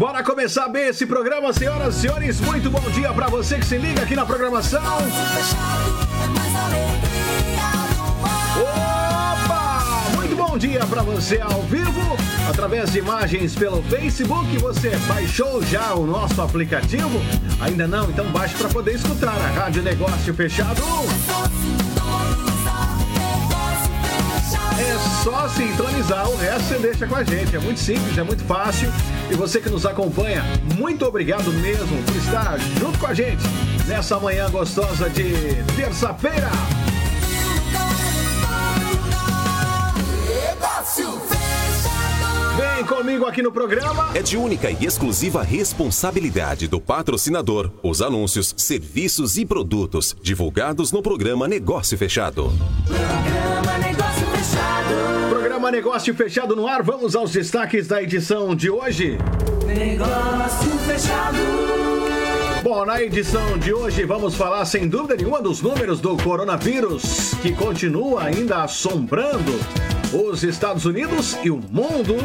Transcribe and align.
Bora 0.00 0.24
começar 0.24 0.66
bem 0.66 0.88
esse 0.88 1.04
programa, 1.04 1.52
senhoras 1.52 1.98
e 1.98 2.00
senhores. 2.00 2.40
Muito 2.40 2.70
bom 2.70 2.80
dia 2.90 3.12
para 3.12 3.26
você 3.26 3.58
que 3.58 3.66
se 3.66 3.76
liga 3.76 4.00
aqui 4.02 4.16
na 4.16 4.24
programação. 4.24 4.80
Opa! 8.62 10.16
Muito 10.16 10.34
bom 10.34 10.56
dia 10.56 10.86
para 10.86 11.02
você 11.02 11.38
ao 11.42 11.60
vivo, 11.64 12.16
através 12.48 12.90
de 12.90 13.00
imagens 13.00 13.54
pelo 13.54 13.82
Facebook. 13.82 14.56
Você 14.56 14.88
baixou 15.06 15.62
já 15.62 15.92
o 15.92 16.06
nosso 16.06 16.40
aplicativo? 16.40 17.20
Ainda 17.60 17.86
não? 17.86 18.08
Então 18.08 18.24
baixe 18.30 18.54
para 18.54 18.70
poder 18.70 18.94
escutar 18.94 19.36
a 19.36 19.48
Rádio 19.48 19.82
Negócio 19.82 20.32
Fechado. 20.32 20.80
Só 25.22 25.48
sintonizar, 25.48 26.28
o 26.30 26.36
resto 26.36 26.68
você 26.68 26.78
deixa 26.78 27.06
com 27.06 27.14
a 27.14 27.22
gente. 27.22 27.54
É 27.54 27.58
muito 27.58 27.78
simples, 27.78 28.16
é 28.16 28.22
muito 28.22 28.42
fácil. 28.44 28.90
E 29.30 29.34
você 29.34 29.60
que 29.60 29.68
nos 29.68 29.84
acompanha, 29.84 30.42
muito 30.78 31.04
obrigado 31.04 31.52
mesmo 31.52 32.02
por 32.04 32.16
estar 32.16 32.58
junto 32.78 32.98
com 32.98 33.06
a 33.06 33.14
gente 33.14 33.42
nessa 33.86 34.18
manhã 34.18 34.48
gostosa 34.50 35.10
de 35.10 35.32
terça-feira. 35.76 36.50
Vem 42.56 42.84
comigo 42.86 43.26
aqui 43.26 43.42
no 43.42 43.52
programa. 43.52 44.10
É 44.14 44.22
de 44.22 44.36
única 44.38 44.70
e 44.70 44.84
exclusiva 44.84 45.42
responsabilidade 45.42 46.66
do 46.66 46.80
patrocinador 46.80 47.70
os 47.82 48.00
anúncios, 48.00 48.54
serviços 48.56 49.36
e 49.36 49.44
produtos 49.44 50.16
divulgados 50.22 50.92
no 50.92 51.02
programa 51.02 51.46
Negócio 51.46 51.96
Fechado. 51.98 52.52
Programa 52.86 52.98
Negócio 52.98 53.60
Fechado. 53.62 53.79
Programa 55.28 55.70
Negócio 55.70 56.14
Fechado 56.14 56.56
no 56.56 56.66
ar. 56.66 56.82
Vamos 56.82 57.14
aos 57.14 57.32
destaques 57.32 57.88
da 57.88 58.02
edição 58.02 58.54
de 58.54 58.70
hoje. 58.70 59.18
Negócio 59.66 60.70
Fechado. 60.86 61.38
Bom, 62.62 62.84
na 62.84 63.02
edição 63.02 63.56
de 63.58 63.72
hoje 63.72 64.04
vamos 64.04 64.34
falar 64.34 64.64
sem 64.66 64.86
dúvida 64.86 65.16
nenhuma 65.16 65.40
dos 65.40 65.62
números 65.62 65.98
do 66.00 66.16
coronavírus 66.18 67.34
que 67.40 67.52
continua 67.52 68.24
ainda 68.24 68.64
assombrando 68.64 69.58
os 70.12 70.42
Estados 70.44 70.84
Unidos 70.84 71.38
e 71.42 71.50
o 71.50 71.56
mundo. 71.70 72.16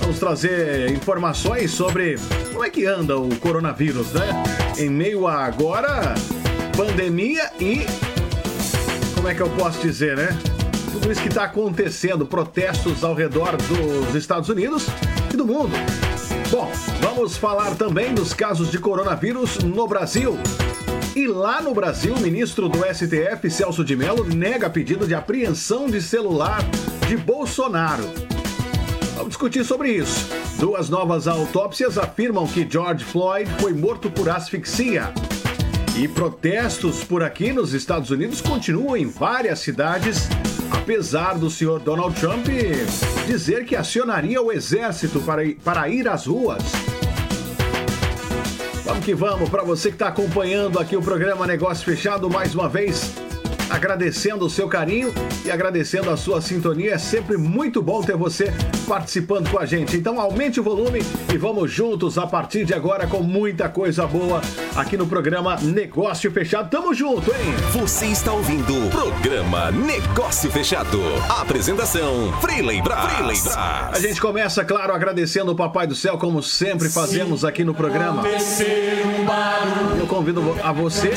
Vamos 0.00 0.18
trazer 0.18 0.90
informações 0.92 1.70
sobre 1.72 2.18
como 2.52 2.64
é 2.64 2.70
que 2.70 2.86
anda 2.86 3.18
o 3.18 3.34
coronavírus, 3.36 4.12
né? 4.12 4.42
Em 4.78 4.88
meio 4.88 5.26
a 5.26 5.44
agora 5.44 6.14
pandemia 6.76 7.50
e 7.60 7.84
como 9.14 9.28
é 9.28 9.34
que 9.34 9.40
eu 9.40 9.50
posso 9.50 9.80
dizer, 9.80 10.16
né? 10.16 10.28
Tudo 11.00 11.12
isso 11.12 11.22
que 11.22 11.28
está 11.28 11.44
acontecendo, 11.44 12.26
protestos 12.26 13.04
ao 13.04 13.14
redor 13.14 13.56
dos 13.56 14.16
Estados 14.16 14.48
Unidos 14.48 14.86
e 15.32 15.36
do 15.36 15.46
mundo. 15.46 15.70
Bom, 16.50 16.68
vamos 17.00 17.36
falar 17.36 17.76
também 17.76 18.12
dos 18.12 18.34
casos 18.34 18.68
de 18.68 18.80
coronavírus 18.80 19.58
no 19.58 19.86
Brasil. 19.86 20.36
E 21.14 21.28
lá 21.28 21.62
no 21.62 21.72
Brasil, 21.72 22.14
o 22.14 22.20
ministro 22.20 22.68
do 22.68 22.78
STF, 22.78 23.48
Celso 23.48 23.84
de 23.84 23.94
Mello, 23.94 24.24
nega 24.24 24.68
pedido 24.68 25.06
de 25.06 25.14
apreensão 25.14 25.86
de 25.86 26.02
celular 26.02 26.58
de 27.06 27.16
Bolsonaro. 27.16 28.02
Vamos 29.14 29.28
discutir 29.28 29.64
sobre 29.64 29.92
isso. 29.92 30.28
Duas 30.58 30.90
novas 30.90 31.28
autópsias 31.28 31.96
afirmam 31.96 32.44
que 32.44 32.68
George 32.68 33.04
Floyd 33.04 33.48
foi 33.60 33.72
morto 33.72 34.10
por 34.10 34.28
asfixia. 34.28 35.12
E 35.96 36.08
protestos 36.08 37.04
por 37.04 37.22
aqui 37.22 37.52
nos 37.52 37.72
Estados 37.72 38.10
Unidos 38.10 38.40
continuam 38.40 38.96
em 38.96 39.06
várias 39.06 39.60
cidades, 39.60 40.28
apesar 40.88 41.34
do 41.34 41.50
senhor 41.50 41.80
Donald 41.80 42.18
Trump 42.18 42.46
dizer 43.26 43.66
que 43.66 43.76
acionaria 43.76 44.40
o 44.40 44.50
exército 44.50 45.20
para 45.20 45.44
ir, 45.44 45.56
para 45.56 45.86
ir 45.90 46.08
às 46.08 46.24
ruas. 46.24 46.62
Vamos 48.86 49.04
que 49.04 49.14
vamos, 49.14 49.50
para 49.50 49.62
você 49.62 49.90
que 49.90 49.96
está 49.96 50.08
acompanhando 50.08 50.78
aqui 50.78 50.96
o 50.96 51.02
programa 51.02 51.46
Negócio 51.46 51.84
Fechado, 51.84 52.30
mais 52.30 52.54
uma 52.54 52.70
vez, 52.70 53.12
agradecendo 53.68 54.46
o 54.46 54.48
seu 54.48 54.66
carinho 54.66 55.12
e 55.44 55.50
agradecendo 55.50 56.08
a 56.08 56.16
sua 56.16 56.40
sintonia. 56.40 56.94
É 56.94 56.98
sempre 56.98 57.36
muito 57.36 57.82
bom 57.82 58.00
ter 58.00 58.16
você 58.16 58.50
participando 58.88 59.50
com 59.50 59.58
a 59.58 59.66
gente. 59.66 59.96
Então 59.96 60.18
aumente 60.18 60.58
o 60.58 60.62
volume 60.62 61.00
e 61.32 61.36
vamos 61.36 61.70
juntos 61.70 62.16
a 62.16 62.26
partir 62.26 62.64
de 62.64 62.72
agora 62.72 63.06
com 63.06 63.20
muita 63.20 63.68
coisa 63.68 64.06
boa 64.06 64.40
aqui 64.74 64.96
no 64.96 65.06
programa 65.06 65.56
Negócio 65.60 66.30
Fechado. 66.30 66.70
Tamo 66.70 66.94
junto, 66.94 67.30
hein? 67.30 67.54
Você 67.72 68.06
está 68.06 68.32
ouvindo 68.32 68.86
o 68.86 68.88
programa 68.90 69.70
Negócio 69.70 70.50
Fechado. 70.50 70.98
Apresentação 71.28 72.32
Freeley 72.40 72.80
Brás. 72.80 73.54
A 73.56 73.98
gente 74.00 74.18
começa, 74.20 74.64
claro, 74.64 74.94
agradecendo 74.94 75.52
o 75.52 75.54
Papai 75.54 75.86
do 75.86 75.94
Céu, 75.94 76.16
como 76.16 76.42
sempre 76.42 76.88
fazemos 76.88 77.44
aqui 77.44 77.62
no 77.64 77.74
programa. 77.74 78.22
Eu 80.00 80.06
convido 80.06 80.56
a 80.64 80.72
você, 80.72 81.12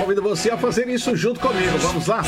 convido 0.00 0.22
você 0.22 0.50
a 0.52 0.56
fazer 0.56 0.88
isso 0.88 1.16
junto 1.16 1.40
comigo. 1.40 1.76
Vamos 1.78 2.06
lá? 2.06 2.22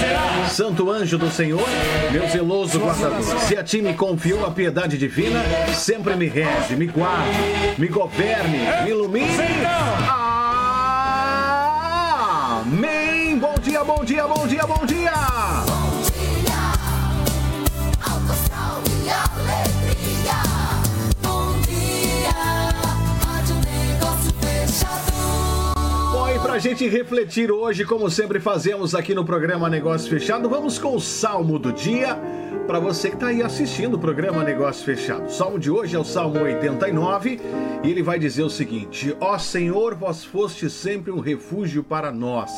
Santo 0.50 0.90
anjo 0.90 1.16
do 1.16 1.30
Senhor, 1.30 1.62
meu 2.10 2.28
zeloso 2.28 2.80
guardador. 2.80 3.38
Se 3.46 3.56
a 3.56 3.62
ti 3.62 3.80
me 3.80 3.94
confiou 3.94 4.39
a 4.44 4.50
piedade 4.50 4.96
divina, 4.96 5.42
sempre 5.74 6.16
me 6.16 6.26
reze, 6.26 6.74
me 6.74 6.86
guarde, 6.86 7.78
me 7.78 7.88
governe, 7.88 8.58
me 8.84 8.90
ilumine. 8.90 9.26
Amém! 12.62 13.38
Bom 13.38 13.54
dia, 13.62 13.84
bom 13.84 14.04
dia, 14.04 14.26
bom 14.26 14.46
dia, 14.46 14.66
bom 14.66 14.86
dia! 14.86 15.12
Bom, 26.12 26.28
e 26.28 26.38
pra 26.38 26.58
gente 26.58 26.88
refletir 26.88 27.50
hoje, 27.50 27.84
como 27.84 28.10
sempre 28.10 28.40
fazemos 28.40 28.94
aqui 28.94 29.14
no 29.14 29.24
programa 29.24 29.68
Negócio 29.68 30.08
Fechado, 30.08 30.48
vamos 30.48 30.78
com 30.78 30.96
o 30.96 31.00
Salmo 31.00 31.58
do 31.58 31.72
Dia 31.72 32.39
para 32.66 32.78
você 32.78 33.08
que 33.08 33.16
está 33.16 33.28
aí 33.28 33.42
assistindo 33.42 33.94
o 33.94 33.98
programa 33.98 34.44
Negócio 34.44 34.84
Fechado. 34.84 35.26
O 35.26 35.30
salmo 35.30 35.58
de 35.58 35.70
hoje 35.70 35.96
é 35.96 35.98
o 35.98 36.04
Salmo 36.04 36.40
89 36.40 37.40
e 37.82 37.90
ele 37.90 38.02
vai 38.02 38.18
dizer 38.18 38.42
o 38.42 38.50
seguinte: 38.50 39.16
Ó 39.20 39.36
Senhor, 39.38 39.94
vós 39.94 40.24
foste 40.24 40.68
sempre 40.70 41.10
um 41.10 41.20
refúgio 41.20 41.82
para 41.82 42.12
nós. 42.12 42.50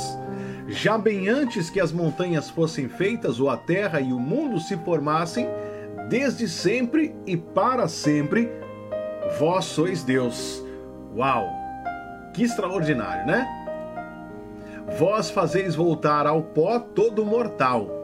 Já 0.68 0.96
bem 0.96 1.28
antes 1.28 1.70
que 1.70 1.80
as 1.80 1.92
montanhas 1.92 2.50
fossem 2.50 2.88
feitas, 2.88 3.40
ou 3.40 3.50
a 3.50 3.56
terra 3.56 4.00
e 4.00 4.12
o 4.12 4.18
mundo 4.18 4.60
se 4.60 4.76
formassem, 4.78 5.48
desde 6.08 6.48
sempre 6.48 7.14
e 7.26 7.36
para 7.36 7.88
sempre, 7.88 8.50
vós 9.38 9.64
sois 9.64 10.02
Deus. 10.02 10.62
Uau! 11.16 11.48
Que 12.32 12.44
extraordinário, 12.44 13.26
né? 13.26 13.46
Vós 14.98 15.30
fazeis 15.30 15.74
voltar 15.74 16.26
ao 16.26 16.42
pó 16.42 16.78
todo 16.78 17.24
mortal. 17.24 18.01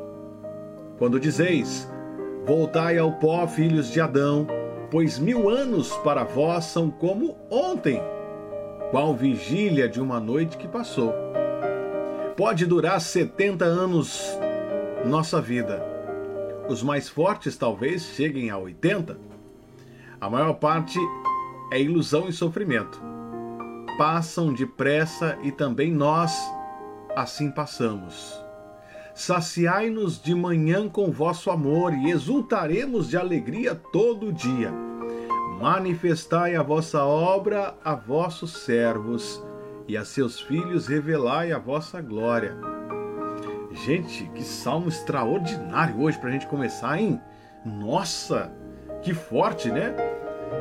Quando 0.99 1.21
dizeis, 1.21 1.89
Voltai 2.49 2.97
ao 2.97 3.13
pó, 3.13 3.47
filhos 3.47 3.91
de 3.91 4.01
Adão, 4.01 4.47
pois 4.91 5.19
mil 5.19 5.51
anos 5.51 5.95
para 5.99 6.25
vós 6.25 6.65
são 6.65 6.91
como 6.91 7.37
ontem, 7.51 8.01
qual 8.91 9.15
vigília 9.15 9.87
de 9.87 10.01
uma 10.01 10.19
noite 10.19 10.57
que 10.57 10.67
passou. 10.67 11.13
Pode 12.39 12.65
durar 12.65 13.03
70 13.03 13.67
anos 13.67 14.27
nossa 15.05 15.43
vida. 15.43 15.85
Os 16.71 16.83
mais 16.83 17.07
fortes 17.07 17.55
talvez 17.59 18.03
cheguem 18.03 18.49
a 18.49 18.57
80. 18.57 19.19
A 20.19 20.31
maior 20.31 20.55
parte 20.55 20.99
é 21.71 21.79
ilusão 21.79 22.31
e 22.31 22.33
sofrimento. 22.33 22.99
Passam 23.99 24.55
depressa 24.55 25.37
e 25.43 25.53
também 25.53 25.93
nós 25.93 26.35
assim 27.15 27.51
passamos. 27.51 28.48
Saciai-nos 29.19 30.23
de 30.23 30.33
manhã 30.33 30.89
com 30.89 31.11
vosso 31.11 31.51
amor 31.51 31.93
e 31.93 32.09
exultaremos 32.09 33.09
de 33.09 33.17
alegria 33.17 33.75
todo 33.75 34.33
dia. 34.33 34.73
Manifestai 35.61 36.55
a 36.55 36.63
vossa 36.63 37.05
obra 37.05 37.75
a 37.85 37.97
vossos 37.97 38.59
servos 38.59 39.45
e 39.89 39.97
a 39.97 40.05
seus 40.05 40.41
filhos 40.41 40.87
revelai 40.87 41.51
a 41.51 41.59
vossa 41.59 42.01
glória. 42.01 42.57
Gente, 43.85 44.31
que 44.37 44.45
salmo 44.45 44.89
extraordinário 44.89 46.01
hoje 46.01 46.17
para 46.17 46.29
a 46.29 46.33
gente 46.33 46.47
começar, 46.47 46.97
hein? 46.97 47.21
Nossa, 47.65 48.53
que 49.03 49.13
forte, 49.13 49.69
né? 49.69 49.97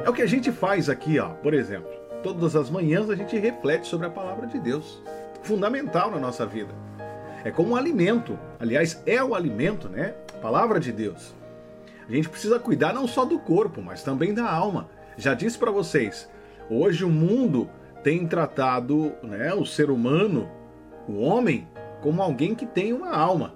É 0.03 0.09
o 0.09 0.13
que 0.13 0.23
a 0.23 0.27
gente 0.27 0.51
faz 0.51 0.89
aqui, 0.89 1.19
ó. 1.19 1.29
Por 1.29 1.53
exemplo, 1.53 1.91
todas 2.23 2.55
as 2.55 2.71
manhãs 2.71 3.07
a 3.07 3.15
gente 3.15 3.37
reflete 3.37 3.85
sobre 3.85 4.07
a 4.07 4.09
palavra 4.09 4.47
de 4.47 4.59
Deus. 4.59 4.99
Fundamental 5.43 6.09
na 6.09 6.17
nossa 6.17 6.43
vida. 6.43 6.86
É 7.47 7.51
como 7.51 7.69
um 7.71 7.75
alimento. 7.77 8.37
Aliás, 8.59 9.01
é 9.05 9.23
o 9.23 9.33
alimento, 9.33 9.87
né? 9.87 10.13
Palavra 10.41 10.81
de 10.81 10.91
Deus. 10.91 11.33
A 12.05 12.11
gente 12.11 12.27
precisa 12.27 12.59
cuidar 12.59 12.93
não 12.93 13.07
só 13.07 13.23
do 13.23 13.39
corpo, 13.39 13.81
mas 13.81 14.03
também 14.03 14.33
da 14.33 14.51
alma. 14.51 14.89
Já 15.15 15.33
disse 15.33 15.57
para 15.57 15.71
vocês, 15.71 16.29
hoje 16.69 17.05
o 17.05 17.09
mundo 17.09 17.69
tem 18.03 18.27
tratado 18.27 19.13
né, 19.23 19.53
o 19.53 19.65
ser 19.65 19.89
humano, 19.89 20.51
o 21.07 21.21
homem, 21.21 21.65
como 22.01 22.21
alguém 22.21 22.53
que 22.53 22.65
tem 22.65 22.91
uma 22.91 23.15
alma. 23.15 23.55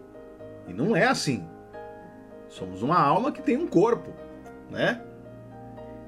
E 0.70 0.74
não 0.74 0.96
é 0.96 1.08
assim. 1.08 1.46
Somos 2.48 2.82
uma 2.82 2.98
alma 2.98 3.30
que 3.30 3.42
tem 3.42 3.58
um 3.58 3.68
corpo, 3.68 4.12
né? 4.70 5.02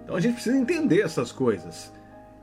Então 0.06 0.16
a 0.16 0.22
gente 0.22 0.36
precisa 0.36 0.56
entender 0.56 1.02
essas 1.02 1.34
coisas. 1.34 1.92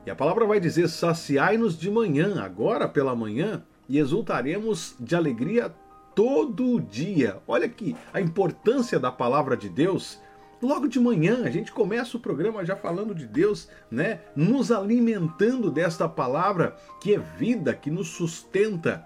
E 0.05 0.11
a 0.11 0.15
palavra 0.15 0.45
vai 0.45 0.59
dizer: 0.59 0.87
saciai-nos 0.87 1.79
de 1.79 1.89
manhã, 1.89 2.43
agora 2.43 2.87
pela 2.87 3.15
manhã, 3.15 3.63
e 3.91 3.99
exultaremos 3.99 4.95
de 4.97 5.17
alegria 5.17 5.69
todo 6.15 6.79
dia. 6.79 7.41
Olha 7.45 7.65
aqui 7.65 7.93
a 8.13 8.21
importância 8.21 8.97
da 8.97 9.11
palavra 9.11 9.57
de 9.57 9.67
Deus. 9.67 10.17
Logo 10.61 10.87
de 10.87 10.97
manhã 10.97 11.43
a 11.43 11.49
gente 11.49 11.73
começa 11.73 12.15
o 12.15 12.19
programa 12.19 12.63
já 12.63 12.73
falando 12.73 13.13
de 13.13 13.27
Deus, 13.27 13.67
né? 13.91 14.21
Nos 14.33 14.71
alimentando 14.71 15.69
desta 15.69 16.07
palavra 16.07 16.77
que 17.01 17.13
é 17.13 17.19
vida, 17.19 17.73
que 17.73 17.91
nos 17.91 18.07
sustenta. 18.07 19.05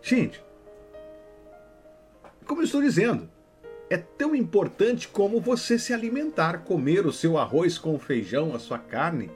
Gente, 0.00 0.40
como 2.46 2.60
eu 2.60 2.66
estou 2.66 2.80
dizendo, 2.80 3.28
é 3.90 3.96
tão 3.96 4.36
importante 4.36 5.08
como 5.08 5.40
você 5.40 5.80
se 5.80 5.92
alimentar, 5.92 6.58
comer 6.58 7.06
o 7.06 7.12
seu 7.12 7.36
arroz 7.36 7.76
com 7.76 7.98
feijão, 7.98 8.54
a 8.54 8.60
sua 8.60 8.78
carne. 8.78 9.32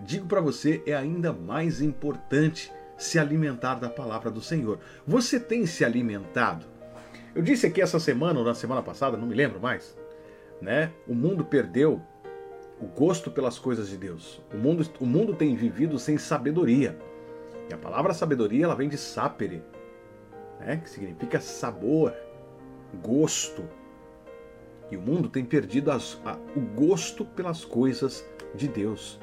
Digo 0.00 0.26
para 0.26 0.40
você, 0.40 0.82
é 0.86 0.94
ainda 0.94 1.34
mais 1.34 1.82
importante 1.82 2.72
se 2.98 3.18
alimentar 3.18 3.76
da 3.76 3.88
palavra 3.88 4.30
do 4.30 4.42
Senhor. 4.42 4.80
Você 5.06 5.38
tem 5.38 5.64
se 5.64 5.84
alimentado? 5.84 6.66
Eu 7.34 7.40
disse 7.40 7.66
aqui 7.66 7.80
essa 7.80 8.00
semana 8.00 8.40
ou 8.40 8.44
na 8.44 8.54
semana 8.54 8.82
passada, 8.82 9.16
não 9.16 9.26
me 9.26 9.34
lembro 9.34 9.60
mais, 9.60 9.96
né? 10.60 10.92
O 11.06 11.14
mundo 11.14 11.44
perdeu 11.44 12.02
o 12.80 12.86
gosto 12.86 13.30
pelas 13.30 13.58
coisas 13.58 13.88
de 13.88 13.96
Deus. 13.96 14.42
O 14.52 14.56
mundo, 14.56 14.88
o 15.00 15.06
mundo 15.06 15.34
tem 15.34 15.54
vivido 15.54 15.98
sem 15.98 16.18
sabedoria. 16.18 16.98
E 17.70 17.74
a 17.74 17.78
palavra 17.78 18.12
sabedoria 18.14 18.64
ela 18.64 18.74
vem 18.74 18.88
de 18.88 18.96
sapere, 18.96 19.62
né? 20.58 20.78
que 20.78 20.88
significa 20.88 21.40
sabor, 21.40 22.14
gosto. 23.02 23.62
E 24.90 24.96
o 24.96 25.00
mundo 25.00 25.28
tem 25.28 25.44
perdido 25.44 25.90
as, 25.90 26.18
a, 26.24 26.36
o 26.56 26.60
gosto 26.60 27.24
pelas 27.24 27.64
coisas 27.64 28.24
de 28.54 28.66
Deus. 28.66 29.20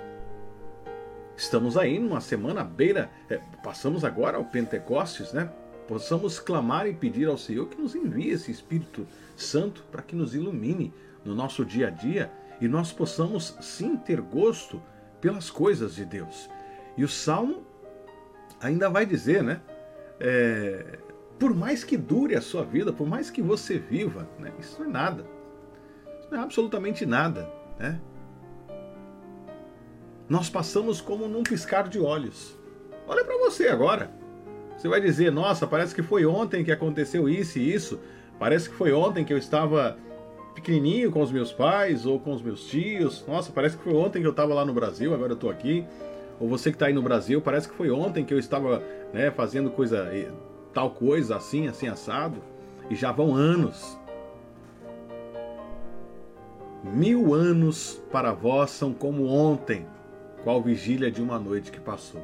Estamos 1.37 1.77
aí 1.77 1.99
numa 1.99 2.21
semana 2.21 2.63
beira, 2.63 3.09
é, 3.29 3.39
passamos 3.63 4.05
agora 4.05 4.37
ao 4.37 4.45
Pentecostes, 4.45 5.33
né? 5.33 5.49
Possamos 5.87 6.39
clamar 6.39 6.87
e 6.87 6.93
pedir 6.93 7.27
ao 7.27 7.37
Senhor 7.37 7.67
que 7.67 7.79
nos 7.79 7.93
envie 7.93 8.29
esse 8.29 8.51
Espírito 8.51 9.05
Santo 9.35 9.83
para 9.91 10.01
que 10.01 10.15
nos 10.15 10.33
ilumine 10.33 10.93
no 11.23 11.35
nosso 11.35 11.65
dia 11.65 11.87
a 11.87 11.91
dia 11.91 12.31
e 12.59 12.67
nós 12.67 12.91
possamos 12.91 13.55
sim 13.61 13.97
ter 13.97 14.21
gosto 14.21 14.81
pelas 15.19 15.49
coisas 15.49 15.93
de 15.93 16.05
Deus. 16.05 16.49
E 16.97 17.03
o 17.03 17.09
Salmo 17.09 17.63
ainda 18.61 18.89
vai 18.89 19.05
dizer, 19.05 19.43
né? 19.43 19.61
É, 20.19 20.99
por 21.37 21.53
mais 21.53 21.83
que 21.83 21.97
dure 21.97 22.35
a 22.35 22.41
sua 22.41 22.63
vida, 22.63 22.93
por 22.93 23.07
mais 23.07 23.29
que 23.29 23.41
você 23.41 23.77
viva, 23.77 24.27
né? 24.39 24.53
isso 24.57 24.79
não 24.79 24.87
é 24.87 24.91
nada. 24.91 25.25
Isso 26.19 26.29
não 26.31 26.39
é 26.39 26.41
absolutamente 26.41 27.05
nada, 27.05 27.51
né? 27.77 27.99
Nós 30.27 30.49
passamos 30.49 31.01
como 31.01 31.27
num 31.27 31.43
piscar 31.43 31.87
de 31.87 31.99
olhos. 31.99 32.57
Olha 33.07 33.23
para 33.23 33.37
você 33.37 33.67
agora. 33.67 34.09
Você 34.75 34.87
vai 34.87 34.99
dizer: 34.99 35.31
Nossa, 35.31 35.67
parece 35.67 35.93
que 35.93 36.01
foi 36.01 36.25
ontem 36.25 36.63
que 36.63 36.71
aconteceu 36.71 37.29
isso 37.29 37.59
e 37.59 37.73
isso. 37.73 37.99
Parece 38.39 38.69
que 38.69 38.75
foi 38.75 38.91
ontem 38.91 39.23
que 39.23 39.31
eu 39.31 39.37
estava 39.37 39.97
pequenininho 40.53 41.11
com 41.11 41.21
os 41.21 41.31
meus 41.31 41.51
pais 41.51 42.05
ou 42.05 42.19
com 42.19 42.33
os 42.33 42.41
meus 42.41 42.65
tios. 42.65 43.23
Nossa, 43.27 43.51
parece 43.51 43.77
que 43.77 43.83
foi 43.83 43.93
ontem 43.93 44.21
que 44.21 44.27
eu 44.27 44.31
estava 44.31 44.53
lá 44.53 44.65
no 44.65 44.73
Brasil, 44.73 45.13
agora 45.13 45.31
eu 45.31 45.35
estou 45.35 45.49
aqui. 45.49 45.85
Ou 46.39 46.49
você 46.49 46.69
que 46.69 46.75
está 46.75 46.87
aí 46.87 46.93
no 46.93 47.01
Brasil, 47.01 47.39
parece 47.41 47.69
que 47.69 47.75
foi 47.75 47.89
ontem 47.91 48.25
que 48.25 48.33
eu 48.33 48.39
estava 48.39 48.83
né, 49.13 49.31
fazendo 49.31 49.69
coisa, 49.69 50.09
tal 50.73 50.89
coisa, 50.89 51.37
assim, 51.37 51.67
assim, 51.67 51.87
assado. 51.87 52.41
E 52.89 52.95
já 52.95 53.11
vão 53.11 53.33
anos. 53.33 53.97
Mil 56.83 57.33
anos 57.33 58.01
para 58.11 58.33
vós 58.33 58.71
são 58.71 58.93
como 58.93 59.27
ontem 59.27 59.87
qual 60.45 60.61
vigília 60.61 61.09
de 61.09 61.23
uma 61.23 61.39
noite 61.39 61.71
que 61.71 61.79
passou. 61.79 62.23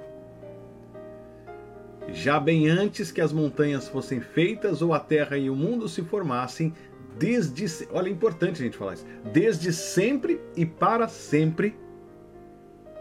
Já 2.09 2.39
bem 2.39 2.69
antes 2.69 3.12
que 3.12 3.19
as 3.19 3.33
montanhas 3.33 3.88
fossem 3.88 4.21
feitas 4.21 4.83
ou 4.83 4.94
a 4.94 5.00
terra 5.00 5.39
e 5.39 5.50
o 5.50 5.56
mundo 5.56 5.89
se 5.89 6.03
formassem, 6.03 6.71
desde 7.18 7.65
olha 7.91 8.09
é 8.09 8.12
importante 8.12 8.62
a 8.62 8.65
gente 8.65 8.77
falar 8.77 8.94
isso, 8.94 9.07
desde 9.33 9.73
sempre 9.73 10.39
e 10.56 10.68
para 10.68 11.07
sempre 11.07 11.75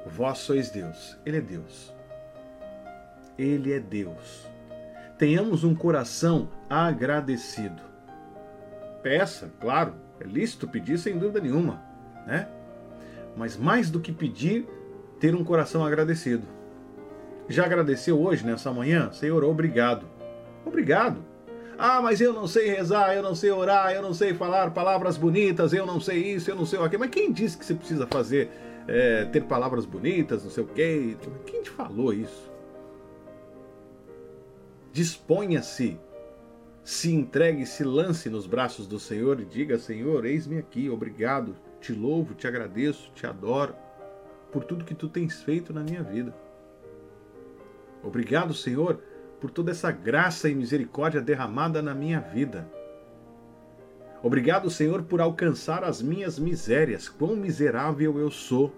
vós 0.06 0.38
sois 0.38 0.70
Deus. 0.70 1.18
Ele 1.26 1.36
é 1.36 1.40
Deus. 1.42 1.94
Ele 3.36 3.74
é 3.74 3.78
Deus. 3.78 4.48
Tenhamos 5.18 5.64
um 5.64 5.74
coração 5.74 6.48
agradecido. 6.68 7.82
Peça, 9.02 9.52
claro, 9.60 9.92
é 10.18 10.24
lícito 10.24 10.66
pedir 10.66 10.98
sem 10.98 11.18
dúvida 11.18 11.40
nenhuma, 11.40 11.82
né? 12.26 12.48
Mas 13.36 13.58
mais 13.58 13.90
do 13.90 14.00
que 14.00 14.12
pedir, 14.12 14.66
ter 15.20 15.34
um 15.34 15.44
coração 15.44 15.84
agradecido. 15.84 16.46
Já 17.46 17.66
agradeceu 17.66 18.20
hoje, 18.20 18.44
nessa 18.44 18.72
manhã? 18.72 19.12
Senhor, 19.12 19.44
obrigado. 19.44 20.06
Obrigado. 20.64 21.22
Ah, 21.78 22.00
mas 22.00 22.20
eu 22.20 22.32
não 22.32 22.46
sei 22.46 22.68
rezar, 22.68 23.14
eu 23.14 23.22
não 23.22 23.34
sei 23.34 23.50
orar, 23.50 23.92
eu 23.92 24.02
não 24.02 24.14
sei 24.14 24.34
falar 24.34 24.70
palavras 24.70 25.16
bonitas, 25.16 25.72
eu 25.72 25.84
não 25.84 26.00
sei 26.00 26.34
isso, 26.34 26.50
eu 26.50 26.56
não 26.56 26.64
sei 26.64 26.78
o 26.78 26.84
aquilo. 26.84 27.00
Mas 27.00 27.10
quem 27.10 27.32
disse 27.32 27.56
que 27.56 27.64
você 27.64 27.74
precisa 27.74 28.06
fazer, 28.06 28.50
é, 28.88 29.24
ter 29.26 29.44
palavras 29.44 29.84
bonitas, 29.84 30.42
não 30.42 30.50
sei 30.50 30.64
o 30.64 30.66
quê? 30.66 31.16
Quem 31.46 31.62
te 31.62 31.70
falou 31.70 32.12
isso? 32.12 32.50
Disponha-se, 34.92 35.98
se 36.82 37.12
entregue, 37.12 37.66
se 37.66 37.84
lance 37.84 38.28
nos 38.28 38.46
braços 38.46 38.86
do 38.86 38.98
Senhor 38.98 39.40
e 39.40 39.44
diga: 39.44 39.78
Senhor, 39.78 40.24
eis-me 40.24 40.58
aqui, 40.58 40.88
obrigado, 40.90 41.56
te 41.80 41.92
louvo, 41.92 42.34
te 42.34 42.46
agradeço, 42.46 43.10
te 43.14 43.26
adoro 43.26 43.74
por 44.52 44.64
tudo 44.64 44.84
que 44.84 44.94
tu 44.94 45.08
tens 45.08 45.42
feito 45.42 45.72
na 45.72 45.82
minha 45.82 46.02
vida. 46.02 46.34
Obrigado, 48.02 48.54
Senhor, 48.54 49.00
por 49.40 49.50
toda 49.50 49.70
essa 49.70 49.90
graça 49.90 50.48
e 50.48 50.54
misericórdia 50.54 51.20
derramada 51.20 51.82
na 51.82 51.94
minha 51.94 52.20
vida. 52.20 52.68
Obrigado, 54.22 54.70
Senhor, 54.70 55.02
por 55.02 55.20
alcançar 55.20 55.82
as 55.82 56.02
minhas 56.02 56.38
misérias. 56.38 57.08
Quão 57.08 57.34
miserável 57.34 58.18
eu 58.18 58.30
sou. 58.30 58.72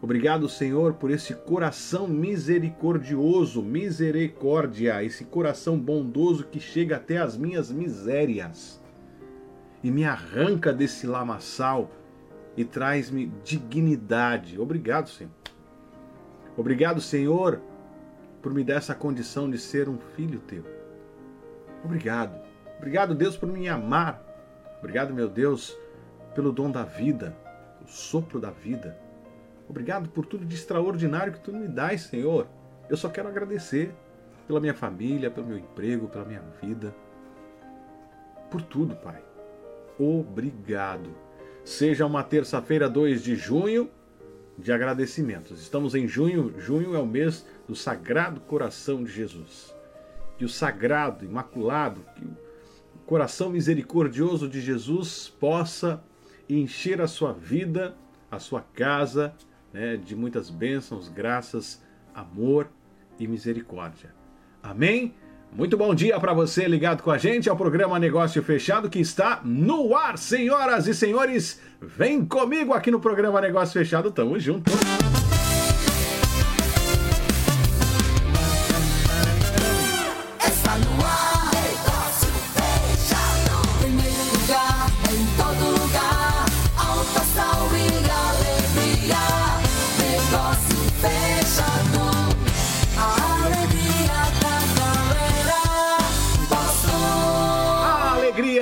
Obrigado, 0.00 0.48
Senhor, 0.48 0.94
por 0.94 1.10
esse 1.10 1.34
coração 1.34 2.06
misericordioso, 2.06 3.62
misericórdia, 3.62 5.02
esse 5.02 5.24
coração 5.24 5.78
bondoso 5.78 6.44
que 6.44 6.60
chega 6.60 6.96
até 6.96 7.18
as 7.18 7.36
minhas 7.36 7.70
misérias 7.70 8.80
e 9.82 9.90
me 9.90 10.04
arranca 10.04 10.72
desse 10.72 11.06
lamaçal 11.06 11.90
e 12.58 12.64
traz-me 12.64 13.32
dignidade. 13.44 14.60
Obrigado, 14.60 15.08
Senhor. 15.08 15.30
Obrigado, 16.56 17.00
Senhor, 17.00 17.60
por 18.42 18.52
me 18.52 18.64
dar 18.64 18.74
essa 18.74 18.96
condição 18.96 19.48
de 19.48 19.56
ser 19.56 19.88
um 19.88 19.96
filho 20.16 20.40
teu. 20.40 20.64
Obrigado. 21.84 22.36
Obrigado, 22.76 23.14
Deus, 23.14 23.36
por 23.36 23.48
me 23.48 23.68
amar. 23.68 24.20
Obrigado, 24.80 25.14
meu 25.14 25.28
Deus, 25.28 25.78
pelo 26.34 26.50
dom 26.50 26.68
da 26.68 26.82
vida, 26.82 27.32
o 27.80 27.86
sopro 27.86 28.40
da 28.40 28.50
vida. 28.50 28.98
Obrigado 29.68 30.08
por 30.08 30.26
tudo 30.26 30.44
de 30.44 30.56
extraordinário 30.56 31.34
que 31.34 31.40
tu 31.40 31.52
me 31.52 31.68
dás, 31.68 32.02
Senhor. 32.02 32.48
Eu 32.90 32.96
só 32.96 33.08
quero 33.08 33.28
agradecer 33.28 33.94
pela 34.48 34.58
minha 34.58 34.74
família, 34.74 35.30
pelo 35.30 35.46
meu 35.46 35.58
emprego, 35.58 36.08
pela 36.08 36.24
minha 36.24 36.42
vida. 36.60 36.92
Por 38.50 38.62
tudo, 38.62 38.96
Pai. 38.96 39.22
Obrigado. 39.96 41.27
Seja 41.68 42.06
uma 42.06 42.24
terça-feira, 42.24 42.88
2 42.88 43.22
de 43.22 43.36
junho, 43.36 43.90
de 44.56 44.72
agradecimentos. 44.72 45.60
Estamos 45.60 45.94
em 45.94 46.08
junho, 46.08 46.54
junho 46.58 46.96
é 46.96 46.98
o 46.98 47.06
mês 47.06 47.44
do 47.68 47.76
Sagrado 47.76 48.40
Coração 48.40 49.04
de 49.04 49.12
Jesus. 49.12 49.76
Que 50.38 50.46
o 50.46 50.48
sagrado, 50.48 51.26
imaculado, 51.26 52.00
que 52.16 52.24
o 52.24 52.98
coração 53.04 53.50
misericordioso 53.50 54.48
de 54.48 54.62
Jesus 54.62 55.28
possa 55.38 56.02
encher 56.48 57.02
a 57.02 57.06
sua 57.06 57.34
vida, 57.34 57.94
a 58.30 58.38
sua 58.38 58.62
casa, 58.62 59.34
né, 59.70 59.98
de 59.98 60.16
muitas 60.16 60.48
bênçãos, 60.48 61.10
graças, 61.10 61.84
amor 62.14 62.70
e 63.18 63.28
misericórdia. 63.28 64.14
Amém? 64.62 65.14
Muito 65.52 65.76
bom 65.76 65.94
dia 65.94 66.18
para 66.20 66.32
você 66.32 66.66
ligado 66.66 67.02
com 67.02 67.10
a 67.10 67.18
gente 67.18 67.48
é 67.48 67.50
ao 67.50 67.56
programa 67.56 67.98
Negócio 67.98 68.42
Fechado 68.42 68.88
que 68.88 69.00
está 69.00 69.40
no 69.44 69.96
ar, 69.96 70.16
senhoras 70.16 70.86
e 70.86 70.94
senhores. 70.94 71.60
Vem 71.80 72.24
comigo 72.24 72.72
aqui 72.74 72.90
no 72.90 73.00
programa 73.00 73.40
Negócio 73.40 73.72
Fechado, 73.72 74.10
tamo 74.10 74.38
junto. 74.38 74.70
Está 80.44 80.78
no 80.78 81.04
ar. 81.04 81.37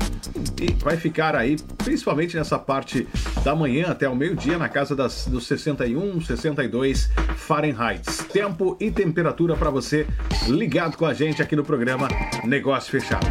E 0.59 0.71
vai 0.83 0.97
ficar 0.97 1.35
aí, 1.35 1.57
principalmente 1.77 2.35
nessa 2.35 2.57
parte 2.57 3.07
da 3.43 3.55
manhã 3.55 3.87
até 3.89 4.09
o 4.09 4.15
meio-dia, 4.15 4.57
na 4.57 4.69
casa 4.69 4.95
das, 4.95 5.27
dos 5.27 5.45
61 5.45 5.90
61, 5.91 6.21
62 6.21 7.09
Fahrenheit. 7.35 8.01
Tempo 8.31 8.77
e 8.79 8.89
temperatura 8.91 9.55
para 9.55 9.69
você 9.69 10.07
ligado 10.47 10.97
com 10.97 11.05
a 11.05 11.13
gente 11.13 11.41
aqui 11.41 11.55
no 11.55 11.63
programa 11.63 12.07
Negócio 12.43 12.91
Fechado. 12.91 13.27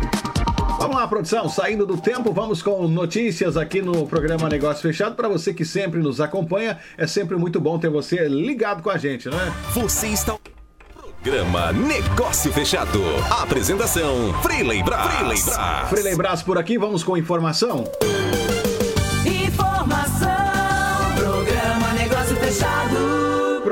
Vamos 0.78 0.96
lá, 0.96 1.06
produção. 1.06 1.48
Saindo 1.48 1.84
do 1.84 1.98
tempo, 1.98 2.32
vamos 2.32 2.62
com 2.62 2.88
notícias 2.88 3.56
aqui 3.56 3.82
no 3.82 4.06
programa 4.06 4.48
Negócio 4.48 4.82
Fechado. 4.82 5.14
Para 5.14 5.28
você 5.28 5.52
que 5.52 5.64
sempre 5.64 6.00
nos 6.00 6.20
acompanha, 6.20 6.78
é 6.96 7.06
sempre 7.06 7.36
muito 7.36 7.60
bom 7.60 7.78
ter 7.78 7.90
você 7.90 8.26
ligado 8.28 8.82
com 8.82 8.90
a 8.90 8.96
gente, 8.96 9.28
né? 9.28 9.54
Você 9.74 10.08
está. 10.08 10.38
Programa 11.22 11.70
Negócio 11.72 12.50
Fechado. 12.50 12.98
Apresentação: 13.42 14.32
Freeley 14.42 14.82
Brás. 14.82 15.14
Freeley 15.14 15.42
Brás. 15.42 15.88
Freeley 15.90 16.16
Brás 16.16 16.42
por 16.42 16.56
aqui, 16.56 16.78
vamos 16.78 17.04
com 17.04 17.14
informação. 17.14 17.84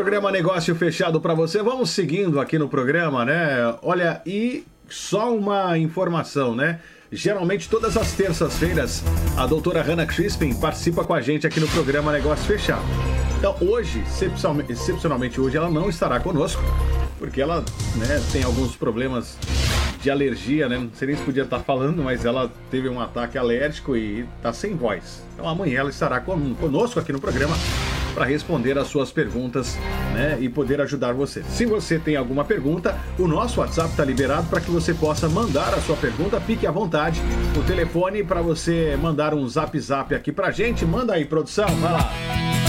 Programa 0.08 0.32
Negócio 0.32 0.74
Fechado 0.74 1.20
para 1.20 1.34
você. 1.34 1.62
Vamos 1.62 1.90
seguindo 1.90 2.40
aqui 2.40 2.58
no 2.58 2.66
programa, 2.66 3.26
né? 3.26 3.76
Olha, 3.82 4.22
e 4.24 4.64
só 4.88 5.36
uma 5.36 5.76
informação, 5.76 6.56
né? 6.56 6.80
Geralmente, 7.12 7.68
todas 7.68 7.94
as 7.94 8.12
terças-feiras, 8.12 9.04
a 9.36 9.44
doutora 9.46 9.82
Hannah 9.82 10.06
Crispin 10.06 10.54
participa 10.54 11.04
com 11.04 11.12
a 11.12 11.20
gente 11.20 11.46
aqui 11.46 11.60
no 11.60 11.68
programa 11.68 12.10
Negócio 12.10 12.46
Fechado. 12.46 12.80
Então, 13.36 13.54
hoje, 13.60 14.02
excepcionalmente 14.66 15.38
hoje, 15.38 15.58
ela 15.58 15.68
não 15.68 15.90
estará 15.90 16.18
conosco, 16.18 16.62
porque 17.18 17.42
ela 17.42 17.62
né, 17.96 18.22
tem 18.32 18.42
alguns 18.44 18.74
problemas 18.74 19.36
de 20.00 20.10
alergia, 20.10 20.70
né? 20.70 20.78
Não 20.78 20.90
sei 20.94 21.08
nem 21.08 21.16
se 21.18 21.22
podia 21.22 21.42
estar 21.42 21.60
falando, 21.60 22.02
mas 22.02 22.24
ela 22.24 22.50
teve 22.70 22.88
um 22.88 22.98
ataque 22.98 23.36
alérgico 23.36 23.94
e 23.94 24.26
está 24.38 24.54
sem 24.54 24.74
voz. 24.74 25.22
Então, 25.34 25.46
amanhã 25.46 25.80
ela 25.80 25.90
estará 25.90 26.18
conosco 26.18 26.98
aqui 26.98 27.12
no 27.12 27.20
programa 27.20 27.54
para 28.18 28.26
responder 28.26 28.76
as 28.76 28.88
suas 28.88 29.12
perguntas 29.12 29.78
né, 30.12 30.38
e 30.40 30.48
poder 30.48 30.80
ajudar 30.80 31.12
você. 31.12 31.44
Se 31.50 31.64
você 31.64 32.00
tem 32.00 32.16
alguma 32.16 32.44
pergunta, 32.44 32.98
o 33.16 33.28
nosso 33.28 33.60
WhatsApp 33.60 33.90
está 33.90 34.04
liberado 34.04 34.48
para 34.48 34.60
que 34.60 34.72
você 34.72 34.92
possa 34.92 35.28
mandar 35.28 35.72
a 35.72 35.80
sua 35.80 35.94
pergunta. 35.94 36.40
Fique 36.40 36.66
à 36.66 36.72
vontade. 36.72 37.22
O 37.56 37.62
telefone 37.62 38.24
para 38.24 38.42
você 38.42 38.98
mandar 39.00 39.34
um 39.34 39.48
zap 39.48 39.78
zap 39.78 40.12
aqui 40.16 40.32
para 40.32 40.50
gente. 40.50 40.84
Manda 40.84 41.14
aí, 41.14 41.24
produção. 41.24 41.68
Vai 41.76 41.92
lá. 41.92 42.67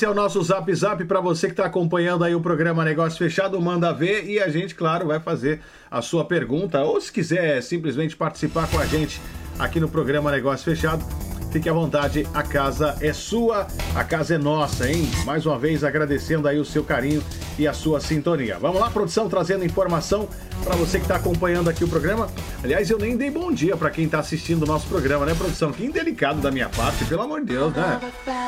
Esse 0.00 0.06
é 0.06 0.08
o 0.08 0.14
nosso 0.14 0.42
Zap 0.42 0.74
Zap 0.74 1.04
para 1.04 1.20
você 1.20 1.46
que 1.46 1.52
está 1.52 1.66
acompanhando 1.66 2.24
aí 2.24 2.34
o 2.34 2.40
programa 2.40 2.82
Negócio 2.82 3.18
Fechado, 3.18 3.60
manda 3.60 3.92
ver 3.92 4.24
e 4.24 4.40
a 4.40 4.48
gente, 4.48 4.74
claro, 4.74 5.08
vai 5.08 5.20
fazer 5.20 5.60
a 5.90 6.00
sua 6.00 6.24
pergunta. 6.24 6.82
Ou 6.82 6.98
se 6.98 7.12
quiser 7.12 7.62
simplesmente 7.62 8.16
participar 8.16 8.66
com 8.70 8.78
a 8.78 8.86
gente 8.86 9.20
aqui 9.58 9.78
no 9.78 9.90
programa 9.90 10.30
Negócio 10.30 10.64
Fechado, 10.64 11.04
Fique 11.50 11.68
à 11.68 11.72
vontade, 11.72 12.26
a 12.32 12.44
casa 12.44 12.96
é 13.00 13.12
sua, 13.12 13.66
a 13.94 14.04
casa 14.04 14.36
é 14.36 14.38
nossa, 14.38 14.88
hein? 14.88 15.10
Mais 15.24 15.44
uma 15.44 15.58
vez 15.58 15.82
agradecendo 15.82 16.46
aí 16.46 16.60
o 16.60 16.64
seu 16.64 16.84
carinho 16.84 17.22
e 17.58 17.66
a 17.66 17.72
sua 17.72 18.00
sintonia. 18.00 18.56
Vamos 18.58 18.80
lá, 18.80 18.88
produção, 18.88 19.28
trazendo 19.28 19.64
informação 19.64 20.28
para 20.62 20.76
você 20.76 20.98
que 20.98 21.04
está 21.04 21.16
acompanhando 21.16 21.68
aqui 21.68 21.82
o 21.82 21.88
programa. 21.88 22.28
Aliás, 22.62 22.88
eu 22.88 22.98
nem 22.98 23.16
dei 23.16 23.32
bom 23.32 23.50
dia 23.50 23.76
para 23.76 23.90
quem 23.90 24.04
está 24.04 24.20
assistindo 24.20 24.62
o 24.62 24.66
nosso 24.66 24.86
programa, 24.86 25.26
né, 25.26 25.34
produção? 25.34 25.72
Que 25.72 25.84
indelicado 25.84 26.40
da 26.40 26.52
minha 26.52 26.68
parte, 26.68 27.04
pelo 27.04 27.22
amor 27.22 27.40
de 27.40 27.46
Deus, 27.46 27.74
né? 27.74 28.00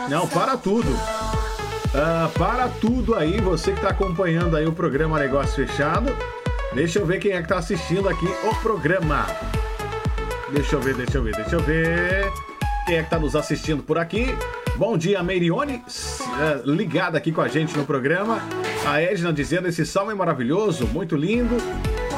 Não, 0.09 0.28
para 0.28 0.56
tudo. 0.56 0.88
Uh, 0.88 2.38
para 2.38 2.68
tudo 2.68 3.16
aí, 3.16 3.40
você 3.40 3.73
que 3.73 3.78
está 3.78 3.90
acompanhando 3.90 4.56
aí 4.56 4.64
o 4.64 4.73
programa 4.73 5.18
Negócio 5.18 5.66
Fechado. 5.66 6.14
Deixa 6.73 7.00
eu 7.00 7.04
ver 7.04 7.18
quem 7.18 7.32
é 7.32 7.38
que 7.38 7.42
está 7.42 7.59
assistindo 7.59 8.09
aqui 8.09 8.26
o 8.44 8.54
programa. 8.62 9.26
Deixa 10.52 10.76
eu 10.76 10.80
ver, 10.80 10.94
deixa 10.94 11.18
eu 11.18 11.23
ver, 11.23 11.35
deixa 11.35 11.56
eu 11.56 11.61
ver. 11.61 12.51
Quem 12.92 12.99
é 12.99 13.00
que 13.00 13.06
está 13.06 13.18
nos 13.18 13.34
assistindo 13.34 13.82
por 13.82 13.96
aqui? 13.96 14.26
Bom 14.76 14.99
dia, 14.99 15.22
Meirione, 15.22 15.82
eh, 15.82 16.61
ligada 16.66 17.16
aqui 17.16 17.32
com 17.32 17.40
a 17.40 17.49
gente 17.49 17.75
no 17.75 17.87
programa. 17.87 18.38
A 18.87 19.00
Edna 19.00 19.32
dizendo: 19.32 19.66
esse 19.66 19.87
salmo 19.87 20.11
é 20.11 20.14
maravilhoso, 20.14 20.87
muito 20.88 21.16
lindo. 21.16 21.56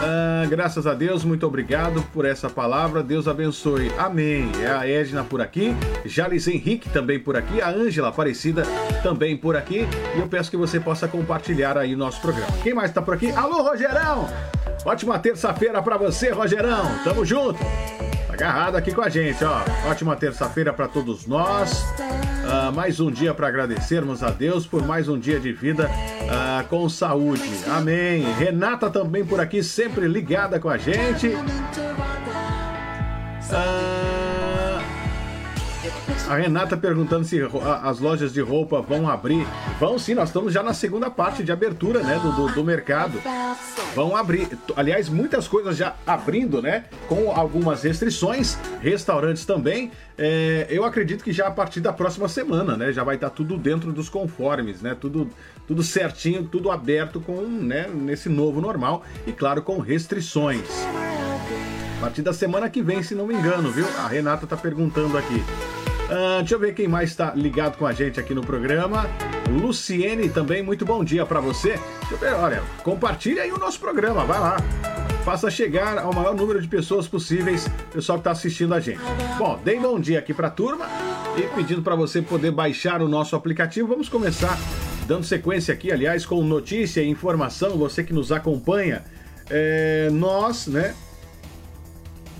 Ah, 0.02 0.45
graças 0.50 0.85
a 0.85 0.93
Deus, 0.93 1.23
muito 1.23 1.47
obrigado 1.47 2.02
por 2.12 2.25
essa 2.25 2.50
palavra. 2.50 3.04
Deus 3.04 3.28
abençoe. 3.28 3.93
Amém. 3.97 4.50
É 4.64 4.66
a 4.66 4.85
Edna 4.85 5.23
por 5.23 5.40
aqui, 5.40 5.76
Jales 6.04 6.49
Henrique 6.49 6.88
também 6.88 7.21
por 7.21 7.37
aqui, 7.37 7.61
a 7.61 7.71
Ângela 7.71 8.09
Aparecida 8.09 8.64
também 9.00 9.37
por 9.37 9.54
aqui. 9.54 9.87
E 10.16 10.19
eu 10.19 10.26
peço 10.26 10.50
que 10.50 10.57
você 10.57 10.81
possa 10.81 11.07
compartilhar 11.07 11.78
aí 11.78 11.95
o 11.95 11.99
nosso 11.99 12.21
programa. 12.21 12.50
Quem 12.64 12.75
mais 12.75 12.90
está 12.90 13.00
por 13.00 13.14
aqui? 13.14 13.31
Alô, 13.31 13.62
Rogerão! 13.62 14.28
Ótima 14.85 15.21
terça-feira 15.21 15.81
para 15.81 15.97
você, 15.97 16.31
Rogerão. 16.31 16.99
Tamo 17.04 17.25
junto 17.25 17.61
agarrado 18.35 18.76
aqui 18.76 18.93
com 18.93 19.00
a 19.00 19.09
gente, 19.09 19.43
ó. 19.45 19.62
Ótima 19.88 20.17
terça-feira 20.17 20.73
para 20.73 20.88
todos 20.88 21.26
nós. 21.26 21.85
Uh, 21.99 22.73
mais 22.75 22.99
um 23.00 23.11
dia 23.11 23.33
para 23.33 23.47
agradecermos 23.49 24.23
a 24.23 24.31
Deus 24.31 24.67
por 24.67 24.85
mais 24.85 25.09
um 25.09 25.19
dia 25.19 25.38
de 25.41 25.53
vida 25.53 25.88
uh, 25.88 26.69
com 26.69 26.88
saúde. 26.88 27.49
Amém. 27.69 28.25
Renata 28.35 28.91
também 28.91 29.25
por 29.25 29.41
aqui, 29.41 29.62
sempre 29.62 30.07
ligada 30.09 30.59
com 30.59 30.69
a 30.69 30.76
gente. 30.76 31.29
Uh, 33.49 33.94
A 36.35 36.37
Renata 36.37 36.76
perguntando 36.76 37.25
se 37.25 37.41
as 37.81 38.00
lojas 38.00 38.33
de 38.33 38.41
roupa 38.41 38.81
vão 38.81 39.09
abrir. 39.09 39.47
Vão 39.79 39.97
sim, 40.00 40.14
nós 40.14 40.31
estamos 40.31 40.53
já 40.53 40.64
na 40.64 40.75
segunda 40.75 41.09
parte 41.09 41.45
de 41.45 41.53
abertura, 41.53 42.03
né, 42.03 42.19
do, 42.19 42.33
do, 42.33 42.53
do, 42.53 42.64
mercado. 42.64 43.23
Vão 43.95 44.17
abrir. 44.17 44.49
Aliás, 44.75 45.09
muitas 45.09 45.47
coisas 45.47 45.76
já 45.76 45.95
abrindo, 46.05 46.61
né, 46.61 46.87
com 47.07 47.31
algumas 47.31 47.85
restrições. 47.85 48.59
Restaurantes 48.81 49.45
também. 49.45 49.93
É, 50.19 50.67
eu 50.69 50.85
acredito 50.85 51.23
que 51.23 51.33
já 51.33 51.47
a 51.47 51.53
partir 51.53 51.81
da 51.81 51.93
próxima 51.93 52.29
semana, 52.29 52.76
né, 52.76 52.93
já 52.93 53.05
vai 53.05 53.14
estar 53.14 53.31
tudo 53.31 53.57
dentro 53.57 53.93
dos 53.93 54.09
conformes, 54.09 54.83
né, 54.83 54.97
tudo, 55.00 55.31
tudo 55.69 55.85
certinho, 55.85 56.43
tudo 56.50 56.69
aberto 56.69 57.21
com, 57.21 57.43
né, 57.43 57.88
nesse 57.95 58.29
novo 58.29 58.61
normal 58.61 59.05
e 59.25 59.33
claro 59.33 59.62
com 59.62 59.79
restrições. 59.79 60.67
A 61.99 62.00
partir 62.00 62.23
da 62.23 62.33
semana 62.33 62.69
que 62.69 62.83
vem, 62.83 63.05
se 63.05 63.14
não 63.14 63.25
me 63.25 63.35
engano, 63.35 63.71
viu? 63.71 63.87
A 63.99 64.09
Renata 64.09 64.49
tá 64.49 64.57
perguntando 64.57 65.17
aqui. 65.17 65.41
Uh, 66.05 66.41
deixa 66.41 66.55
eu 66.55 66.59
ver 66.59 66.75
quem 66.75 66.87
mais 66.87 67.11
está 67.11 67.33
ligado 67.35 67.79
com 67.79 67.87
a 67.87 67.93
gente 67.93 68.21
aqui 68.21 68.35
no 68.35 68.43
programa. 68.43 69.09
Luciene 69.51 70.29
também, 70.29 70.63
muito 70.63 70.85
bom 70.85 71.03
dia 71.03 71.25
para 71.25 71.41
você. 71.41 71.79
Deixa 72.01 72.15
eu 72.15 72.19
ver, 72.19 72.35
olha, 72.35 72.63
compartilha 72.83 73.43
aí 73.43 73.51
o 73.51 73.59
nosso 73.59 73.81
programa, 73.81 74.25
vai 74.25 74.39
lá. 74.39 74.57
Faça 75.25 75.51
chegar 75.51 75.97
ao 75.97 76.13
maior 76.13 76.35
número 76.35 76.61
de 76.61 76.69
pessoas 76.69 77.09
possíveis, 77.09 77.67
pessoal 77.91 78.19
que 78.19 78.21
está 78.21 78.33
assistindo 78.33 78.75
a 78.75 78.81
gente. 78.81 79.01
Bom, 79.39 79.59
dei 79.65 79.81
bom 79.81 79.99
dia 79.99 80.19
aqui 80.19 80.35
para 80.35 80.49
a 80.49 80.51
turma 80.51 80.87
e 81.39 81.43
pedindo 81.55 81.81
para 81.83 81.95
você 81.95 82.21
poder 82.21 82.51
baixar 82.51 83.01
o 83.01 83.09
nosso 83.09 83.35
aplicativo. 83.35 83.89
Vamos 83.89 84.11
começar 84.11 84.59
dando 85.07 85.25
sequência 85.25 85.73
aqui, 85.73 85.91
aliás, 85.91 86.27
com 86.27 86.43
notícia 86.45 87.01
e 87.01 87.09
informação. 87.09 87.79
Você 87.79 88.05
que 88.05 88.13
nos 88.13 88.31
acompanha, 88.31 89.03
é, 89.49 90.11
nós, 90.13 90.67
né? 90.67 90.95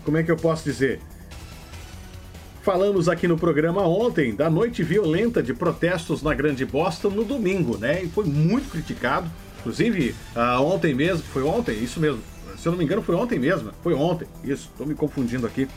Como 0.04 0.18
é 0.18 0.23
que 0.23 0.30
eu 0.30 0.37
posso 0.37 0.64
dizer? 0.64 1.00
Falamos 2.64 3.11
aqui 3.11 3.28
no 3.28 3.37
programa 3.37 3.87
ontem 3.87 4.35
da 4.35 4.49
noite 4.49 4.83
violenta 4.83 5.42
de 5.42 5.52
protestos 5.52 6.23
na 6.23 6.33
Grande 6.33 6.64
Boston 6.64 7.11
no 7.11 7.23
domingo, 7.23 7.76
né? 7.76 8.02
E 8.02 8.09
foi 8.09 8.25
muito 8.25 8.71
criticado. 8.71 9.30
Inclusive, 9.61 10.14
uh, 10.35 10.62
ontem 10.62 10.94
mesmo, 10.94 11.23
foi 11.25 11.42
ontem, 11.42 11.75
isso 11.85 12.00
mesmo. 12.00 12.23
Se 12.56 12.66
eu 12.66 12.73
não 12.73 12.78
me 12.78 12.85
engano, 12.87 13.02
foi 13.02 13.14
ontem 13.16 13.38
mesmo. 13.38 13.71
Foi 13.83 13.92
ontem, 13.92 14.26
isso, 14.42 14.71
estou 14.73 14.87
me 14.87 14.94
confundindo 14.94 15.47
aqui. 15.47 15.68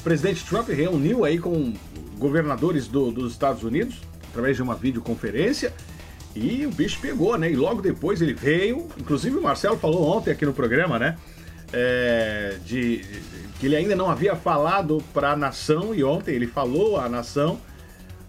O 0.00 0.02
presidente 0.02 0.42
Trump 0.46 0.70
reuniu 0.70 1.26
aí 1.26 1.38
com 1.38 1.74
governadores 2.16 2.88
do, 2.88 3.10
dos 3.10 3.32
Estados 3.32 3.62
Unidos, 3.62 4.00
através 4.30 4.56
de 4.56 4.62
uma 4.62 4.74
videoconferência, 4.74 5.70
e 6.34 6.64
o 6.64 6.70
bicho 6.70 6.98
pegou, 6.98 7.36
né? 7.36 7.52
E 7.52 7.56
logo 7.56 7.82
depois 7.82 8.22
ele 8.22 8.32
veio, 8.32 8.88
inclusive 8.98 9.36
o 9.36 9.42
Marcelo 9.42 9.76
falou 9.76 10.16
ontem 10.16 10.30
aqui 10.30 10.46
no 10.46 10.54
programa, 10.54 10.98
né? 10.98 11.18
É, 11.72 12.58
de, 12.64 12.98
de 12.98 13.22
que 13.62 13.66
ele 13.66 13.76
ainda 13.76 13.94
não 13.94 14.10
havia 14.10 14.34
falado 14.34 15.02
para 15.14 15.30
a 15.30 15.36
nação 15.36 15.94
e 15.94 16.02
ontem 16.02 16.34
ele 16.34 16.48
falou 16.48 16.98
à 16.98 17.08
nação. 17.08 17.60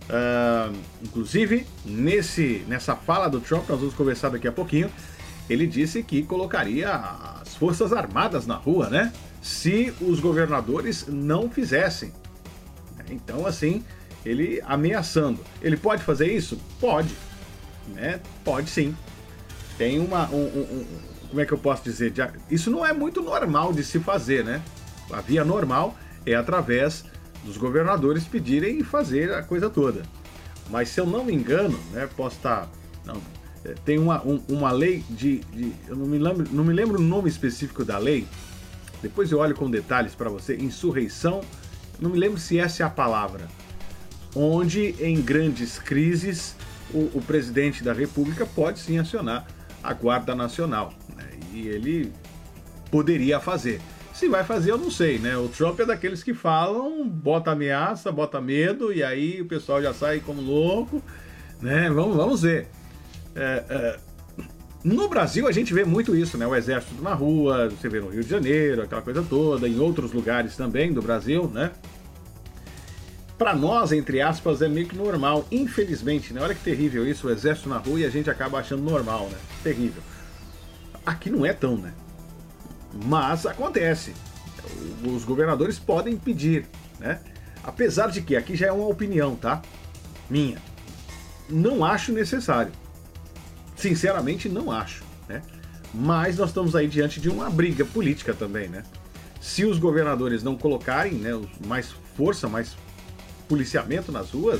Uh, 0.03 0.75
inclusive, 1.01 1.65
nesse, 1.83 2.63
nessa 2.67 2.95
fala 2.95 3.27
do 3.27 3.39
Trump, 3.39 3.67
nós 3.67 3.79
vamos 3.79 3.95
conversar 3.95 4.29
daqui 4.29 4.47
a 4.47 4.51
pouquinho, 4.51 4.91
ele 5.49 5.65
disse 5.65 6.03
que 6.03 6.21
colocaria 6.21 6.93
as 7.41 7.55
Forças 7.55 7.91
Armadas 7.91 8.45
na 8.45 8.55
rua, 8.55 8.89
né? 8.89 9.11
Se 9.41 9.93
os 10.01 10.19
governadores 10.19 11.07
não 11.07 11.49
fizessem. 11.49 12.13
Então, 13.09 13.47
assim, 13.47 13.83
ele 14.25 14.61
ameaçando. 14.65 15.39
Ele 15.61 15.77
pode 15.77 16.03
fazer 16.03 16.31
isso? 16.31 16.59
Pode. 16.79 17.15
Né? 17.87 18.19
Pode 18.43 18.69
sim. 18.69 18.95
Tem 19.77 19.99
uma. 19.99 20.29
Um, 20.29 20.45
um, 20.45 20.85
como 21.33 21.41
é 21.41 21.47
que 21.47 21.51
eu 21.51 21.57
posso 21.57 21.83
dizer? 21.83 22.13
Isso 22.47 22.69
não 22.69 22.85
é 22.85 22.93
muito 22.93 23.19
normal 23.19 23.73
de 23.73 23.83
se 23.83 23.99
fazer, 23.99 24.45
né? 24.45 24.61
A 25.11 25.19
via 25.19 25.43
normal 25.43 25.97
é 26.27 26.35
através 26.35 27.05
dos 27.43 27.57
governadores 27.57 28.23
pedirem 28.25 28.77
e 28.77 28.83
fazer 28.83 29.33
a 29.33 29.41
coisa 29.41 29.67
toda. 29.67 30.03
Mas 30.69 30.89
se 30.89 31.01
eu 31.01 31.07
não 31.07 31.25
me 31.25 31.33
engano, 31.33 31.75
né, 31.91 32.07
posso 32.15 32.35
estar. 32.35 32.69
Não, 33.03 33.19
é, 33.65 33.73
tem 33.83 33.97
uma, 33.97 34.21
um, 34.23 34.39
uma 34.47 34.71
lei 34.71 35.03
de, 35.09 35.39
de, 35.39 35.73
Eu 35.87 35.95
não 35.95 36.05
me, 36.05 36.19
lembro, 36.19 36.47
não 36.51 36.63
me 36.63 36.71
lembro 36.71 36.99
o 36.99 37.01
nome 37.01 37.29
específico 37.29 37.83
da 37.83 37.97
lei. 37.97 38.27
Depois 39.01 39.31
eu 39.31 39.39
olho 39.39 39.55
com 39.55 39.67
detalhes 39.71 40.13
para 40.13 40.29
você. 40.29 40.55
Insurreição. 40.55 41.41
Não 41.99 42.11
me 42.11 42.19
lembro 42.19 42.39
se 42.39 42.59
essa 42.59 42.83
é 42.83 42.85
a 42.85 42.91
palavra. 42.91 43.47
Onde 44.35 44.93
em 45.03 45.19
grandes 45.19 45.79
crises 45.79 46.55
o, 46.93 47.09
o 47.17 47.23
presidente 47.25 47.83
da 47.83 47.91
República 47.91 48.45
pode 48.45 48.77
sim 48.77 48.99
acionar 48.99 49.47
a 49.83 49.93
Guarda 49.93 50.33
Nacional. 50.33 50.93
Né, 51.15 51.29
e 51.53 51.67
ele 51.67 52.11
poderia 52.89 53.39
fazer. 53.39 53.81
Se 54.13 54.29
vai 54.29 54.43
fazer, 54.43 54.71
eu 54.71 54.77
não 54.77 54.91
sei, 54.91 55.17
né? 55.17 55.35
O 55.35 55.49
Trump 55.49 55.79
é 55.79 55.85
daqueles 55.85 56.21
que 56.21 56.35
falam, 56.35 57.07
bota 57.09 57.51
ameaça, 57.51 58.11
bota 58.11 58.39
medo, 58.39 58.93
e 58.93 59.03
aí 59.03 59.41
o 59.41 59.45
pessoal 59.45 59.81
já 59.81 59.91
sai 59.91 60.19
como 60.19 60.39
louco, 60.39 61.01
né? 61.59 61.89
Vamos, 61.89 62.15
vamos 62.15 62.41
ver. 62.43 62.67
É, 63.35 63.63
é... 63.67 63.99
No 64.83 65.07
Brasil 65.07 65.47
a 65.47 65.51
gente 65.51 65.73
vê 65.73 65.83
muito 65.83 66.15
isso, 66.15 66.37
né? 66.37 66.45
O 66.45 66.55
exército 66.55 67.01
na 67.01 67.13
rua, 67.13 67.69
você 67.69 67.89
vê 67.89 67.99
no 67.99 68.09
Rio 68.09 68.23
de 68.23 68.29
Janeiro, 68.29 68.83
aquela 68.83 69.01
coisa 69.01 69.23
toda, 69.23 69.67
em 69.67 69.79
outros 69.79 70.11
lugares 70.11 70.55
também 70.55 70.93
do 70.93 71.01
Brasil, 71.01 71.49
né? 71.51 71.71
Para 73.37 73.55
nós, 73.55 73.91
entre 73.91 74.21
aspas, 74.21 74.61
é 74.61 74.67
meio 74.67 74.87
que 74.87 74.95
normal. 74.95 75.45
Infelizmente, 75.51 76.33
né? 76.33 76.41
Olha 76.41 76.53
que 76.53 76.63
terrível 76.63 77.07
isso, 77.07 77.27
o 77.27 77.31
exército 77.31 77.67
na 77.67 77.77
rua 77.77 77.99
e 77.99 78.05
a 78.05 78.09
gente 78.09 78.29
acaba 78.29 78.59
achando 78.59 78.83
normal, 78.83 79.27
né? 79.29 79.37
Terrível. 79.63 80.01
Aqui 81.05 81.29
não 81.29 81.45
é 81.45 81.51
tão, 81.51 81.77
né? 81.77 81.93
Mas 83.05 83.45
acontece. 83.45 84.13
Os 85.03 85.25
governadores 85.25 85.79
podem 85.79 86.15
pedir, 86.15 86.67
né? 86.99 87.19
Apesar 87.63 88.11
de 88.11 88.21
que 88.21 88.35
aqui 88.35 88.55
já 88.55 88.67
é 88.67 88.71
uma 88.71 88.87
opinião, 88.87 89.35
tá? 89.35 89.61
Minha. 90.29 90.57
Não 91.49 91.83
acho 91.83 92.11
necessário. 92.11 92.71
Sinceramente, 93.75 94.47
não 94.47 94.71
acho, 94.71 95.03
né? 95.27 95.41
Mas 95.93 96.37
nós 96.37 96.49
estamos 96.49 96.75
aí 96.75 96.87
diante 96.87 97.19
de 97.19 97.29
uma 97.29 97.49
briga 97.49 97.83
política 97.83 98.33
também, 98.33 98.67
né? 98.67 98.83
Se 99.41 99.65
os 99.65 99.77
governadores 99.77 100.41
não 100.41 100.55
colocarem 100.55 101.13
né, 101.15 101.31
mais 101.67 101.93
força, 102.15 102.47
mais 102.47 102.77
policiamento 103.53 104.11
nas 104.11 104.31
ruas, 104.31 104.59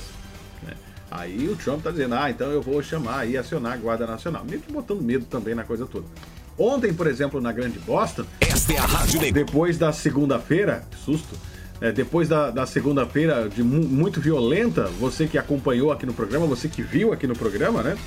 né, 0.62 0.74
aí 1.10 1.50
o 1.50 1.56
Trump 1.56 1.80
está 1.80 1.90
dizendo, 1.90 2.14
ah, 2.14 2.30
então 2.30 2.52
eu 2.52 2.62
vou 2.62 2.82
chamar 2.84 3.28
e 3.28 3.36
acionar 3.36 3.74
a 3.74 3.78
Guarda 3.78 4.06
Nacional. 4.06 4.46
Meio 4.48 4.62
que 4.62 4.72
botando 4.72 5.02
medo 5.02 5.26
também 5.26 5.56
na 5.56 5.64
coisa 5.64 5.88
toda. 5.88 6.06
Ontem, 6.56 6.94
por 6.94 7.08
exemplo, 7.08 7.42
na 7.42 7.52
Grande 7.52 7.80
Boston. 7.80 8.26
Esta 8.40 8.74
é 8.74 8.78
a 8.78 8.86
Rádio 8.86 9.34
Depois 9.34 9.80
da 9.80 9.92
segunda-feira, 9.92 10.84
susto. 11.04 11.36
É, 11.82 11.92
depois 11.92 12.30
da, 12.30 12.52
da 12.52 12.68
segunda-feira 12.68 13.50
de 13.50 13.64
mu 13.64 13.82
muito 13.84 14.22
violenta, 14.22 14.84
você 15.00 15.26
que 15.28 15.40
acompanhou 15.40 15.92
aqui 15.92 16.06
no 16.06 16.14
programa, 16.14 16.46
você 16.46 16.70
que 16.70 16.84
viu 16.84 17.12
aqui 17.12 17.26
no 17.26 17.36
programa, 17.36 17.82
né? 17.82 17.98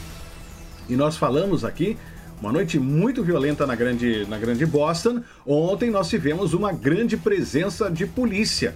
E 0.89 0.95
nós 0.95 1.17
falamos 1.17 1.65
aqui, 1.65 1.99
uma 2.41 2.53
noite 2.53 2.79
muito 2.79 3.25
violenta 3.25 3.67
na 3.67 3.75
grande, 3.75 4.25
na 4.27 4.39
grande 4.39 4.65
Boston. 4.65 5.21
Ontem 5.45 5.91
nós 5.91 6.09
tivemos 6.09 6.55
uma 6.55 6.73
grande 6.73 7.17
presença 7.17 7.91
de 7.91 8.07
polícia. 8.07 8.73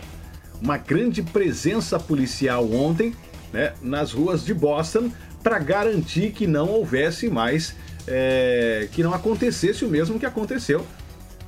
Uma 0.61 0.77
grande 0.77 1.23
presença 1.23 1.99
policial 1.99 2.71
ontem, 2.73 3.15
né, 3.53 3.73
nas 3.81 4.13
ruas 4.13 4.45
de 4.45 4.53
Boston, 4.53 5.11
para 5.43 5.59
garantir 5.59 6.33
que 6.33 6.47
não 6.47 6.69
houvesse 6.69 7.29
mais 7.29 7.75
é, 8.07 8.89
que 8.93 9.03
não 9.03 9.15
acontecesse 9.15 9.85
o 9.85 9.89
mesmo 9.89 10.19
que 10.19 10.27
aconteceu 10.27 10.87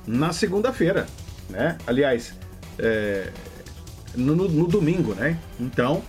na 0.05 0.33
segunda-feira, 0.33 1.05
né? 1.49 1.77
Aliás, 1.85 2.33
é, 2.77 3.29
no, 4.15 4.35
no, 4.35 4.67
domingo, 4.67 5.13
né? 5.13 5.37
Então, 5.59 6.03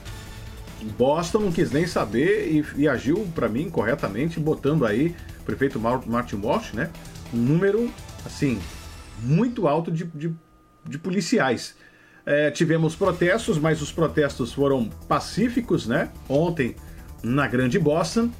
Boston 0.96 1.40
não 1.40 1.52
quis 1.52 1.70
nem 1.70 1.86
saber 1.86 2.50
e, 2.50 2.82
e 2.82 2.88
agiu 2.88 3.26
para 3.34 3.48
mim 3.48 3.70
corretamente, 3.70 4.40
botando 4.40 4.84
aí 4.84 5.14
o 5.40 5.44
prefeito 5.44 5.78
Martin 5.78 6.36
Walsh, 6.36 6.72
né? 6.72 6.90
Um 7.32 7.38
número 7.38 7.90
assim 8.24 8.58
muito 9.20 9.68
alto 9.68 9.90
de, 9.90 10.04
de, 10.04 10.34
de 10.86 10.98
policiais. 10.98 11.76
É, 12.26 12.50
tivemos 12.50 12.96
protestos, 12.96 13.58
mas 13.58 13.82
os 13.82 13.92
protestos 13.92 14.52
foram 14.52 14.88
pacíficos, 15.08 15.86
né? 15.86 16.10
Ontem 16.28 16.74
na 17.22 17.46
Grande 17.46 17.78
Boston. 17.78 18.30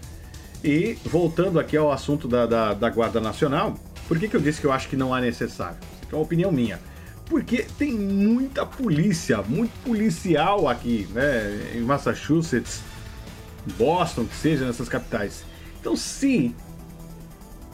E 0.63 0.97
voltando 1.05 1.61
aqui 1.61 1.77
ao 1.77 1.93
assunto 1.93 2.27
da, 2.27 2.47
da, 2.47 2.73
da 2.73 2.89
Guarda 2.89 3.21
Nacional, 3.21 3.75
por 4.09 4.19
que, 4.19 4.29
que 4.29 4.37
eu 4.37 4.41
disse 4.41 4.61
que 4.61 4.67
eu 4.67 4.73
acho 4.73 4.89
que 4.89 4.97
não 4.97 5.13
há 5.13 5.21
necessário? 5.21 5.77
Isso 6.03 6.09
é 6.13 6.15
uma 6.15 6.23
opinião 6.23 6.51
minha. 6.51 6.81
Porque 7.27 7.67
tem 7.79 7.93
muita 7.93 8.65
polícia, 8.65 9.43
muito 9.43 9.73
policial 9.83 10.69
aqui, 10.69 11.07
né? 11.13 11.73
Em 11.75 11.81
Massachusetts, 11.81 12.83
Boston, 13.79 14.25
que 14.25 14.35
seja, 14.35 14.67
nessas 14.67 14.89
capitais. 14.89 15.45
Então, 15.81 15.97
se 15.97 16.55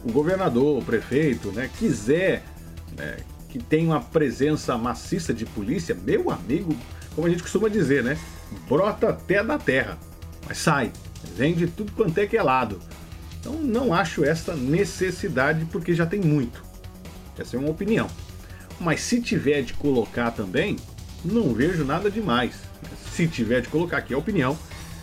o 0.04 0.10
governador, 0.10 0.78
o 0.78 0.84
prefeito, 0.84 1.52
né, 1.52 1.70
quiser 1.78 2.42
né, 2.96 3.18
que 3.50 3.58
tenha 3.58 3.90
uma 3.90 4.00
presença 4.00 4.78
maciça 4.78 5.34
de 5.34 5.44
polícia, 5.44 5.94
meu 5.94 6.30
amigo, 6.30 6.74
como 7.14 7.26
a 7.26 7.30
gente 7.30 7.42
costuma 7.42 7.68
dizer, 7.68 8.04
né? 8.04 8.16
Brota 8.68 9.10
até 9.10 9.42
da 9.42 9.58
terra, 9.58 9.98
mas 10.46 10.58
sai. 10.58 10.92
Vem 11.36 11.54
de 11.54 11.66
tudo 11.66 11.92
quanto 11.92 12.16
é 12.18 12.26
que 12.26 12.36
é 12.36 12.42
lado. 12.42 12.80
Então 13.40 13.54
não 13.54 13.92
acho 13.92 14.24
essa 14.24 14.54
necessidade 14.54 15.64
porque 15.66 15.94
já 15.94 16.06
tem 16.06 16.20
muito. 16.20 16.62
Essa 17.38 17.56
é 17.56 17.58
uma 17.58 17.70
opinião. 17.70 18.08
Mas 18.78 19.00
se 19.00 19.20
tiver 19.20 19.62
de 19.62 19.74
colocar 19.74 20.30
também, 20.30 20.76
não 21.24 21.52
vejo 21.52 21.84
nada 21.84 22.10
demais. 22.10 22.54
Se 23.12 23.26
tiver 23.26 23.60
de 23.60 23.68
colocar 23.68 23.98
aqui 23.98 24.14
a 24.14 24.18
opinião, 24.18 24.58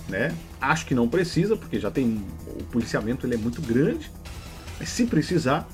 né? 0.08 0.34
Acho 0.60 0.86
que 0.86 0.96
não 0.96 1.08
precisa, 1.08 1.56
porque 1.56 1.80
já 1.80 1.92
tem 1.92 2.24
o 2.48 2.64
policiamento 2.66 3.28
ele 3.28 3.36
é 3.36 3.38
muito 3.38 3.62
grande. 3.62 4.12
Mas 4.80 4.90
se 4.90 5.06
precisar, 5.06 5.68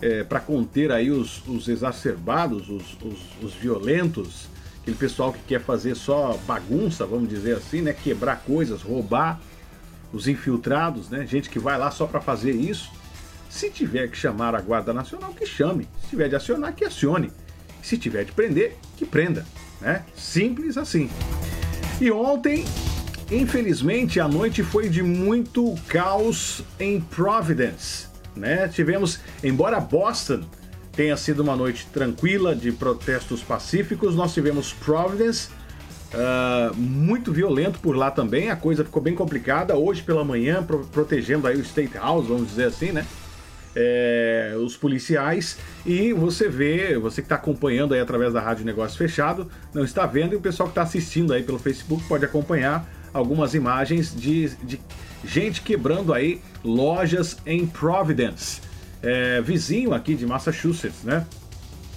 é, 0.00 0.22
para 0.22 0.40
conter 0.40 0.92
aí 0.92 1.10
os, 1.10 1.46
os 1.46 1.68
exacerbados, 1.68 2.68
os, 2.68 2.96
os, 3.02 3.18
os, 3.42 3.54
violentos, 3.54 4.48
aquele 4.82 4.96
pessoal 4.96 5.32
que 5.32 5.40
quer 5.46 5.60
fazer 5.60 5.94
só 5.94 6.38
bagunça, 6.46 7.06
vamos 7.06 7.28
dizer 7.28 7.56
assim, 7.56 7.80
né? 7.80 7.92
Quebrar 7.92 8.40
coisas, 8.40 8.82
roubar, 8.82 9.40
os 10.12 10.28
infiltrados, 10.28 11.08
né? 11.10 11.26
Gente 11.26 11.48
que 11.48 11.58
vai 11.58 11.78
lá 11.78 11.90
só 11.90 12.06
para 12.06 12.20
fazer 12.20 12.52
isso. 12.52 12.90
Se 13.48 13.70
tiver 13.70 14.08
que 14.08 14.16
chamar 14.16 14.54
a 14.54 14.60
Guarda 14.60 14.92
Nacional, 14.92 15.32
que 15.32 15.46
chame. 15.46 15.88
Se 16.02 16.08
tiver 16.08 16.28
de 16.28 16.36
acionar, 16.36 16.74
que 16.74 16.84
acione. 16.84 17.30
Se 17.82 17.96
tiver 17.96 18.24
de 18.24 18.32
prender, 18.32 18.76
que 18.96 19.04
prenda. 19.04 19.46
Né? 19.80 20.04
Simples 20.16 20.76
assim. 20.76 21.08
E 22.00 22.10
ontem, 22.10 22.64
infelizmente, 23.30 24.18
a 24.18 24.26
noite 24.26 24.62
foi 24.62 24.88
de 24.88 25.02
muito 25.02 25.74
caos 25.86 26.64
em 26.80 27.00
Providence. 27.00 28.13
Né? 28.36 28.68
Tivemos, 28.68 29.20
embora 29.42 29.80
Boston 29.80 30.42
tenha 30.92 31.16
sido 31.16 31.40
uma 31.40 31.56
noite 31.56 31.86
tranquila 31.92 32.54
de 32.54 32.70
protestos 32.72 33.42
pacíficos, 33.42 34.14
nós 34.14 34.32
tivemos 34.32 34.72
Providence 34.72 35.48
uh, 36.12 36.74
muito 36.74 37.32
violento 37.32 37.80
por 37.80 37.96
lá 37.96 38.10
também. 38.10 38.50
A 38.50 38.56
coisa 38.56 38.84
ficou 38.84 39.02
bem 39.02 39.14
complicada 39.14 39.76
hoje 39.76 40.02
pela 40.02 40.24
manhã, 40.24 40.62
pro 40.62 40.80
protegendo 40.86 41.46
aí 41.46 41.56
o 41.56 41.60
State 41.60 41.96
House, 41.96 42.26
vamos 42.26 42.48
dizer 42.48 42.66
assim, 42.66 42.92
né? 42.92 43.04
é, 43.74 44.54
os 44.58 44.76
policiais 44.76 45.58
e 45.84 46.12
você 46.12 46.48
vê, 46.48 46.96
você 46.96 47.20
que 47.20 47.26
está 47.26 47.34
acompanhando 47.36 47.94
aí 47.94 48.00
através 48.00 48.32
da 48.32 48.40
Rádio 48.40 48.64
Negócio 48.64 48.96
Fechado, 48.96 49.50
não 49.72 49.84
está 49.84 50.06
vendo 50.06 50.32
e 50.32 50.36
o 50.36 50.40
pessoal 50.40 50.68
que 50.68 50.72
está 50.72 50.82
assistindo 50.82 51.32
aí 51.32 51.42
pelo 51.42 51.58
Facebook 51.58 52.04
pode 52.08 52.24
acompanhar 52.24 52.88
algumas 53.14 53.54
imagens 53.54 54.14
de, 54.14 54.48
de 54.56 54.80
gente 55.24 55.62
quebrando 55.62 56.12
aí 56.12 56.42
lojas 56.62 57.38
em 57.46 57.66
Providence, 57.66 58.60
é, 59.02 59.40
vizinho 59.40 59.94
aqui 59.94 60.14
de 60.14 60.26
Massachusetts, 60.26 61.02
né? 61.04 61.26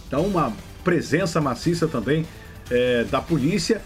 Então 0.08 0.26
uma 0.26 0.54
presença 0.84 1.42
maciça 1.42 1.88
também 1.88 2.26
é, 2.70 3.04
da 3.06 3.20
polícia, 3.20 3.82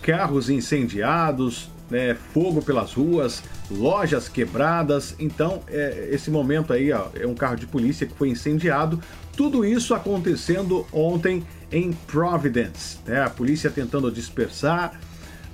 carros 0.00 0.48
incendiados, 0.48 1.70
né, 1.90 2.14
fogo 2.32 2.62
pelas 2.62 2.92
ruas, 2.92 3.42
lojas 3.70 4.28
quebradas. 4.28 5.14
Então, 5.18 5.62
é, 5.68 6.08
esse 6.10 6.30
momento 6.30 6.72
aí 6.72 6.92
ó, 6.92 7.08
é 7.14 7.26
um 7.26 7.34
carro 7.34 7.56
de 7.56 7.66
polícia 7.66 8.06
que 8.06 8.14
foi 8.14 8.28
incendiado. 8.28 9.00
Tudo 9.36 9.64
isso 9.64 9.94
acontecendo 9.94 10.86
ontem 10.92 11.44
em 11.70 11.92
Providence. 11.92 12.98
Né? 13.06 13.22
A 13.22 13.30
polícia 13.30 13.70
tentando 13.70 14.10
dispersar. 14.10 14.98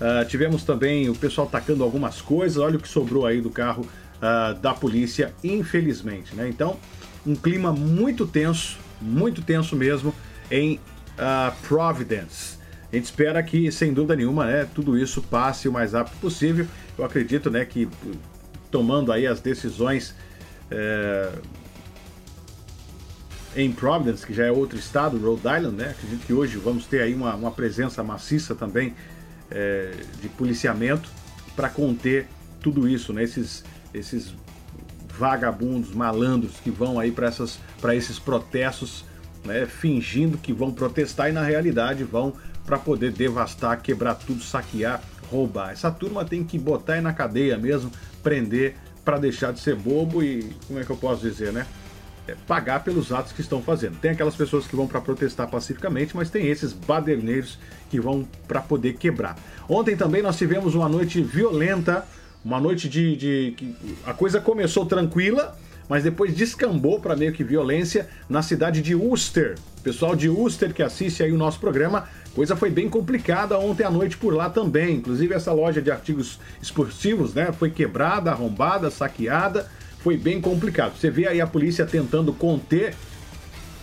Uh, 0.00 0.26
tivemos 0.26 0.64
também 0.64 1.09
o 1.09 1.14
pessoal 1.14 1.46
tacando 1.46 1.83
algumas 1.83 2.20
coisas. 2.20 2.59
Olha 2.59 2.76
o 2.76 2.80
que 2.80 2.88
sobrou 2.88 3.26
aí 3.26 3.40
do 3.40 3.50
carro 3.50 3.87
uh, 4.16 4.54
da 4.61 4.74
polícia, 4.74 5.33
infelizmente. 5.42 6.35
Né? 6.35 6.48
Então, 6.48 6.76
um 7.26 7.35
clima 7.35 7.72
muito 7.72 8.26
tenso, 8.26 8.78
muito 9.00 9.42
tenso 9.42 9.76
mesmo 9.76 10.14
em 10.50 10.74
uh, 10.74 11.54
Providence. 11.66 12.59
A 12.92 12.96
gente 12.96 13.07
espera 13.07 13.42
que, 13.42 13.72
sem 13.72 13.92
dúvida 13.92 14.14
nenhuma, 14.14 14.46
né, 14.46 14.68
tudo 14.72 14.96
isso 14.96 15.20
passe 15.22 15.68
o 15.68 15.72
mais 15.72 15.92
rápido 15.92 16.16
possível. 16.20 16.66
Eu 16.96 17.04
acredito 17.04 17.50
né, 17.50 17.64
que 17.64 17.88
tomando 18.70 19.11
aí 19.11 19.26
as 19.26 19.40
decisões 19.40 20.14
é, 20.70 21.33
em 23.57 23.72
Providence, 23.72 24.26
que 24.26 24.35
já 24.35 24.46
é 24.46 24.52
outro 24.52 24.78
estado, 24.78 25.18
Rhode 25.18 25.40
Island, 25.40 25.76
né? 25.76 25.90
Acredito 25.90 26.26
que 26.26 26.33
hoje 26.33 26.57
vamos 26.57 26.87
ter 26.87 27.00
aí 27.00 27.14
uma, 27.14 27.35
uma 27.35 27.50
presença 27.50 28.02
maciça 28.02 28.54
também 28.54 28.94
é, 29.55 29.93
de 30.21 30.29
policiamento 30.29 31.09
para 31.55 31.69
conter 31.69 32.27
tudo 32.61 32.88
isso, 32.88 33.12
né? 33.12 33.23
Esses, 33.23 33.64
esses 33.95 34.35
vagabundos, 35.17 35.95
malandros 35.95 36.57
que 36.62 36.71
vão 36.71 36.99
aí 36.99 37.12
para 37.12 37.95
esses 37.95 38.19
protestos, 38.19 39.05
né? 39.45 39.64
Fingindo 39.67 40.37
que 40.37 40.53
vão 40.53 40.73
protestar 40.73 41.31
e 41.31 41.33
na 41.33 41.43
realidade 41.43 42.03
vão 42.03 42.35
para 42.67 42.79
poder 42.79 43.12
devastar, 43.12 43.81
quebrar 43.81 44.14
tudo, 44.14 44.43
saquear, 44.43 45.01
roubar. 45.31 45.71
Essa 45.71 45.90
turma 45.90 46.25
tem 46.25 46.43
que 46.43 46.59
botar 46.59 47.01
na 47.01 47.12
cadeia 47.12 47.57
mesmo, 47.57 47.93
prender 48.23 48.77
para 49.05 49.19
deixar 49.19 49.53
de 49.53 49.61
ser 49.61 49.77
bobo 49.77 50.23
e, 50.23 50.51
como 50.67 50.81
é 50.81 50.85
que 50.85 50.90
eu 50.90 50.97
posso 50.97 51.21
dizer, 51.21 51.53
né? 51.53 51.67
É, 52.26 52.34
pagar 52.46 52.82
pelos 52.82 53.12
atos 53.12 53.32
que 53.32 53.42
estão 53.42 53.60
fazendo. 53.60 53.98
Tem 54.00 54.12
aquelas 54.12 54.34
pessoas 54.34 54.66
que 54.66 54.74
vão 54.74 54.87
para 54.87 54.98
protestar 55.00 55.46
pacificamente, 55.48 56.16
mas 56.16 56.30
tem 56.30 56.46
esses 56.46 56.72
baderneiros 56.72 57.58
que 57.90 58.00
vão 58.00 58.26
para 58.48 58.62
poder 58.62 58.94
quebrar. 58.94 59.37
Ontem 59.68 59.94
também 59.94 60.22
nós 60.22 60.38
tivemos 60.38 60.74
uma 60.74 60.88
noite 60.88 61.20
violenta, 61.22 62.06
uma 62.42 62.58
noite 62.58 62.88
de, 62.88 63.16
de, 63.16 63.74
a 64.06 64.14
coisa 64.14 64.40
começou 64.40 64.87
tranquila, 64.87 65.54
mas 65.87 66.02
depois 66.02 66.34
descambou 66.34 66.98
para 66.98 67.14
meio 67.14 67.32
que 67.32 67.44
violência 67.44 68.08
na 68.26 68.40
cidade 68.42 68.80
de 68.80 68.94
Worcester. 68.94 69.56
Pessoal 69.82 70.16
de 70.16 70.30
Worcester 70.30 70.72
que 70.72 70.82
assiste 70.82 71.22
aí 71.22 71.30
o 71.30 71.37
nosso 71.37 71.60
programa 71.60 72.08
Coisa 72.34 72.56
foi 72.56 72.68
bem 72.68 72.88
complicada 72.88 73.56
ontem 73.60 73.84
à 73.84 73.90
noite 73.90 74.16
por 74.16 74.34
lá 74.34 74.50
também. 74.50 74.96
Inclusive 74.96 75.32
essa 75.32 75.52
loja 75.52 75.80
de 75.80 75.90
artigos 75.90 76.40
esportivos, 76.60 77.32
né, 77.32 77.52
foi 77.52 77.70
quebrada, 77.70 78.32
arrombada, 78.32 78.90
saqueada. 78.90 79.70
Foi 80.05 80.19
bem 80.19 80.38
complicado. 80.38 80.99
Você 80.99 81.09
vê 81.09 81.27
aí 81.27 81.40
a 81.40 81.47
polícia 81.47 81.87
tentando 81.87 82.31
conter 82.31 82.95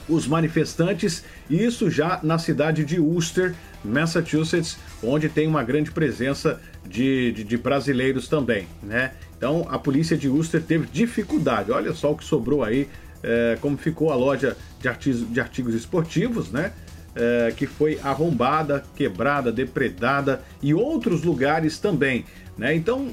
os 0.07 0.27
manifestantes, 0.27 1.23
isso 1.49 1.89
já 1.89 2.19
na 2.21 2.37
cidade 2.37 2.85
de 2.85 2.99
Worcester, 2.99 3.55
Massachusetts, 3.83 4.77
onde 5.01 5.27
tem 5.29 5.47
uma 5.47 5.63
grande 5.63 5.89
presença 5.89 6.61
de, 6.87 7.31
de, 7.31 7.43
de, 7.43 7.57
brasileiros 7.57 8.27
também, 8.27 8.67
né? 8.83 9.13
Então 9.35 9.65
a 9.67 9.79
polícia 9.79 10.15
de 10.15 10.29
Worcester 10.29 10.61
teve 10.61 10.85
dificuldade. 10.93 11.71
Olha 11.71 11.91
só 11.91 12.11
o 12.11 12.15
que 12.15 12.23
sobrou 12.23 12.63
aí, 12.63 12.87
é, 13.23 13.57
como 13.59 13.75
ficou 13.75 14.11
a 14.11 14.15
loja 14.15 14.55
de 14.79 14.87
artigos, 14.87 15.27
de 15.27 15.41
artigos 15.41 15.73
esportivos, 15.73 16.51
né? 16.51 16.71
é, 17.15 17.51
que 17.55 17.65
foi 17.65 17.99
arrombada, 18.03 18.83
quebrada, 18.95 19.51
depredada 19.51 20.41
e 20.61 20.71
outros 20.71 21.23
lugares 21.23 21.79
também. 21.79 22.25
Né? 22.57 22.75
Então, 22.75 23.09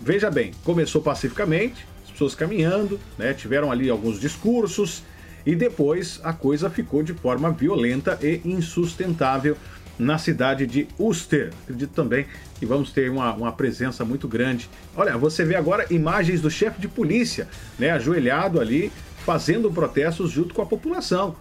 veja 0.00 0.30
bem, 0.30 0.52
começou 0.64 1.02
pacificamente, 1.02 1.86
pessoas 2.22 2.34
caminhando, 2.34 3.00
né? 3.18 3.34
tiveram 3.34 3.72
ali 3.72 3.90
alguns 3.90 4.20
discursos 4.20 5.02
e 5.44 5.56
depois 5.56 6.20
a 6.22 6.32
coisa 6.32 6.70
ficou 6.70 7.02
de 7.02 7.12
forma 7.12 7.50
violenta 7.50 8.18
e 8.22 8.40
insustentável 8.44 9.56
na 9.98 10.18
cidade 10.18 10.66
de 10.66 10.86
Uster. 10.98 11.52
Acredito 11.64 11.90
também 11.90 12.26
que 12.58 12.66
vamos 12.66 12.92
ter 12.92 13.10
uma, 13.10 13.34
uma 13.34 13.52
presença 13.52 14.04
muito 14.04 14.28
grande. 14.28 14.70
Olha, 14.96 15.16
você 15.18 15.44
vê 15.44 15.56
agora 15.56 15.86
imagens 15.90 16.40
do 16.40 16.50
chefe 16.50 16.80
de 16.80 16.86
polícia, 16.86 17.48
né, 17.78 17.90
ajoelhado 17.90 18.60
ali, 18.60 18.92
fazendo 19.24 19.70
protestos 19.70 20.30
junto 20.30 20.54
com 20.54 20.62
a 20.62 20.66
população. 20.66 21.34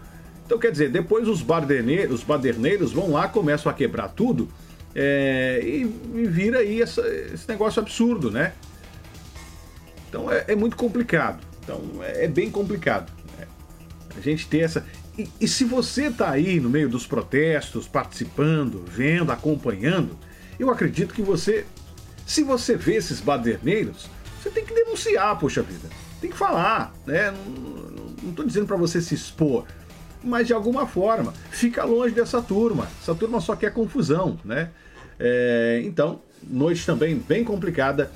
Então, 0.45 0.57
quer 0.57 0.71
dizer, 0.71 0.89
depois 0.89 1.27
os 1.27 1.41
baderneiros, 1.41 2.21
os 2.21 2.23
baderneiros 2.23 2.91
vão 2.91 3.11
lá, 3.11 3.27
começam 3.27 3.71
a 3.71 3.75
quebrar 3.75 4.09
tudo 4.09 4.49
é, 4.93 5.61
e, 5.63 5.81
e, 6.15 6.25
vira 6.25 6.59
aí 6.59 6.81
essa, 6.81 7.01
esse 7.07 7.47
negócio 7.47 7.81
absurdo, 7.81 8.29
né? 8.29 8.51
Então 10.11 10.29
é, 10.29 10.43
é 10.49 10.55
muito 10.55 10.75
complicado. 10.75 11.41
Então 11.63 11.81
é, 12.01 12.25
é 12.25 12.27
bem 12.27 12.51
complicado. 12.51 13.09
Né? 13.39 13.47
A 14.15 14.19
gente 14.19 14.45
ter 14.47 14.59
essa. 14.59 14.85
E, 15.17 15.27
e 15.39 15.47
se 15.47 15.63
você 15.63 16.07
está 16.07 16.29
aí 16.29 16.59
no 16.59 16.69
meio 16.69 16.89
dos 16.89 17.07
protestos, 17.07 17.87
participando, 17.87 18.83
vendo, 18.85 19.31
acompanhando, 19.31 20.17
eu 20.59 20.69
acredito 20.69 21.13
que 21.13 21.21
você, 21.21 21.65
se 22.27 22.43
você 22.43 22.75
vê 22.75 22.95
esses 22.95 23.21
baderneiros, 23.21 24.09
você 24.41 24.49
tem 24.49 24.65
que 24.65 24.73
denunciar, 24.73 25.39
poxa 25.39 25.61
vida. 25.61 25.87
Tem 26.19 26.29
que 26.29 26.37
falar, 26.37 26.93
né? 27.05 27.33
Não 28.21 28.29
estou 28.29 28.45
dizendo 28.45 28.67
para 28.67 28.75
você 28.75 29.01
se 29.01 29.15
expor, 29.15 29.65
mas 30.21 30.45
de 30.45 30.53
alguma 30.53 30.85
forma 30.85 31.33
fica 31.49 31.85
longe 31.85 32.13
dessa 32.13 32.41
turma. 32.41 32.87
Essa 33.01 33.15
turma 33.15 33.39
só 33.39 33.55
quer 33.55 33.71
confusão, 33.73 34.37
né? 34.43 34.71
É, 35.17 35.81
então, 35.85 36.21
noite 36.43 36.85
também 36.85 37.15
bem 37.15 37.43
complicada 37.43 38.11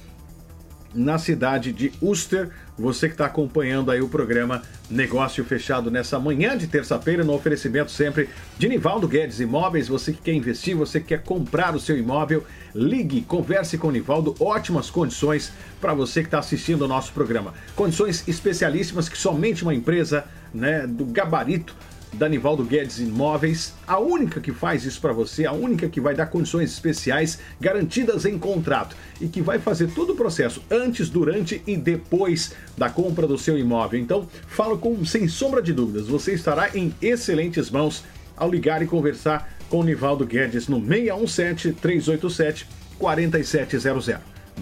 na 0.95 1.19
cidade 1.19 1.71
de 1.71 1.91
Uster. 2.01 2.49
Você 2.77 3.07
que 3.07 3.13
está 3.13 3.25
acompanhando 3.25 3.91
aí 3.91 4.01
o 4.01 4.09
programa 4.09 4.61
Negócio 4.89 5.43
Fechado 5.45 5.91
nessa 5.91 6.19
manhã 6.19 6.57
de 6.57 6.67
terça-feira, 6.67 7.23
no 7.23 7.33
oferecimento 7.33 7.91
sempre 7.91 8.29
de 8.57 8.67
Nivaldo 8.67 9.07
Guedes 9.07 9.39
Imóveis. 9.39 9.87
Você 9.87 10.11
que 10.11 10.21
quer 10.21 10.33
investir, 10.33 10.75
você 10.75 10.99
que 10.99 11.07
quer 11.07 11.23
comprar 11.23 11.75
o 11.75 11.79
seu 11.79 11.97
imóvel, 11.97 12.43
ligue, 12.73 13.21
converse 13.21 13.77
com 13.77 13.87
o 13.87 13.91
Nivaldo. 13.91 14.35
Ótimas 14.39 14.89
condições 14.89 15.51
para 15.79 15.93
você 15.93 16.21
que 16.21 16.27
está 16.27 16.39
assistindo 16.39 16.83
o 16.83 16.87
nosso 16.87 17.13
programa. 17.13 17.53
Condições 17.75 18.27
especialíssimas 18.27 19.07
que 19.07 19.17
somente 19.17 19.63
uma 19.63 19.73
empresa 19.73 20.25
né, 20.53 20.87
do 20.87 21.05
gabarito 21.05 21.75
Danivaldo 22.13 22.63
Guedes 22.63 22.99
Imóveis, 22.99 23.73
a 23.85 23.99
única 23.99 24.39
que 24.39 24.51
faz 24.51 24.85
isso 24.85 25.01
para 25.01 25.13
você, 25.13 25.45
a 25.45 25.51
única 25.51 25.89
que 25.89 25.99
vai 25.99 26.15
dar 26.15 26.27
condições 26.27 26.71
especiais 26.71 27.39
garantidas 27.59 28.25
em 28.25 28.37
contrato 28.37 28.95
e 29.19 29.27
que 29.27 29.41
vai 29.41 29.59
fazer 29.59 29.87
todo 29.91 30.13
o 30.13 30.15
processo 30.15 30.61
antes, 30.71 31.09
durante 31.09 31.61
e 31.67 31.75
depois 31.75 32.53
da 32.77 32.89
compra 32.89 33.27
do 33.27 33.37
seu 33.37 33.57
imóvel. 33.57 33.99
Então, 33.99 34.27
falo 34.47 34.77
com 34.77 35.03
sem 35.05 35.27
sombra 35.27 35.61
de 35.61 35.73
dúvidas, 35.73 36.07
você 36.07 36.33
estará 36.33 36.69
em 36.73 36.93
excelentes 37.01 37.69
mãos 37.69 38.03
ao 38.37 38.49
ligar 38.49 38.81
e 38.81 38.87
conversar 38.87 39.53
com 39.69 39.83
Nivaldo 39.83 40.25
Guedes 40.25 40.67
no 40.67 40.79
617 40.79 41.73
387 41.73 42.67
4700. 42.97 44.05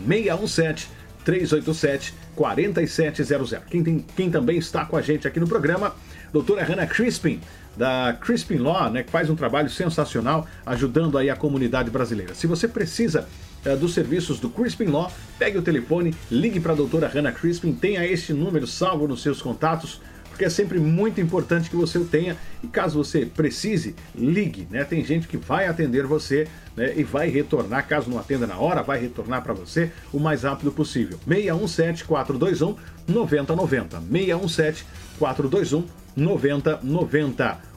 617 0.08 0.90
387 1.24 2.14
4700. 2.36 3.54
Quem, 3.70 3.84
tem, 3.84 4.06
quem 4.16 4.30
também 4.30 4.58
está 4.58 4.86
com 4.86 4.98
a 4.98 5.02
gente 5.02 5.28
aqui 5.28 5.40
no 5.40 5.48
programa, 5.48 5.96
doutora 6.34 6.64
Hannah 6.64 6.88
Crispin, 6.88 7.40
da 7.78 8.18
Crispin 8.20 8.58
Law, 8.58 8.90
né, 8.90 9.04
que 9.04 9.12
faz 9.12 9.30
um 9.30 9.36
trabalho 9.36 9.70
sensacional 9.70 10.48
ajudando 10.66 11.18
aí 11.18 11.30
a 11.30 11.36
comunidade 11.36 11.90
brasileira. 11.90 12.34
Se 12.34 12.48
você 12.48 12.68
precisa 12.68 13.28
é, 13.64 13.76
dos 13.76 13.94
serviços 13.94 14.40
do 14.40 14.50
Crispin 14.50 14.86
Law, 14.86 15.12
pegue 15.38 15.58
o 15.58 15.62
telefone, 15.62 16.14
ligue 16.30 16.60
para 16.60 16.74
a 16.74 16.76
doutora 16.76 17.08
Hannah 17.08 17.32
Crispin, 17.32 17.72
tenha 17.74 18.06
este 18.06 18.34
número 18.34 18.66
salvo 18.66 19.08
nos 19.08 19.22
seus 19.22 19.42
contatos, 19.42 20.02
porque 20.30 20.46
é 20.46 20.50
sempre 20.50 20.80
muito 20.80 21.22
importante 21.22 21.70
que 21.70 21.76
você 21.76 22.00
o 22.00 22.06
tenha 22.06 22.36
e 22.64 22.68
caso 22.68 22.98
você 22.98 23.24
precise, 23.24 23.96
ligue, 24.16 24.68
né? 24.72 24.84
Tem 24.84 25.06
gente 25.06 25.28
que 25.28 25.38
vai 25.38 25.68
atender 25.68 26.08
você 26.08 26.48
né? 26.76 26.92
e 26.96 27.04
vai 27.04 27.30
retornar, 27.30 27.88
caso 27.88 28.10
não 28.10 28.18
atenda 28.18 28.48
na 28.48 28.58
hora, 28.58 28.82
vai 28.82 29.00
retornar 29.00 29.44
para 29.44 29.54
você 29.54 29.92
o 30.12 30.20
mais 30.20 30.42
rápido 30.42 30.72
possível. 30.72 31.20
617 31.28 32.06
421 32.06 32.76
9090. 33.08 34.02
617 34.12 34.86
421 35.20 35.82
9090. 35.82 36.03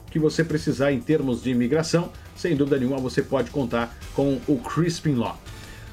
O 0.07 0.11
que 0.11 0.19
você 0.19 0.43
precisar 0.43 0.91
em 0.91 0.99
termos 0.99 1.43
de 1.43 1.51
imigração, 1.51 2.09
sem 2.35 2.55
dúvida 2.55 2.77
nenhuma 2.77 2.97
você 2.97 3.21
pode 3.21 3.51
contar 3.51 3.95
com 4.13 4.39
o 4.47 4.57
Crispin 4.57 5.15
Law. 5.15 5.37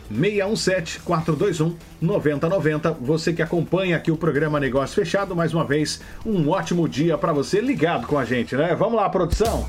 617 0.09 1.00
421 1.00 1.76
9090. 2.00 2.92
Você 3.00 3.33
que 3.33 3.42
acompanha 3.42 3.96
aqui 3.96 4.11
o 4.11 4.16
programa 4.16 4.61
Negócio 4.61 4.94
Fechado, 4.94 5.35
mais 5.35 5.54
uma 5.54 5.64
vez, 5.64 6.00
um 6.24 6.48
ótimo 6.50 6.88
dia 6.88 7.16
para 7.16 7.33
você 7.33 7.61
ligado 7.61 8.07
com 8.07 8.18
a 8.18 8.24
gente, 8.24 8.54
né? 8.54 8.74
Vamos 8.74 8.96
lá, 8.96 9.09
produção. 9.09 9.66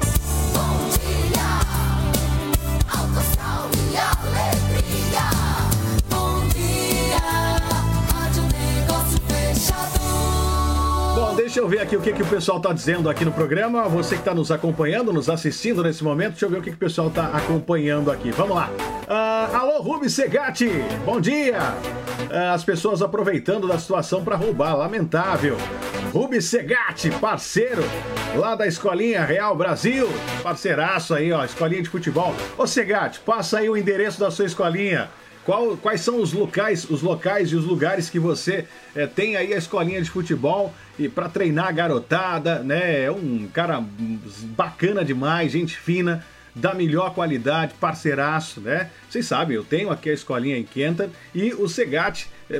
Deixa 11.55 11.65
eu 11.65 11.69
ver 11.69 11.79
aqui 11.79 11.95
o 11.95 12.01
que, 12.01 12.11
que 12.11 12.21
o 12.21 12.25
pessoal 12.25 12.57
está 12.57 12.73
dizendo 12.73 13.09
aqui 13.09 13.23
no 13.23 13.31
programa. 13.31 13.87
Você 13.87 14.15
que 14.15 14.21
está 14.21 14.33
nos 14.33 14.51
acompanhando, 14.51 15.13
nos 15.13 15.29
assistindo 15.29 15.81
nesse 15.81 16.03
momento, 16.03 16.31
deixa 16.31 16.47
eu 16.47 16.49
ver 16.49 16.57
o 16.57 16.61
que, 16.61 16.69
que 16.69 16.75
o 16.75 16.79
pessoal 16.79 17.07
está 17.07 17.27
acompanhando 17.27 18.11
aqui. 18.11 18.29
Vamos 18.29 18.57
lá. 18.57 18.69
Uh, 19.07 19.55
alô, 19.55 19.81
Rubi 19.81 20.09
Segatti, 20.09 20.69
bom 21.05 21.21
dia. 21.21 21.59
Uh, 22.29 22.53
as 22.53 22.65
pessoas 22.65 23.01
aproveitando 23.01 23.69
da 23.69 23.79
situação 23.79 24.21
para 24.21 24.35
roubar, 24.35 24.75
lamentável. 24.75 25.55
Rubi 26.11 26.41
Segatti, 26.41 27.09
parceiro 27.09 27.83
lá 28.35 28.53
da 28.53 28.67
Escolinha 28.67 29.23
Real 29.23 29.55
Brasil, 29.55 30.09
parceiraço 30.43 31.13
aí, 31.13 31.31
ó, 31.31 31.45
escolinha 31.45 31.81
de 31.81 31.87
futebol. 31.87 32.35
Ô 32.57 32.67
Segatti, 32.67 33.21
passa 33.21 33.59
aí 33.59 33.69
o 33.69 33.77
endereço 33.77 34.19
da 34.19 34.29
sua 34.29 34.45
escolinha. 34.45 35.09
Qual, 35.45 35.77
quais 35.77 36.01
são 36.01 36.19
os 36.19 36.33
locais, 36.33 36.89
os 36.89 37.03
locais 37.03 37.51
e 37.51 37.55
os 37.55 37.65
lugares 37.65 38.09
que 38.09 38.17
você 38.17 38.65
é, 38.95 39.05
tem 39.05 39.35
aí 39.35 39.53
a 39.53 39.57
escolinha 39.57 40.01
de 40.01 40.09
futebol 40.09 40.73
e 40.97 41.07
para 41.07 41.29
treinar 41.29 41.67
a 41.67 41.71
garotada, 41.71 42.59
né? 42.59 43.03
É 43.03 43.11
um 43.11 43.47
cara 43.53 43.83
bacana 44.57 45.05
demais, 45.05 45.51
gente 45.51 45.77
fina, 45.77 46.25
da 46.55 46.73
melhor 46.73 47.13
qualidade, 47.13 47.75
parceiraço, 47.79 48.59
né? 48.59 48.89
Vocês 49.07 49.27
sabem, 49.27 49.55
eu 49.55 49.63
tenho 49.63 49.91
aqui 49.91 50.09
a 50.09 50.13
escolinha 50.13 50.57
em 50.57 50.63
Kenton 50.63 51.09
e 51.33 51.53
o 51.53 51.69
Segate 51.69 52.27
é, 52.49 52.59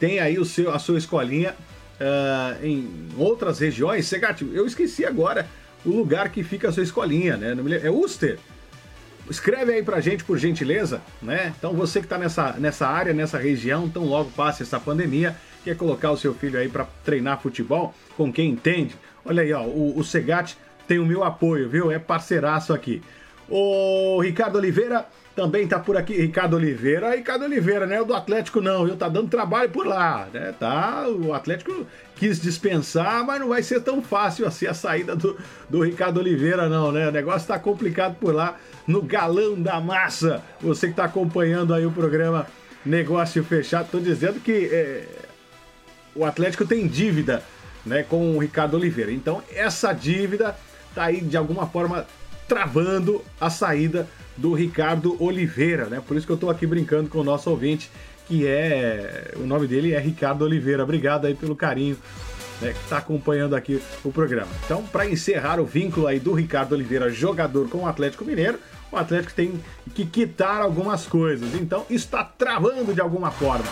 tem 0.00 0.18
aí 0.18 0.36
o 0.36 0.44
seu, 0.44 0.72
a 0.74 0.80
sua 0.80 0.98
escolinha 0.98 1.54
uh, 2.00 2.66
em 2.66 2.88
outras 3.16 3.60
regiões. 3.60 4.06
Segate, 4.06 4.44
eu 4.52 4.66
esqueci 4.66 5.04
agora 5.04 5.46
o 5.84 5.90
lugar 5.90 6.30
que 6.30 6.42
fica 6.42 6.70
a 6.70 6.72
sua 6.72 6.82
escolinha, 6.82 7.36
né? 7.36 7.54
É 7.84 7.90
Uster. 7.90 8.38
Escreve 9.30 9.72
aí 9.72 9.82
pra 9.82 10.00
gente, 10.00 10.24
por 10.24 10.38
gentileza, 10.38 11.00
né? 11.20 11.52
Então 11.58 11.72
você 11.72 12.00
que 12.00 12.06
tá 12.06 12.18
nessa, 12.18 12.52
nessa 12.52 12.86
área, 12.86 13.12
nessa 13.12 13.38
região, 13.38 13.88
tão 13.88 14.04
logo 14.04 14.30
passe 14.30 14.62
essa 14.62 14.78
pandemia, 14.78 15.36
quer 15.64 15.76
colocar 15.76 16.10
o 16.10 16.16
seu 16.16 16.34
filho 16.34 16.58
aí 16.58 16.68
para 16.68 16.86
treinar 17.04 17.40
futebol 17.40 17.94
com 18.16 18.32
quem 18.32 18.50
entende. 18.50 18.94
Olha 19.24 19.42
aí, 19.42 19.52
ó, 19.52 19.62
o, 19.62 19.98
o 19.98 20.04
Segate 20.04 20.56
tem 20.86 20.98
o 20.98 21.06
meu 21.06 21.24
apoio, 21.24 21.68
viu? 21.68 21.90
É 21.90 21.98
parceiraço 21.98 22.72
aqui. 22.72 23.02
O 23.48 24.20
Ricardo 24.20 24.56
Oliveira 24.56 25.06
também 25.34 25.68
tá 25.68 25.78
por 25.78 25.96
aqui. 25.96 26.14
Ricardo 26.14 26.56
Oliveira, 26.56 27.14
Ricardo 27.14 27.44
Oliveira, 27.44 27.86
né? 27.86 28.00
O 28.00 28.04
do 28.04 28.14
Atlético 28.14 28.60
não, 28.60 28.86
viu? 28.86 28.96
Tá 28.96 29.08
dando 29.08 29.28
trabalho 29.28 29.70
por 29.70 29.86
lá, 29.86 30.28
né? 30.32 30.54
Tá, 30.58 31.06
o 31.08 31.32
Atlético 31.32 31.86
quis 32.16 32.40
dispensar, 32.40 33.24
mas 33.24 33.38
não 33.38 33.48
vai 33.48 33.62
ser 33.62 33.80
tão 33.80 34.02
fácil 34.02 34.46
assim 34.46 34.66
a 34.66 34.74
saída 34.74 35.14
do, 35.14 35.36
do 35.68 35.84
Ricardo 35.84 36.18
Oliveira, 36.18 36.68
não, 36.68 36.90
né? 36.90 37.08
O 37.08 37.12
negócio 37.12 37.46
tá 37.46 37.58
complicado 37.58 38.16
por 38.18 38.34
lá, 38.34 38.56
no 38.86 39.02
galão 39.02 39.60
da 39.60 39.80
massa. 39.80 40.42
Você 40.60 40.88
que 40.88 40.94
tá 40.94 41.04
acompanhando 41.04 41.74
aí 41.74 41.84
o 41.84 41.92
programa 41.92 42.46
Negócio 42.84 43.44
Fechado, 43.44 43.90
tô 43.90 44.00
dizendo 44.00 44.40
que 44.40 44.70
é, 44.72 45.04
o 46.14 46.24
Atlético 46.24 46.64
tem 46.64 46.86
dívida, 46.86 47.42
né, 47.84 48.02
com 48.02 48.36
o 48.36 48.38
Ricardo 48.38 48.74
Oliveira. 48.74 49.12
Então, 49.12 49.42
essa 49.52 49.92
dívida 49.92 50.56
tá 50.94 51.04
aí 51.04 51.20
de 51.20 51.36
alguma 51.36 51.66
forma 51.66 52.06
travando 52.48 53.22
a 53.40 53.50
saída 53.50 54.08
do 54.36 54.52
Ricardo 54.54 55.22
Oliveira, 55.22 55.86
né? 55.86 56.02
Por 56.06 56.16
isso 56.16 56.26
que 56.26 56.32
eu 56.32 56.36
estou 56.36 56.50
aqui 56.50 56.66
brincando 56.66 57.08
com 57.08 57.18
o 57.18 57.24
nosso 57.24 57.50
ouvinte, 57.50 57.90
que 58.26 58.46
é. 58.46 59.32
O 59.36 59.46
nome 59.46 59.66
dele 59.66 59.92
é 59.92 59.98
Ricardo 59.98 60.44
Oliveira. 60.44 60.82
Obrigado 60.82 61.26
aí 61.26 61.34
pelo 61.34 61.56
carinho. 61.56 61.96
Né, 62.60 62.72
que 62.72 62.78
está 62.84 62.96
acompanhando 62.96 63.54
aqui 63.54 63.82
o 64.02 64.10
programa. 64.10 64.48
Então, 64.64 64.82
para 64.82 65.06
encerrar 65.06 65.60
o 65.60 65.66
vínculo 65.66 66.06
aí 66.06 66.18
do 66.18 66.32
Ricardo 66.32 66.72
Oliveira, 66.72 67.10
jogador 67.10 67.68
com 67.68 67.80
o 67.80 67.86
Atlético 67.86 68.24
Mineiro, 68.24 68.58
o 68.90 68.96
Atlético 68.96 69.34
tem 69.34 69.62
que 69.94 70.06
quitar 70.06 70.62
algumas 70.62 71.04
coisas. 71.04 71.54
Então, 71.54 71.84
está 71.90 72.24
travando 72.24 72.94
de 72.94 73.00
alguma 73.00 73.30
forma. 73.30 73.66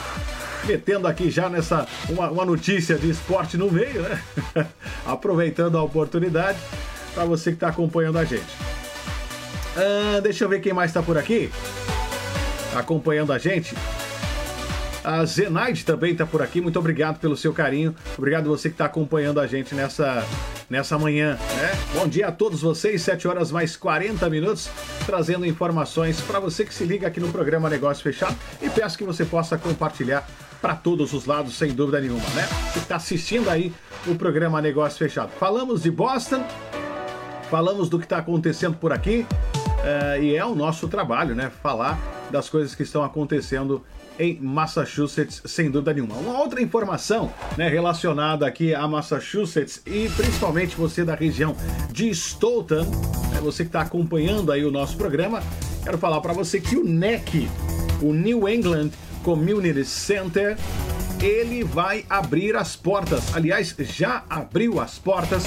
Metendo 0.66 1.06
aqui 1.06 1.30
já 1.30 1.48
nessa 1.48 1.86
uma, 2.10 2.30
uma 2.30 2.44
notícia 2.44 2.96
de 2.96 3.08
esporte 3.08 3.56
no 3.56 3.70
meio, 3.70 4.02
né? 4.02 4.20
Aproveitando 5.06 5.78
a 5.78 5.82
oportunidade 5.82 6.58
para 7.14 7.24
você 7.24 7.50
que 7.50 7.56
está 7.56 7.68
acompanhando 7.68 8.18
a 8.18 8.24
gente. 8.24 8.44
Ah, 9.76 10.20
deixa 10.20 10.44
eu 10.44 10.48
ver 10.48 10.60
quem 10.60 10.72
mais 10.72 10.90
está 10.90 11.02
por 11.02 11.16
aqui. 11.16 11.50
Acompanhando 12.74 13.32
a 13.32 13.38
gente. 13.38 13.74
A 15.04 15.22
Zenaide 15.26 15.84
também 15.84 16.12
está 16.12 16.24
por 16.24 16.40
aqui. 16.40 16.62
Muito 16.62 16.78
obrigado 16.78 17.18
pelo 17.20 17.36
seu 17.36 17.52
carinho. 17.52 17.94
Obrigado 18.16 18.48
você 18.48 18.70
que 18.70 18.74
está 18.74 18.86
acompanhando 18.86 19.38
a 19.38 19.46
gente 19.46 19.74
nessa, 19.74 20.26
nessa 20.70 20.98
manhã. 20.98 21.34
Né? 21.34 21.72
Bom 21.94 22.08
dia 22.08 22.28
a 22.28 22.32
todos 22.32 22.62
vocês. 22.62 23.02
7 23.02 23.28
horas 23.28 23.52
mais 23.52 23.76
40 23.76 24.30
minutos. 24.30 24.70
Trazendo 25.04 25.44
informações 25.44 26.22
para 26.22 26.40
você 26.40 26.64
que 26.64 26.72
se 26.72 26.84
liga 26.84 27.06
aqui 27.06 27.20
no 27.20 27.30
programa 27.30 27.68
Negócio 27.68 28.02
Fechado. 28.02 28.34
E 28.62 28.70
peço 28.70 28.96
que 28.96 29.04
você 29.04 29.26
possa 29.26 29.58
compartilhar 29.58 30.26
para 30.62 30.74
todos 30.74 31.12
os 31.12 31.26
lados, 31.26 31.54
sem 31.54 31.74
dúvida 31.74 32.00
nenhuma. 32.00 32.26
Né? 32.30 32.48
Você 32.72 32.78
está 32.78 32.96
assistindo 32.96 33.50
aí 33.50 33.74
o 34.06 34.14
programa 34.14 34.62
Negócio 34.62 34.98
Fechado. 34.98 35.30
Falamos 35.38 35.82
de 35.82 35.90
Boston. 35.90 36.42
Falamos 37.50 37.90
do 37.90 37.98
que 37.98 38.06
está 38.06 38.16
acontecendo 38.16 38.78
por 38.78 38.90
aqui. 38.90 39.26
Uh, 39.84 40.22
e 40.22 40.34
é 40.34 40.44
o 40.46 40.54
nosso 40.54 40.88
trabalho, 40.88 41.34
né? 41.34 41.52
Falar 41.62 42.00
das 42.30 42.48
coisas 42.48 42.74
que 42.74 42.82
estão 42.82 43.04
acontecendo 43.04 43.84
em 44.18 44.38
Massachusetts, 44.40 45.42
sem 45.44 45.70
dúvida 45.70 45.92
nenhuma. 45.92 46.14
Uma 46.16 46.38
outra 46.38 46.62
informação 46.62 47.32
né, 47.56 47.68
relacionada 47.68 48.46
aqui 48.46 48.74
a 48.74 48.86
Massachusetts 48.86 49.82
e 49.86 50.08
principalmente 50.16 50.76
você 50.76 51.04
da 51.04 51.14
região 51.14 51.56
de 51.90 52.14
Stoughton, 52.14 52.84
né, 53.32 53.40
você 53.40 53.64
que 53.64 53.68
está 53.68 53.80
acompanhando 53.80 54.52
aí 54.52 54.64
o 54.64 54.70
nosso 54.70 54.96
programa, 54.96 55.42
quero 55.82 55.98
falar 55.98 56.20
para 56.20 56.32
você 56.32 56.60
que 56.60 56.76
o 56.76 56.84
NEC, 56.84 57.48
o 58.00 58.12
New 58.12 58.48
England 58.48 58.90
Community 59.22 59.84
Center, 59.84 60.56
ele 61.20 61.64
vai 61.64 62.04
abrir 62.08 62.56
as 62.56 62.76
portas. 62.76 63.34
Aliás, 63.34 63.74
já 63.78 64.24
abriu 64.28 64.80
as 64.80 64.98
portas 64.98 65.44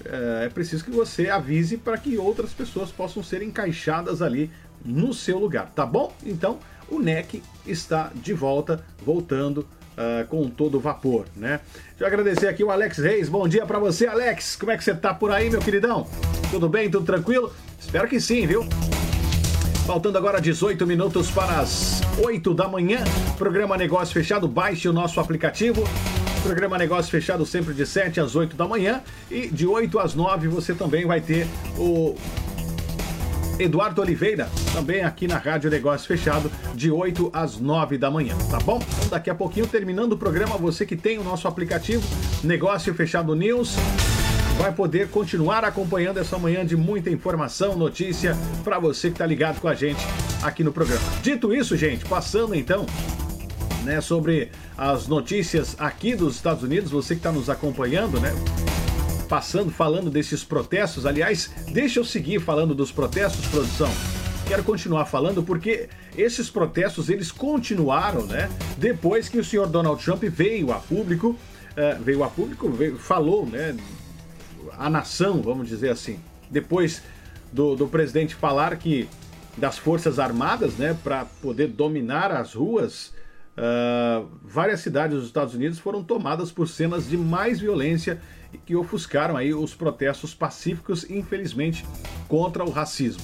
eh, 0.05 0.45
é 0.47 0.49
preciso 0.49 0.85
que 0.85 0.91
você 0.91 1.29
avise 1.29 1.77
para 1.77 1.99
que 1.99 2.17
outras 2.17 2.53
pessoas 2.53 2.91
possam 2.91 3.23
ser 3.23 3.43
encaixadas 3.43 4.23
ali 4.23 4.51
no 4.85 5.13
seu 5.13 5.39
lugar, 5.39 5.71
tá 5.75 5.85
bom? 5.85 6.15
Então, 6.25 6.59
o 6.91 6.99
NEC 6.99 7.43
está 7.67 8.11
de 8.15 8.33
volta, 8.33 8.85
voltando 9.05 9.59
uh, 9.59 10.27
com 10.29 10.49
todo 10.49 10.79
vapor, 10.79 11.27
né? 11.37 11.61
Deixa 11.91 12.05
eu 12.05 12.07
agradecer 12.07 12.49
aqui 12.49 12.63
o 12.63 12.71
Alex 12.71 12.99
Reis. 12.99 13.29
Bom 13.29 13.49
dia 13.49 13.67
para 13.67 13.79
você, 13.79 14.07
Alex. 14.07 14.57
Como 14.57 14.73
é 14.73 14.77
que 14.77 14.85
você 14.85 14.95
tá 14.95 15.13
por 15.13 15.31
aí, 15.31 15.51
meu 15.51 15.61
queridão? 15.61 16.07
Tudo 16.51 16.69
bem? 16.69 16.91
Tudo 16.91 17.05
tranquilo? 17.05 17.53
Espero 17.79 18.09
que 18.09 18.21
sim, 18.21 18.47
viu? 18.47 18.65
Faltando 19.87 20.19
agora 20.19 20.41
18 20.41 20.87
minutos 20.87 21.31
para 21.31 21.61
as 21.61 22.03
8 22.23 22.53
da 22.53 22.69
manhã. 22.69 23.03
Programa 23.39 23.77
Negócio 23.77 24.13
Fechado, 24.13 24.47
baixe 24.47 24.89
o 24.89 24.93
nosso 24.93 25.19
aplicativo. 25.19 25.83
Programa 26.43 26.77
Negócio 26.79 27.11
Fechado 27.11 27.45
sempre 27.47 27.75
de 27.75 27.87
7 27.87 28.21
às 28.21 28.37
8 28.37 28.55
da 28.55 28.69
manhã. 28.69 29.03
E 29.31 29.49
de 29.49 29.67
8 29.67 29.99
às 29.99 30.15
9 30.15 30.49
você 30.49 30.75
também 30.75 31.07
vai 31.07 31.21
ter 31.21 31.47
o 31.79 32.15
Eduardo 33.59 34.01
Oliveira, 34.01 34.49
também 34.73 35.03
aqui 35.03 35.27
na 35.27 35.37
Rádio 35.37 35.71
Negócio 35.71 36.07
Fechado, 36.07 36.51
de 36.75 36.91
8 36.91 37.31
às 37.33 37.59
9 37.59 37.99
da 37.99 38.11
manhã, 38.11 38.37
tá 38.51 38.59
bom? 38.59 38.81
Então 38.97 39.09
daqui 39.09 39.31
a 39.31 39.35
pouquinho, 39.35 39.67
terminando 39.67 40.13
o 40.13 40.17
programa, 40.17 40.57
você 40.57 40.87
que 40.87 40.97
tem 40.97 41.19
o 41.19 41.25
nosso 41.25 41.49
aplicativo 41.49 42.03
Negócio 42.45 42.95
Fechado 42.95 43.35
News, 43.35 43.77
vai 44.59 44.73
poder 44.73 45.09
continuar 45.09 45.65
acompanhando 45.65 46.19
essa 46.19 46.39
manhã 46.39 46.67
de 46.67 46.77
muita 46.77 47.11
informação, 47.11 47.77
notícia 47.77 48.37
para 48.65 48.79
você 48.79 49.09
que 49.09 49.15
está 49.15 49.27
ligado 49.27 49.61
com 49.61 49.69
a 49.69 49.75
gente 49.75 50.01
aqui 50.43 50.65
no 50.65 50.73
programa. 50.73 51.03
Dito 51.23 51.55
isso, 51.55 51.77
gente, 51.77 52.05
passando 52.05 52.55
então 52.55 52.85
né, 53.85 54.01
sobre 54.01 54.51
as 54.77 55.07
notícias 55.07 55.77
aqui 55.79 56.15
dos 56.15 56.37
Estados 56.37 56.63
Unidos, 56.63 56.91
você 56.91 57.15
que 57.15 57.21
está 57.21 57.33
nos 57.33 57.49
acompanhando, 57.49 58.21
né? 58.21 58.33
Passando, 59.29 59.71
falando 59.71 60.11
desses 60.11 60.43
protestos. 60.43 61.05
Aliás, 61.05 61.51
deixa 61.73 62.01
eu 62.01 62.05
seguir 62.05 62.41
falando 62.41 62.75
dos 62.75 62.91
protestos, 62.91 63.47
produção. 63.47 63.91
Quero 64.47 64.65
continuar 64.65 65.05
falando 65.05 65.43
porque 65.43 65.89
esses 66.17 66.49
protestos 66.49 67.11
eles 67.11 67.31
continuaram, 67.31 68.25
né? 68.25 68.49
Depois 68.79 69.29
que 69.29 69.39
o 69.39 69.45
senhor 69.45 69.67
Donald 69.67 70.03
Trump 70.03 70.23
veio 70.25 70.73
a 70.73 70.77
público, 70.77 71.31
uh, 71.31 72.03
veio 72.03 72.25
a 72.25 72.29
público, 72.29 72.71
veio, 72.71 72.97
falou, 72.97 73.45
né? 73.45 73.77
a 74.79 74.89
nação, 74.89 75.43
vamos 75.43 75.69
dizer 75.69 75.91
assim. 75.91 76.19
Depois 76.51 77.03
do, 77.53 77.77
do 77.77 77.87
presidente 77.87 78.35
falar 78.35 78.77
que 78.77 79.09
das 79.57 79.77
Forças 79.77 80.19
Armadas, 80.19 80.75
né, 80.75 80.97
para 81.03 81.25
poder 81.25 81.69
dominar 81.69 82.31
as 82.31 82.55
ruas, 82.55 83.13
uh, 83.59 84.29
várias 84.43 84.81
cidades 84.81 85.17
dos 85.17 85.27
Estados 85.27 85.55
Unidos 85.55 85.79
foram 85.79 86.03
tomadas 86.03 86.51
por 86.51 86.69
cenas 86.69 87.09
de 87.09 87.17
mais 87.17 87.61
violência 87.61 88.21
que 88.65 88.75
ofuscaram 88.75 89.37
aí 89.37 89.53
os 89.53 89.75
protestos 89.75 90.35
pacíficos, 90.35 91.09
infelizmente, 91.11 91.85
contra 92.27 92.65
o 92.65 92.71
racismo. 92.71 93.23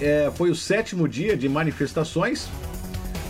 É, 0.00 0.30
foi 0.34 0.50
o 0.50 0.54
sétimo 0.54 1.08
dia 1.08 1.36
de 1.36 1.48
manifestações. 1.48 2.48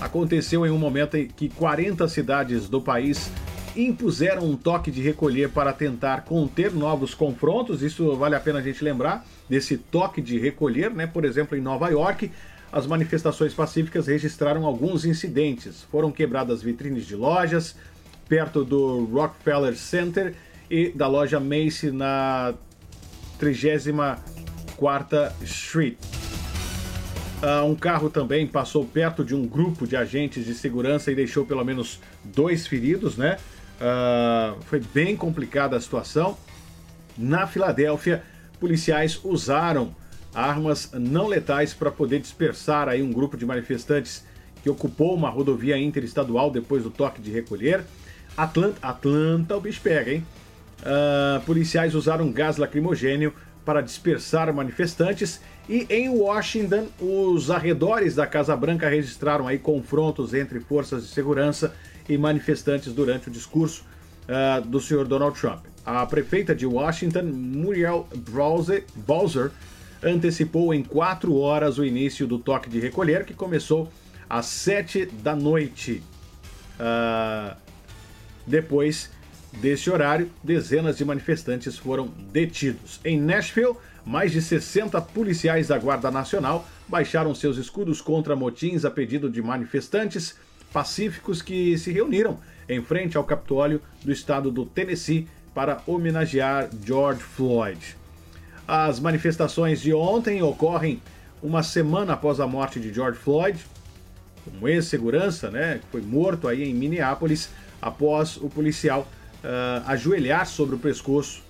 Aconteceu 0.00 0.66
em 0.66 0.70
um 0.70 0.78
momento 0.78 1.16
em 1.16 1.26
que 1.26 1.48
40 1.48 2.06
cidades 2.08 2.68
do 2.68 2.80
país 2.80 3.30
impuseram 3.76 4.44
um 4.44 4.56
toque 4.56 4.90
de 4.90 5.00
recolher 5.00 5.50
para 5.50 5.72
tentar 5.72 6.22
conter 6.22 6.72
novos 6.72 7.14
confrontos. 7.14 7.82
Isso 7.82 8.14
vale 8.16 8.34
a 8.34 8.40
pena 8.40 8.58
a 8.58 8.62
gente 8.62 8.82
lembrar 8.82 9.24
desse 9.48 9.76
toque 9.76 10.20
de 10.20 10.38
recolher, 10.38 10.90
né? 10.90 11.06
Por 11.06 11.24
exemplo, 11.24 11.56
em 11.56 11.60
Nova 11.60 11.88
York, 11.88 12.30
as 12.72 12.86
manifestações 12.86 13.54
pacíficas 13.54 14.06
registraram 14.06 14.64
alguns 14.66 15.04
incidentes. 15.04 15.82
Foram 15.90 16.10
quebradas 16.10 16.62
vitrines 16.62 17.06
de 17.06 17.16
lojas 17.16 17.74
perto 18.28 18.62
do 18.64 19.04
Rockefeller 19.06 19.74
Center 19.74 20.34
e 20.70 20.90
da 20.90 21.06
loja 21.06 21.40
Macy 21.40 21.90
na 21.90 22.54
34 23.38 25.32
Street. 25.42 25.96
Uh, 27.42 27.64
um 27.64 27.74
carro 27.74 28.10
também 28.10 28.46
passou 28.46 28.84
perto 28.84 29.24
de 29.24 29.34
um 29.34 29.46
grupo 29.46 29.86
de 29.86 29.96
agentes 29.96 30.44
de 30.44 30.54
segurança 30.54 31.10
e 31.10 31.14
deixou 31.14 31.46
pelo 31.46 31.64
menos 31.64 32.00
dois 32.22 32.66
feridos, 32.66 33.16
né? 33.16 33.38
Uh, 33.80 34.60
foi 34.64 34.80
bem 34.92 35.16
complicada 35.16 35.76
a 35.76 35.80
situação. 35.80 36.36
Na 37.16 37.46
Filadélfia, 37.46 38.24
policiais 38.58 39.20
usaram 39.22 39.94
armas 40.38 40.90
não 40.92 41.26
letais 41.26 41.74
para 41.74 41.90
poder 41.90 42.20
dispersar 42.20 42.88
aí 42.88 43.02
um 43.02 43.12
grupo 43.12 43.36
de 43.36 43.44
manifestantes 43.44 44.24
que 44.62 44.70
ocupou 44.70 45.14
uma 45.14 45.28
rodovia 45.28 45.76
interestadual 45.76 46.50
depois 46.50 46.84
do 46.84 46.90
toque 46.90 47.20
de 47.20 47.30
recolher. 47.30 47.82
Atlanta, 48.36 48.78
Atlanta 48.80 49.56
o 49.56 49.60
bicho 49.60 49.80
pega, 49.80 50.12
hein? 50.12 50.26
Uh, 50.80 51.40
policiais 51.44 51.94
usaram 51.94 52.30
gás 52.30 52.56
lacrimogênio 52.56 53.32
para 53.64 53.80
dispersar 53.80 54.52
manifestantes 54.54 55.40
e 55.68 55.86
em 55.90 56.08
Washington 56.08 56.86
os 57.00 57.50
arredores 57.50 58.14
da 58.14 58.26
Casa 58.26 58.56
Branca 58.56 58.88
registraram 58.88 59.48
aí 59.48 59.58
confrontos 59.58 60.32
entre 60.34 60.60
forças 60.60 61.02
de 61.02 61.08
segurança 61.08 61.74
e 62.08 62.16
manifestantes 62.16 62.92
durante 62.92 63.28
o 63.28 63.30
discurso 63.30 63.84
uh, 64.28 64.64
do 64.64 64.80
senhor 64.80 65.06
Donald 65.06 65.38
Trump. 65.38 65.64
A 65.84 66.06
prefeita 66.06 66.54
de 66.54 66.64
Washington, 66.64 67.24
Muriel 67.24 68.06
Bowser, 68.96 69.50
antecipou 70.02 70.72
em 70.72 70.82
quatro 70.82 71.36
horas 71.36 71.78
o 71.78 71.84
início 71.84 72.26
do 72.26 72.38
toque 72.38 72.68
de 72.68 72.80
recolher, 72.80 73.24
que 73.24 73.34
começou 73.34 73.90
às 74.28 74.46
sete 74.46 75.06
da 75.06 75.34
noite. 75.34 76.02
Uh, 76.78 77.56
depois 78.46 79.10
desse 79.52 79.90
horário, 79.90 80.30
dezenas 80.42 80.96
de 80.96 81.04
manifestantes 81.04 81.76
foram 81.76 82.08
detidos. 82.32 83.00
Em 83.04 83.20
Nashville, 83.20 83.76
mais 84.04 84.32
de 84.32 84.40
60 84.40 85.00
policiais 85.00 85.68
da 85.68 85.78
Guarda 85.78 86.10
Nacional 86.10 86.66
baixaram 86.86 87.34
seus 87.34 87.56
escudos 87.56 88.00
contra 88.00 88.36
motins 88.36 88.84
a 88.84 88.90
pedido 88.90 89.28
de 89.28 89.42
manifestantes 89.42 90.36
pacíficos 90.72 91.42
que 91.42 91.76
se 91.78 91.92
reuniram 91.92 92.38
em 92.68 92.82
frente 92.82 93.16
ao 93.16 93.24
Capitólio 93.24 93.80
do 94.04 94.12
estado 94.12 94.50
do 94.50 94.64
Tennessee 94.64 95.28
para 95.54 95.82
homenagear 95.86 96.68
George 96.84 97.22
Floyd. 97.22 97.96
As 98.68 99.00
manifestações 99.00 99.80
de 99.80 99.94
ontem 99.94 100.42
ocorrem 100.42 101.00
uma 101.42 101.62
semana 101.62 102.12
após 102.12 102.38
a 102.38 102.46
morte 102.46 102.78
de 102.78 102.92
George 102.92 103.18
Floyd, 103.18 103.58
um 104.60 104.68
ex-segurança, 104.68 105.50
né, 105.50 105.78
que 105.78 105.86
foi 105.90 106.02
morto 106.02 106.46
aí 106.46 106.64
em 106.64 106.74
Minneapolis 106.74 107.48
após 107.80 108.36
o 108.36 108.50
policial 108.50 109.08
uh, 109.42 109.88
ajoelhar 109.88 110.46
sobre 110.46 110.74
o 110.74 110.78
pescoço 110.78 111.42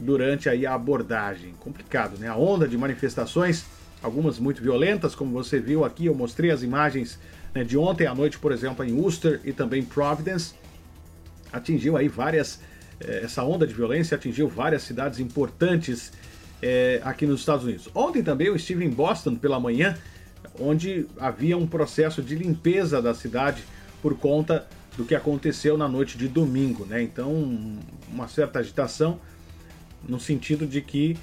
durante 0.00 0.48
aí 0.48 0.66
a 0.66 0.74
abordagem. 0.74 1.54
Complicado, 1.60 2.18
né? 2.18 2.26
A 2.26 2.34
onda 2.34 2.66
de 2.66 2.76
manifestações, 2.76 3.64
algumas 4.02 4.40
muito 4.40 4.60
violentas, 4.60 5.14
como 5.14 5.30
você 5.30 5.60
viu 5.60 5.84
aqui, 5.84 6.06
eu 6.06 6.14
mostrei 6.14 6.50
as 6.50 6.64
imagens 6.64 7.20
né, 7.54 7.62
de 7.62 7.78
ontem 7.78 8.08
à 8.08 8.14
noite, 8.16 8.36
por 8.36 8.50
exemplo, 8.50 8.84
em 8.84 8.92
Worcester 8.92 9.40
e 9.44 9.52
também 9.52 9.84
Providence, 9.84 10.54
atingiu 11.52 11.96
aí 11.96 12.08
várias. 12.08 12.58
Eh, 13.00 13.20
essa 13.24 13.44
onda 13.44 13.64
de 13.64 13.74
violência 13.74 14.16
atingiu 14.16 14.48
várias 14.48 14.82
cidades 14.82 15.20
importantes 15.20 16.12
eh, 16.66 16.98
aqui 17.04 17.26
nos 17.26 17.40
Estados 17.40 17.62
Unidos. 17.64 17.90
Ontem 17.94 18.22
também 18.22 18.46
eu 18.46 18.56
estive 18.56 18.86
em 18.86 18.88
Boston 18.88 19.36
pela 19.36 19.60
manhã, 19.60 19.98
onde 20.58 21.06
havia 21.20 21.58
um 21.58 21.66
processo 21.66 22.22
de 22.22 22.34
limpeza 22.34 23.02
da 23.02 23.12
cidade 23.12 23.62
por 24.00 24.16
conta 24.16 24.66
do 24.96 25.04
que 25.04 25.14
aconteceu 25.14 25.76
na 25.76 25.86
noite 25.86 26.16
de 26.16 26.26
domingo, 26.26 26.86
né? 26.86 27.02
Então, 27.02 27.30
uma 28.10 28.28
certa 28.28 28.60
agitação 28.60 29.20
no 30.08 30.18
sentido 30.18 30.66
de 30.66 30.80
que 30.80 31.18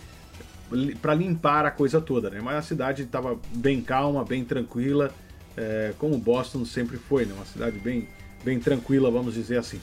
para 1.01 1.15
limpar 1.15 1.65
a 1.65 1.71
coisa 1.71 1.99
toda, 1.99 2.29
né? 2.29 2.39
Mas 2.39 2.57
a 2.57 2.61
cidade 2.61 3.01
estava 3.01 3.39
bem 3.55 3.81
calma, 3.81 4.23
bem 4.23 4.45
tranquila, 4.45 5.11
é, 5.57 5.93
como 5.97 6.19
Boston 6.19 6.65
sempre 6.65 6.97
foi, 6.97 7.25
né? 7.25 7.33
Uma 7.33 7.45
cidade 7.45 7.79
bem, 7.79 8.07
bem 8.43 8.59
tranquila, 8.59 9.09
vamos 9.09 9.33
dizer 9.33 9.57
assim. 9.57 9.81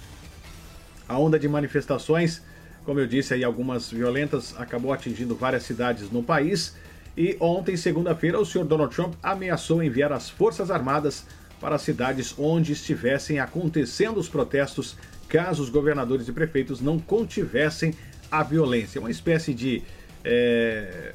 A 1.08 1.18
onda 1.18 1.36
de 1.36 1.48
manifestações, 1.48 2.42
como 2.88 3.00
eu 3.00 3.06
disse 3.06 3.34
aí, 3.34 3.44
algumas 3.44 3.90
violentas, 3.90 4.54
acabou 4.56 4.94
atingindo 4.94 5.36
várias 5.36 5.64
cidades 5.64 6.10
no 6.10 6.22
país. 6.22 6.74
E 7.14 7.36
ontem, 7.38 7.76
segunda-feira, 7.76 8.40
o 8.40 8.46
senhor 8.46 8.64
Donald 8.64 8.94
Trump 8.94 9.12
ameaçou 9.22 9.82
enviar 9.82 10.10
as 10.10 10.30
Forças 10.30 10.70
Armadas 10.70 11.26
para 11.60 11.74
as 11.74 11.82
cidades 11.82 12.34
onde 12.38 12.72
estivessem 12.72 13.40
acontecendo 13.40 14.16
os 14.16 14.26
protestos, 14.26 14.96
caso 15.28 15.62
os 15.62 15.68
governadores 15.68 16.28
e 16.28 16.32
prefeitos 16.32 16.80
não 16.80 16.98
contivessem 16.98 17.92
a 18.30 18.42
violência. 18.42 18.98
Uma 19.02 19.10
espécie 19.10 19.52
de 19.52 19.82
é, 20.24 21.12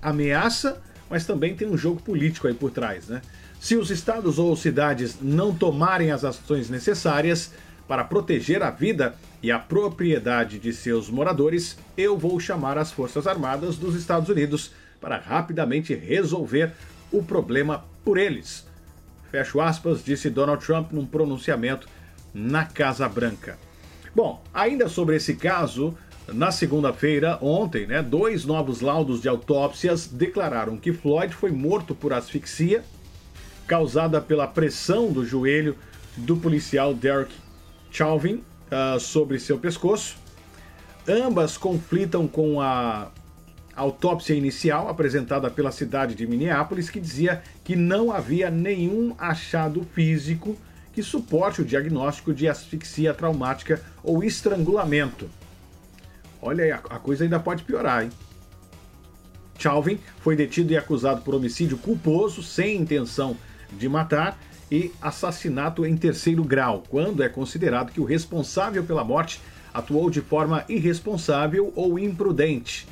ameaça, 0.00 0.80
mas 1.10 1.26
também 1.26 1.56
tem 1.56 1.66
um 1.66 1.76
jogo 1.76 2.00
político 2.00 2.46
aí 2.46 2.54
por 2.54 2.70
trás, 2.70 3.08
né? 3.08 3.20
Se 3.58 3.74
os 3.74 3.90
estados 3.90 4.38
ou 4.38 4.54
cidades 4.54 5.16
não 5.20 5.52
tomarem 5.52 6.12
as 6.12 6.24
ações 6.24 6.70
necessárias 6.70 7.50
para 7.86 8.04
proteger 8.04 8.62
a 8.62 8.70
vida 8.70 9.14
e 9.42 9.50
a 9.50 9.58
propriedade 9.58 10.58
de 10.58 10.72
seus 10.72 11.08
moradores, 11.08 11.78
eu 11.96 12.16
vou 12.16 12.38
chamar 12.40 12.78
as 12.78 12.90
Forças 12.90 13.26
Armadas 13.26 13.76
dos 13.76 13.94
Estados 13.94 14.28
Unidos 14.28 14.72
para 15.00 15.18
rapidamente 15.18 15.94
resolver 15.94 16.72
o 17.12 17.22
problema 17.22 17.84
por 18.04 18.18
eles. 18.18 18.66
Fecho 19.30 19.60
aspas, 19.60 20.04
disse 20.04 20.30
Donald 20.30 20.64
Trump 20.64 20.92
num 20.92 21.06
pronunciamento 21.06 21.88
na 22.34 22.64
Casa 22.64 23.08
Branca. 23.08 23.58
Bom, 24.14 24.42
ainda 24.52 24.88
sobre 24.88 25.16
esse 25.16 25.34
caso, 25.34 25.96
na 26.32 26.50
segunda-feira, 26.50 27.38
ontem, 27.40 27.86
né, 27.86 28.02
dois 28.02 28.44
novos 28.44 28.80
laudos 28.80 29.20
de 29.20 29.28
autópsias 29.28 30.06
declararam 30.06 30.76
que 30.76 30.92
Floyd 30.92 31.34
foi 31.34 31.50
morto 31.50 31.94
por 31.94 32.12
asfixia 32.12 32.82
causada 33.66 34.20
pela 34.20 34.46
pressão 34.46 35.12
do 35.12 35.24
joelho 35.24 35.76
do 36.16 36.36
policial 36.36 36.94
Derek 36.94 37.34
Chauvin 37.96 38.42
uh, 38.70 39.00
sobre 39.00 39.38
seu 39.38 39.58
pescoço. 39.58 40.18
Ambas 41.08 41.56
conflitam 41.56 42.28
com 42.28 42.60
a 42.60 43.10
autópsia 43.74 44.34
inicial 44.34 44.90
apresentada 44.90 45.50
pela 45.50 45.72
cidade 45.72 46.14
de 46.14 46.26
Minneapolis, 46.26 46.90
que 46.90 47.00
dizia 47.00 47.42
que 47.64 47.74
não 47.74 48.12
havia 48.12 48.50
nenhum 48.50 49.14
achado 49.16 49.82
físico 49.94 50.58
que 50.92 51.02
suporte 51.02 51.62
o 51.62 51.64
diagnóstico 51.64 52.34
de 52.34 52.46
asfixia 52.46 53.14
traumática 53.14 53.82
ou 54.02 54.22
estrangulamento. 54.22 55.30
Olha 56.42 56.64
aí, 56.64 56.72
a 56.72 56.78
coisa 56.78 57.24
ainda 57.24 57.40
pode 57.40 57.62
piorar, 57.62 58.04
hein? 58.04 58.10
Chauvin 59.58 59.98
foi 60.20 60.36
detido 60.36 60.70
e 60.70 60.76
acusado 60.76 61.22
por 61.22 61.34
homicídio 61.34 61.78
culposo, 61.78 62.42
sem 62.42 62.76
intenção 62.76 63.38
de 63.72 63.88
matar, 63.88 64.38
e 64.70 64.92
assassinato 65.00 65.86
em 65.86 65.96
terceiro 65.96 66.42
grau, 66.42 66.82
quando 66.88 67.22
é 67.22 67.28
considerado 67.28 67.92
que 67.92 68.00
o 68.00 68.04
responsável 68.04 68.82
pela 68.84 69.04
morte 69.04 69.40
atuou 69.72 70.10
de 70.10 70.20
forma 70.20 70.64
irresponsável 70.68 71.72
ou 71.76 71.98
imprudente. 71.98 72.86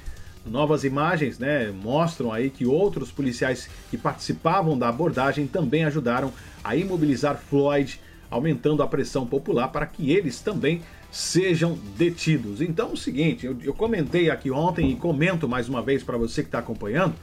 Novas 0.46 0.84
imagens 0.84 1.38
né, 1.38 1.70
mostram 1.70 2.30
aí 2.30 2.50
que 2.50 2.66
outros 2.66 3.10
policiais 3.10 3.68
que 3.90 3.96
participavam 3.96 4.78
da 4.78 4.88
abordagem 4.88 5.46
também 5.46 5.84
ajudaram 5.84 6.30
a 6.62 6.76
imobilizar 6.76 7.40
Floyd, 7.48 7.98
aumentando 8.30 8.82
a 8.82 8.86
pressão 8.86 9.26
popular 9.26 9.68
para 9.68 9.86
que 9.86 10.12
eles 10.12 10.40
também 10.40 10.82
sejam 11.10 11.78
detidos. 11.96 12.60
Então, 12.60 12.90
é 12.90 12.92
o 12.92 12.96
seguinte, 12.96 13.46
eu, 13.46 13.56
eu 13.62 13.72
comentei 13.72 14.28
aqui 14.28 14.50
ontem 14.50 14.90
e 14.90 14.96
comento 14.96 15.48
mais 15.48 15.68
uma 15.68 15.80
vez 15.80 16.02
para 16.02 16.18
você 16.18 16.42
que 16.42 16.48
está 16.48 16.58
acompanhando: 16.58 17.14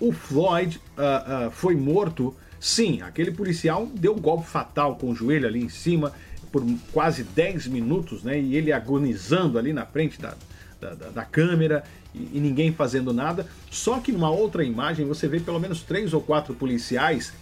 o 0.00 0.12
Floyd 0.12 0.80
uh, 0.96 1.48
uh, 1.48 1.50
foi 1.50 1.76
morto. 1.76 2.34
Sim, 2.60 3.02
aquele 3.02 3.30
policial 3.30 3.86
deu 3.86 4.14
um 4.14 4.20
golpe 4.20 4.46
fatal 4.46 4.96
com 4.96 5.10
o 5.10 5.14
joelho 5.14 5.46
ali 5.46 5.62
em 5.62 5.68
cima 5.68 6.12
por 6.50 6.64
quase 6.92 7.22
10 7.22 7.68
minutos, 7.68 8.22
né? 8.22 8.38
E 8.38 8.56
ele 8.56 8.72
agonizando 8.72 9.58
ali 9.58 9.72
na 9.72 9.86
frente 9.86 10.20
da, 10.20 10.34
da, 10.80 10.94
da, 10.94 11.08
da 11.10 11.24
câmera 11.24 11.84
e, 12.14 12.36
e, 12.36 12.40
ninguém 12.40 12.72
fazendo 12.72 13.12
nada. 13.12 13.46
Só 13.70 14.00
que 14.00 14.12
numa 14.12 14.30
outra 14.30 14.64
imagem 14.64 15.06
você 15.06 15.28
vê 15.28 15.40
pelo 15.40 15.60
menos 15.60 15.82
três 15.82 16.12
ou 16.12 16.20
quatro 16.20 16.54
policiais 16.54 17.32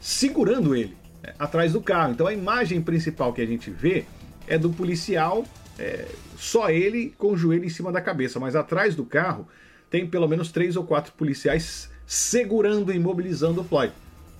segurando 0.00 0.74
ele 0.74 0.96
né, 1.22 1.34
atrás 1.38 1.72
do 1.72 1.80
carro. 1.80 2.12
Então 2.12 2.26
a 2.26 2.32
imagem 2.32 2.80
principal 2.80 3.32
que 3.32 3.42
a 3.42 3.46
gente 3.46 3.70
vê 3.70 4.04
é 4.46 4.58
do 4.58 4.70
policial, 4.70 5.44
é, 5.78 6.06
só 6.38 6.70
ele 6.70 7.14
com 7.18 7.32
o 7.32 7.36
joelho 7.36 7.64
em 7.64 7.70
cima 7.70 7.90
da 7.90 8.00
cabeça, 8.00 8.38
mas 8.38 8.54
atrás 8.54 8.94
do 8.94 9.04
carro 9.04 9.48
tem 9.90 10.06
pelo 10.06 10.28
menos 10.28 10.52
três 10.52 10.76
ou 10.76 10.84
quatro 10.84 11.12
policiais 11.12 11.90
segurando 12.06 12.92
e 12.92 12.96
imobilizando 12.96 13.62
o 13.62 13.64
Floyd. 13.64 13.92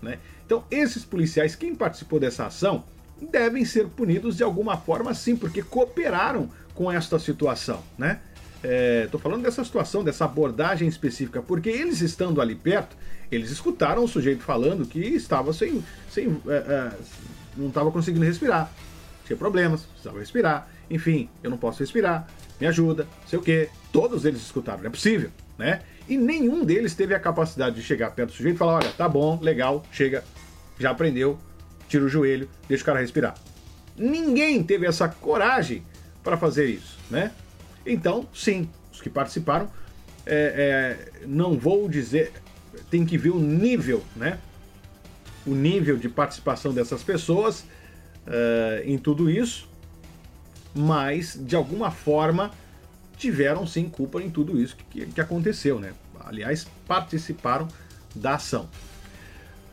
Né? 0.05 0.19
Então, 0.47 0.65
esses 0.71 1.05
policiais, 1.05 1.57
quem 1.57 1.75
participou 1.75 2.21
dessa 2.21 2.47
ação, 2.47 2.85
devem 3.31 3.65
ser 3.65 3.89
punidos 3.89 4.37
de 4.37 4.43
alguma 4.43 4.77
forma 4.77 5.15
sim, 5.15 5.35
porque 5.35 5.63
cooperaram 5.63 6.49
com 6.75 6.91
esta 6.91 7.19
situação. 7.19 7.83
Né? 7.99 8.21
Estou 9.05 9.19
é, 9.19 9.23
falando 9.23 9.43
dessa 9.43 9.65
situação, 9.65 10.05
dessa 10.05 10.25
abordagem 10.25 10.87
específica, 10.87 11.43
porque 11.43 11.69
eles 11.69 12.01
estando 12.01 12.41
ali 12.41 12.55
perto, 12.55 12.97
eles 13.31 13.51
escutaram 13.51 14.05
o 14.05 14.09
sujeito 14.09 14.43
falando 14.43 14.87
que 14.87 15.01
estava 15.01 15.53
sem, 15.53 15.83
sem 16.11 16.41
é, 16.47 16.53
é, 16.53 16.93
não 17.57 17.69
estava 17.69 17.91
conseguindo 17.91 18.25
respirar 18.25 18.71
tinha 19.25 19.37
problemas, 19.37 19.83
precisava 19.83 20.19
respirar, 20.19 20.69
enfim, 20.91 21.29
eu 21.43 21.51
não 21.51 21.57
posso 21.57 21.81
respirar, 21.81 22.29
me 22.61 22.67
ajuda, 22.67 23.07
sei 23.27 23.39
o 23.39 23.43
quê. 23.43 23.69
Todos 23.93 24.25
eles 24.25 24.41
escutaram, 24.43 24.81
não 24.81 24.89
é 24.89 24.91
possível, 24.91 25.31
né? 25.59 25.83
E 26.09 26.17
nenhum 26.17 26.65
deles 26.65 26.95
teve 26.95 27.15
a 27.15 27.21
capacidade 27.21 27.77
de 27.77 27.83
chegar 27.83 28.11
perto 28.11 28.31
do 28.31 28.37
sujeito 28.37 28.57
e 28.57 28.59
falar: 28.59 28.77
olha, 28.77 28.91
tá 28.91 29.09
bom, 29.09 29.39
legal, 29.41 29.83
chega, 29.91 30.23
já 30.79 30.91
aprendeu, 30.91 31.39
tira 31.89 32.05
o 32.05 32.09
joelho, 32.09 32.49
deixa 32.69 32.83
o 32.83 32.87
cara 32.87 33.01
respirar. 33.01 33.35
Ninguém 33.97 34.63
teve 34.63 34.87
essa 34.87 35.09
coragem 35.09 35.85
para 36.23 36.37
fazer 36.37 36.67
isso, 36.67 36.99
né? 37.11 37.33
Então, 37.87 38.27
sim, 38.35 38.69
os 38.93 39.01
que 39.01 39.09
participaram, 39.09 39.71
é, 40.27 41.07
é, 41.21 41.27
não 41.27 41.59
vou 41.59 41.89
dizer, 41.89 42.33
tem 42.91 43.05
que 43.05 43.17
ver 43.17 43.31
o 43.31 43.39
nível, 43.39 44.03
né? 44.17 44.39
O 45.47 45.55
nível 45.55 45.97
de 45.97 46.09
participação 46.09 46.73
dessas 46.73 47.03
pessoas 47.03 47.61
uh, 48.27 48.83
em 48.85 48.97
tudo 48.97 49.31
isso, 49.31 49.69
mas 50.75 51.39
de 51.39 51.55
alguma 51.55 51.91
forma 51.91 52.51
tiveram 53.17 53.67
sim 53.67 53.89
culpa 53.89 54.23
em 54.23 54.31
tudo 54.31 54.61
isso 54.61 54.77
que, 54.91 55.07
que 55.07 55.21
aconteceu, 55.21 55.79
né? 55.79 55.93
Aliás, 56.25 56.67
participaram 56.87 57.69
da 58.15 58.35
ação. 58.35 58.69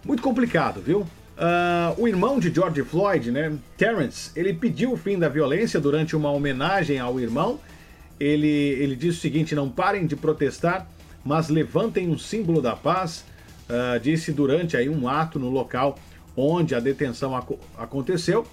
Muito 0.04 0.22
complicado, 0.22 0.82
viu? 0.82 1.02
Uh, 1.02 2.02
o 2.02 2.08
irmão 2.08 2.40
de 2.40 2.54
George 2.54 2.84
Floyd, 2.84 3.32
né, 3.32 3.58
Terrence, 3.78 4.32
ele 4.36 4.54
pediu 4.54 4.94
o 4.94 4.98
fim 4.98 5.18
da 5.18 5.30
violência 5.30 5.80
durante 5.80 6.16
uma 6.16 6.30
homenagem 6.32 7.00
ao 7.00 7.20
irmão. 7.20 7.60
Ele, 8.20 8.48
ele 8.48 8.96
disse 8.96 9.18
o 9.18 9.22
seguinte: 9.22 9.56
não 9.56 9.70
parem 9.70 10.06
de 10.06 10.16
protestar, 10.16 10.88
mas 11.24 11.50
levantem 11.50 12.10
um 12.10 12.18
símbolo 12.18 12.62
da 12.62 12.76
paz. 12.76 13.26
Uh, 13.70 14.00
disse 14.00 14.34
durante 14.34 14.76
aí 14.76 14.90
um 14.90 15.08
ato 15.08 15.40
no 15.40 15.50
local 15.50 15.98
onde 16.36 16.76
a 16.76 16.80
detenção 16.80 17.36
ac 17.36 17.58
aconteceu, 17.78 18.46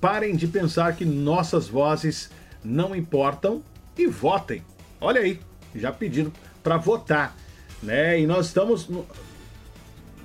parem 0.00 0.34
de 0.34 0.46
pensar 0.46 0.96
que 0.96 1.04
nossas 1.04 1.68
vozes 1.68 2.30
não 2.64 2.94
importam 2.94 3.62
e 3.96 4.06
votem. 4.06 4.62
Olha 5.00 5.20
aí, 5.20 5.40
já 5.74 5.92
pediram 5.92 6.32
para 6.62 6.76
votar, 6.76 7.36
né? 7.82 8.18
E 8.20 8.26
nós 8.26 8.46
estamos 8.46 8.88
no, 8.88 9.06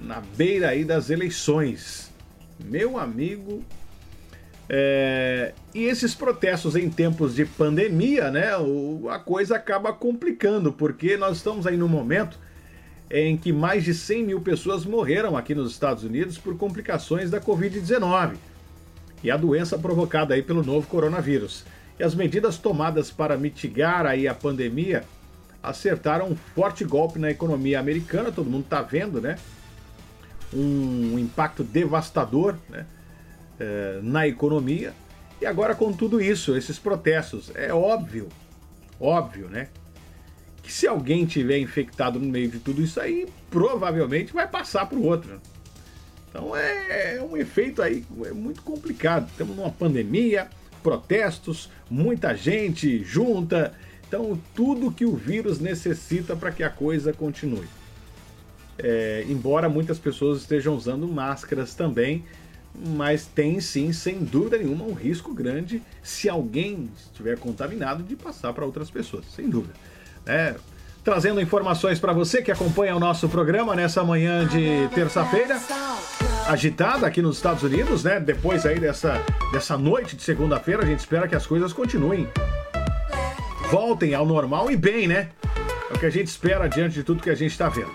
na 0.01 0.21
beira 0.21 0.69
aí 0.69 0.83
das 0.83 1.09
eleições. 1.09 2.11
Meu 2.63 2.97
amigo, 2.97 3.63
é, 4.69 5.53
e 5.75 5.83
esses 5.83 6.15
protestos 6.15 6.75
em 6.75 6.89
tempos 6.89 7.35
de 7.35 7.45
pandemia, 7.45 8.31
né? 8.31 8.55
O, 8.57 9.09
a 9.09 9.19
coisa 9.19 9.57
acaba 9.57 9.91
complicando, 9.91 10.71
porque 10.71 11.17
nós 11.17 11.37
estamos 11.37 11.67
aí 11.67 11.75
no 11.75 11.89
momento 11.89 12.39
em 13.09 13.35
que 13.35 13.51
mais 13.51 13.83
de 13.83 13.93
100 13.93 14.23
mil 14.23 14.39
pessoas 14.39 14.85
morreram 14.85 15.35
aqui 15.35 15.53
nos 15.53 15.71
Estados 15.71 16.05
Unidos 16.05 16.37
por 16.37 16.57
complicações 16.57 17.29
da 17.29 17.41
Covid-19 17.41 18.35
e 19.21 19.29
a 19.29 19.35
doença 19.35 19.77
provocada 19.77 20.33
aí 20.33 20.41
pelo 20.41 20.63
novo 20.63 20.87
coronavírus. 20.87 21.65
E 22.01 22.03
as 22.03 22.15
medidas 22.15 22.57
tomadas 22.57 23.11
para 23.11 23.37
mitigar 23.37 24.07
aí 24.07 24.27
a 24.27 24.33
pandemia 24.33 25.03
acertaram 25.61 26.29
um 26.29 26.35
forte 26.35 26.83
golpe 26.83 27.19
na 27.19 27.29
economia 27.29 27.79
americana, 27.79 28.31
todo 28.31 28.49
mundo 28.49 28.63
está 28.63 28.81
vendo, 28.81 29.21
né? 29.21 29.37
Um 30.51 31.19
impacto 31.19 31.63
devastador 31.63 32.57
né? 32.67 32.87
É, 33.59 33.99
na 34.01 34.27
economia. 34.27 34.95
E 35.39 35.45
agora 35.45 35.75
com 35.75 35.93
tudo 35.93 36.19
isso, 36.19 36.57
esses 36.57 36.79
protestos, 36.79 37.51
é 37.53 37.71
óbvio, 37.71 38.29
óbvio, 38.99 39.47
né? 39.47 39.67
que 40.63 40.73
se 40.73 40.87
alguém 40.87 41.27
tiver 41.27 41.59
infectado 41.59 42.17
no 42.17 42.25
meio 42.25 42.49
de 42.49 42.57
tudo 42.57 42.81
isso 42.81 42.99
aí, 42.99 43.27
provavelmente 43.51 44.33
vai 44.33 44.47
passar 44.47 44.87
para 44.87 44.97
o 44.97 45.05
outro. 45.05 45.39
Então 46.27 46.55
é, 46.55 47.17
é 47.17 47.21
um 47.21 47.37
efeito 47.37 47.79
aí 47.79 48.03
é 48.25 48.31
muito 48.31 48.63
complicado. 48.63 49.29
Estamos 49.29 49.55
numa 49.55 49.69
pandemia, 49.69 50.49
protestos, 50.81 51.69
muita 51.89 52.35
gente 52.35 53.03
junta, 53.03 53.73
Então, 54.07 54.37
tudo 54.53 54.91
que 54.91 55.05
o 55.05 55.15
vírus 55.15 55.59
necessita 55.59 56.35
para 56.35 56.51
que 56.51 56.63
a 56.63 56.69
coisa 56.69 57.13
continue. 57.13 57.67
É, 58.77 59.25
embora 59.29 59.69
muitas 59.69 59.99
pessoas 59.99 60.41
estejam 60.41 60.75
usando 60.75 61.07
máscaras 61.07 61.73
também, 61.75 62.25
mas 62.73 63.25
tem 63.25 63.59
sim, 63.61 63.93
sem 63.93 64.19
dúvida 64.19 64.57
nenhuma, 64.57 64.83
um 64.85 64.93
risco 64.93 65.33
grande 65.33 65.81
se 66.03 66.27
alguém 66.27 66.89
estiver 66.97 67.37
contaminado 67.37 68.03
de 68.03 68.15
passar 68.15 68.53
para 68.53 68.65
outras 68.65 68.89
pessoas, 68.89 69.25
sem 69.33 69.49
dúvida. 69.49 69.73
É, 70.25 70.55
trazendo 71.03 71.41
informações 71.41 71.99
para 71.99 72.13
você 72.13 72.41
que 72.41 72.51
acompanha 72.51 72.95
o 72.95 72.99
nosso 72.99 73.27
programa 73.27 73.75
nessa 73.75 74.03
manhã 74.03 74.47
de 74.47 74.87
terça-feira, 74.93 75.59
agitada 76.51 77.07
aqui 77.07 77.21
nos 77.21 77.37
Estados 77.37 77.63
Unidos, 77.63 78.03
né? 78.03 78.19
Depois 78.19 78.65
aí 78.65 78.77
dessa, 78.77 79.21
dessa 79.53 79.77
noite 79.77 80.17
de 80.17 80.23
segunda-feira, 80.23 80.83
a 80.83 80.85
gente 80.85 80.99
espera 80.99 81.27
que 81.27 81.35
as 81.35 81.47
coisas 81.47 81.71
continuem, 81.71 82.27
voltem 83.69 84.13
ao 84.13 84.25
normal 84.25 84.69
e 84.69 84.75
bem, 84.75 85.07
né? 85.07 85.29
É 85.89 85.93
o 85.93 85.97
que 85.97 86.05
a 86.05 86.09
gente 86.09 86.27
espera 86.27 86.67
diante 86.67 86.95
de 86.95 87.03
tudo 87.03 87.23
que 87.23 87.29
a 87.29 87.35
gente 87.35 87.51
está 87.51 87.69
vendo 87.69 87.91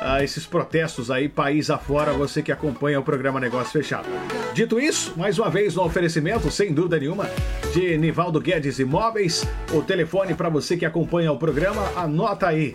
a 0.00 0.22
esses 0.22 0.46
protestos 0.46 1.10
aí, 1.10 1.28
país 1.28 1.68
afora, 1.70 2.12
você 2.12 2.40
que 2.40 2.52
acompanha 2.52 3.00
o 3.00 3.02
programa 3.02 3.40
Negócio 3.40 3.72
Fechado. 3.72 4.08
Dito 4.54 4.80
isso, 4.80 5.12
mais 5.16 5.38
uma 5.38 5.50
vez 5.50 5.74
no 5.74 5.82
oferecimento, 5.82 6.50
sem 6.50 6.72
dúvida 6.72 6.98
nenhuma, 6.98 7.28
de 7.74 7.98
Nivaldo 7.98 8.40
Guedes 8.40 8.78
Imóveis, 8.78 9.44
o 9.72 9.82
telefone 9.82 10.34
para 10.34 10.48
você 10.48 10.76
que 10.76 10.86
acompanha 10.86 11.32
o 11.32 11.36
programa, 11.36 11.82
anota 11.96 12.46
aí. 12.46 12.74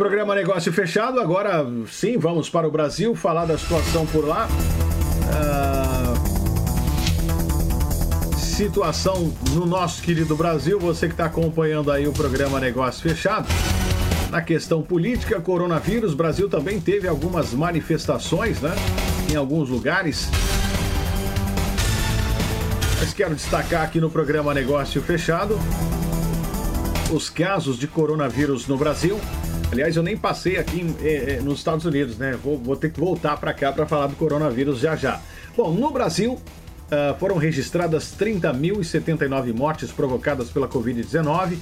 Programa 0.00 0.34
Negócio 0.34 0.72
Fechado. 0.72 1.20
Agora 1.20 1.62
sim, 1.86 2.16
vamos 2.16 2.48
para 2.48 2.66
o 2.66 2.70
Brasil 2.70 3.14
falar 3.14 3.44
da 3.44 3.58
situação 3.58 4.06
por 4.06 4.26
lá. 4.26 4.48
Ah, 5.30 6.14
situação 8.38 9.30
no 9.52 9.66
nosso 9.66 10.00
querido 10.00 10.34
Brasil. 10.34 10.80
Você 10.80 11.06
que 11.06 11.12
está 11.12 11.26
acompanhando 11.26 11.92
aí 11.92 12.08
o 12.08 12.14
programa 12.14 12.58
Negócio 12.58 13.02
Fechado. 13.02 13.46
Na 14.30 14.40
questão 14.40 14.80
política, 14.80 15.38
coronavírus, 15.38 16.14
Brasil 16.14 16.48
também 16.48 16.80
teve 16.80 17.06
algumas 17.06 17.52
manifestações, 17.52 18.58
né? 18.58 18.74
Em 19.30 19.36
alguns 19.36 19.68
lugares. 19.68 20.30
Mas 22.98 23.12
quero 23.12 23.34
destacar 23.34 23.82
aqui 23.82 24.00
no 24.00 24.08
programa 24.08 24.54
Negócio 24.54 25.02
Fechado 25.02 25.58
os 27.12 27.28
casos 27.28 27.78
de 27.78 27.86
coronavírus 27.86 28.66
no 28.66 28.78
Brasil. 28.78 29.20
Aliás, 29.72 29.96
eu 29.96 30.02
nem 30.02 30.16
passei 30.16 30.58
aqui 30.58 30.84
eh, 31.00 31.36
eh, 31.38 31.42
nos 31.42 31.58
Estados 31.58 31.84
Unidos, 31.84 32.18
né? 32.18 32.36
Vou, 32.42 32.58
vou 32.58 32.74
ter 32.74 32.90
que 32.90 32.98
voltar 32.98 33.36
para 33.36 33.54
cá 33.54 33.70
para 33.72 33.86
falar 33.86 34.08
do 34.08 34.16
coronavírus 34.16 34.80
já 34.80 34.96
já. 34.96 35.20
Bom, 35.56 35.72
no 35.72 35.90
Brasil 35.90 36.32
uh, 36.32 36.40
foram 37.18 37.36
registradas 37.36 38.12
30.079 38.18 39.54
mortes 39.54 39.92
provocadas 39.92 40.50
pela 40.50 40.66
Covid-19 40.68 41.54
uh, 41.54 41.58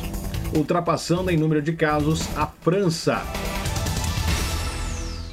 ultrapassando 0.55 1.31
em 1.31 1.37
número 1.37 1.61
de 1.61 1.73
casos 1.73 2.27
a 2.37 2.47
França. 2.47 3.21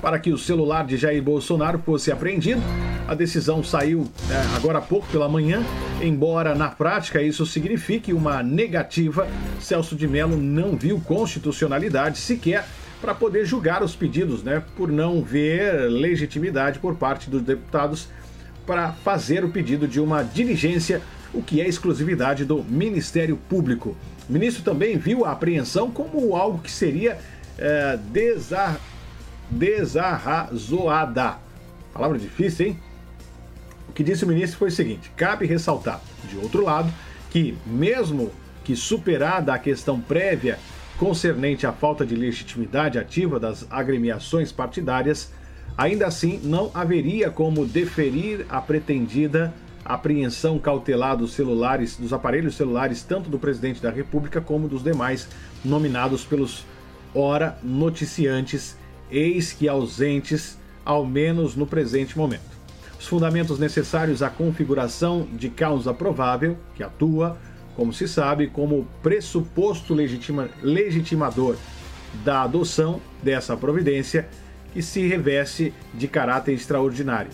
para 0.00 0.18
que 0.18 0.32
o 0.32 0.38
celular 0.38 0.86
de 0.86 0.96
Jair 0.96 1.22
Bolsonaro 1.22 1.78
fosse 1.78 2.10
apreendido. 2.10 2.60
A 3.06 3.14
decisão 3.14 3.62
saiu 3.62 4.06
é, 4.30 4.56
agora 4.56 4.78
há 4.78 4.82
pouco 4.82 5.06
pela 5.08 5.28
manhã, 5.28 5.62
embora 6.00 6.54
na 6.54 6.68
prática 6.68 7.22
isso 7.22 7.46
signifique 7.46 8.12
uma 8.12 8.42
negativa. 8.42 9.26
Celso 9.60 9.96
de 9.96 10.06
Mello 10.06 10.36
não 10.36 10.76
viu 10.76 11.00
constitucionalidade 11.00 12.18
sequer 12.18 12.64
para 13.00 13.14
poder 13.14 13.44
julgar 13.44 13.82
os 13.82 13.94
pedidos, 13.94 14.42
né, 14.42 14.62
por 14.76 14.90
não 14.90 15.22
ver 15.22 15.88
legitimidade 15.88 16.78
por 16.78 16.96
parte 16.96 17.30
dos 17.30 17.42
deputados 17.42 18.08
para 18.66 18.92
fazer 18.92 19.44
o 19.44 19.48
pedido 19.48 19.88
de 19.88 20.00
uma 20.00 20.22
diligência 20.22 21.00
o 21.32 21.42
que 21.42 21.60
é 21.60 21.68
exclusividade 21.68 22.44
do 22.44 22.62
Ministério 22.62 23.36
Público. 23.48 23.96
O 24.28 24.32
ministro 24.32 24.62
também 24.62 24.96
viu 24.96 25.24
a 25.24 25.32
apreensão 25.32 25.90
como 25.90 26.34
algo 26.36 26.58
que 26.58 26.70
seria 26.70 27.18
é, 27.58 27.98
desarrazoada. 29.50 31.38
Palavra 31.92 32.18
difícil, 32.18 32.66
hein? 32.66 32.78
O 33.88 33.92
que 33.92 34.04
disse 34.04 34.24
o 34.24 34.28
ministro 34.28 34.58
foi 34.58 34.68
o 34.68 34.72
seguinte: 34.72 35.10
cabe 35.16 35.46
ressaltar, 35.46 36.00
de 36.28 36.36
outro 36.36 36.64
lado, 36.64 36.92
que, 37.30 37.56
mesmo 37.66 38.30
que 38.64 38.76
superada 38.76 39.52
a 39.52 39.58
questão 39.58 40.00
prévia 40.00 40.58
concernente 40.98 41.66
à 41.66 41.72
falta 41.72 42.04
de 42.04 42.14
legitimidade 42.14 42.98
ativa 42.98 43.38
das 43.38 43.66
agremiações 43.70 44.52
partidárias, 44.52 45.32
ainda 45.76 46.06
assim 46.06 46.40
não 46.42 46.70
haveria 46.74 47.30
como 47.30 47.64
deferir 47.64 48.44
a 48.48 48.60
pretendida 48.60 49.54
apreensão 49.84 50.58
cautelar 50.58 51.16
dos 51.16 51.32
celulares, 51.32 51.96
dos 51.96 52.12
aparelhos 52.12 52.56
celulares, 52.56 53.02
tanto 53.02 53.30
do 53.30 53.38
presidente 53.38 53.80
da 53.80 53.90
República 53.90 54.40
como 54.40 54.68
dos 54.68 54.82
demais 54.82 55.28
nominados 55.64 56.24
pelos 56.24 56.66
ora 57.14 57.58
noticiantes, 57.62 58.76
eis 59.10 59.52
que 59.52 59.68
ausentes, 59.68 60.58
ao 60.84 61.04
menos 61.04 61.54
no 61.54 61.66
presente 61.66 62.16
momento. 62.16 62.58
Os 62.98 63.06
fundamentos 63.06 63.58
necessários 63.58 64.22
à 64.22 64.28
configuração 64.28 65.26
de 65.32 65.48
causa 65.48 65.94
provável, 65.94 66.56
que 66.74 66.82
atua, 66.82 67.38
como 67.76 67.92
se 67.92 68.08
sabe, 68.08 68.48
como 68.48 68.88
pressuposto 69.02 69.94
legitima, 69.94 70.48
legitimador 70.62 71.56
da 72.24 72.42
adoção 72.42 73.00
dessa 73.22 73.56
providência, 73.56 74.28
que 74.72 74.82
se 74.82 75.06
reveste 75.06 75.72
de 75.94 76.08
caráter 76.08 76.52
extraordinário. 76.52 77.30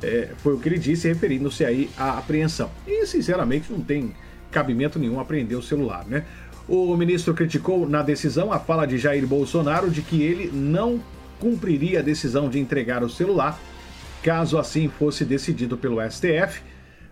É, 0.00 0.30
foi 0.38 0.54
o 0.54 0.58
que 0.58 0.68
ele 0.68 0.78
disse, 0.78 1.08
referindo-se 1.08 1.64
aí 1.64 1.90
à 1.96 2.18
apreensão. 2.18 2.70
E, 2.86 3.04
sinceramente, 3.06 3.72
não 3.72 3.80
tem 3.80 4.14
cabimento 4.50 4.98
nenhum 4.98 5.18
apreender 5.18 5.58
o 5.58 5.62
celular, 5.62 6.04
né? 6.06 6.24
O 6.68 6.94
ministro 6.96 7.34
criticou 7.34 7.88
na 7.88 8.02
decisão 8.02 8.52
a 8.52 8.58
fala 8.58 8.86
de 8.86 8.98
Jair 8.98 9.26
Bolsonaro 9.26 9.90
de 9.90 10.02
que 10.02 10.22
ele 10.22 10.50
não 10.52 11.00
cumpriria 11.40 12.00
a 12.00 12.02
decisão 12.02 12.48
de 12.48 12.58
entregar 12.58 13.02
o 13.02 13.10
celular 13.10 13.58
caso 14.22 14.58
assim 14.58 14.88
fosse 14.88 15.24
decidido 15.24 15.76
pelo 15.76 15.98
STF. 16.10 16.60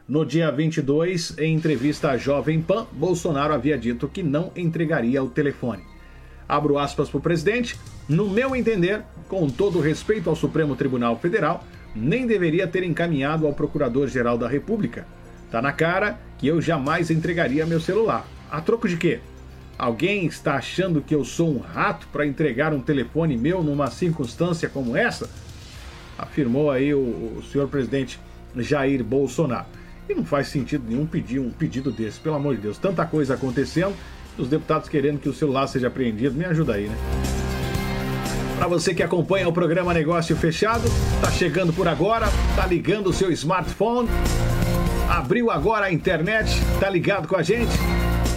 No 0.08 0.24
dia 0.24 0.50
22, 0.50 1.36
em 1.38 1.54
entrevista 1.54 2.10
à 2.10 2.16
Jovem 2.16 2.60
Pan, 2.60 2.86
Bolsonaro 2.92 3.52
havia 3.52 3.76
dito 3.76 4.08
que 4.08 4.22
não 4.22 4.52
entregaria 4.54 5.22
o 5.22 5.28
telefone. 5.28 5.82
Abro 6.48 6.78
aspas 6.78 7.08
para 7.08 7.18
o 7.18 7.22
presidente. 7.22 7.78
No 8.08 8.28
meu 8.28 8.54
entender, 8.54 9.02
com 9.28 9.48
todo 9.48 9.80
respeito 9.80 10.30
ao 10.30 10.36
Supremo 10.36 10.76
Tribunal 10.76 11.18
Federal, 11.18 11.64
nem 11.94 12.26
deveria 12.26 12.68
ter 12.68 12.84
encaminhado 12.84 13.46
ao 13.46 13.52
Procurador-Geral 13.52 14.38
da 14.38 14.46
República. 14.46 15.06
Tá 15.50 15.60
na 15.60 15.72
cara 15.72 16.20
que 16.38 16.46
eu 16.46 16.60
jamais 16.60 17.10
entregaria 17.10 17.66
meu 17.66 17.80
celular. 17.80 18.28
A 18.48 18.60
troco 18.60 18.88
de 18.88 18.96
quê? 18.96 19.20
Alguém 19.78 20.24
está 20.24 20.54
achando 20.54 21.02
que 21.02 21.14
eu 21.14 21.22
sou 21.22 21.54
um 21.54 21.58
rato 21.58 22.08
para 22.10 22.26
entregar 22.26 22.72
um 22.72 22.80
telefone 22.80 23.36
meu 23.36 23.62
numa 23.62 23.90
circunstância 23.90 24.70
como 24.70 24.96
essa? 24.96 25.28
Afirmou 26.16 26.70
aí 26.70 26.94
o, 26.94 26.98
o 26.98 27.42
senhor 27.52 27.68
presidente 27.68 28.18
Jair 28.56 29.04
Bolsonaro. 29.04 29.66
E 30.08 30.14
não 30.14 30.24
faz 30.24 30.48
sentido 30.48 30.84
nenhum 30.88 31.04
pedir 31.04 31.40
um 31.40 31.50
pedido 31.50 31.92
desse, 31.92 32.18
pelo 32.18 32.36
amor 32.36 32.56
de 32.56 32.62
Deus. 32.62 32.78
Tanta 32.78 33.04
coisa 33.04 33.34
acontecendo, 33.34 33.94
os 34.38 34.48
deputados 34.48 34.88
querendo 34.88 35.18
que 35.18 35.28
o 35.28 35.34
celular 35.34 35.66
seja 35.66 35.88
apreendido. 35.88 36.34
Me 36.34 36.46
ajuda 36.46 36.74
aí, 36.74 36.88
né? 36.88 36.96
Para 38.56 38.68
você 38.68 38.94
que 38.94 39.02
acompanha 39.02 39.46
o 39.46 39.52
programa 39.52 39.92
Negócio 39.92 40.34
Fechado, 40.36 40.88
tá 41.20 41.30
chegando 41.30 41.74
por 41.74 41.86
agora, 41.86 42.26
tá 42.54 42.64
ligando 42.64 43.08
o 43.08 43.12
seu 43.12 43.30
smartphone, 43.30 44.08
abriu 45.10 45.50
agora 45.50 45.86
a 45.86 45.92
internet, 45.92 46.50
tá 46.80 46.88
ligado 46.88 47.28
com 47.28 47.36
a 47.36 47.42
gente? 47.42 47.76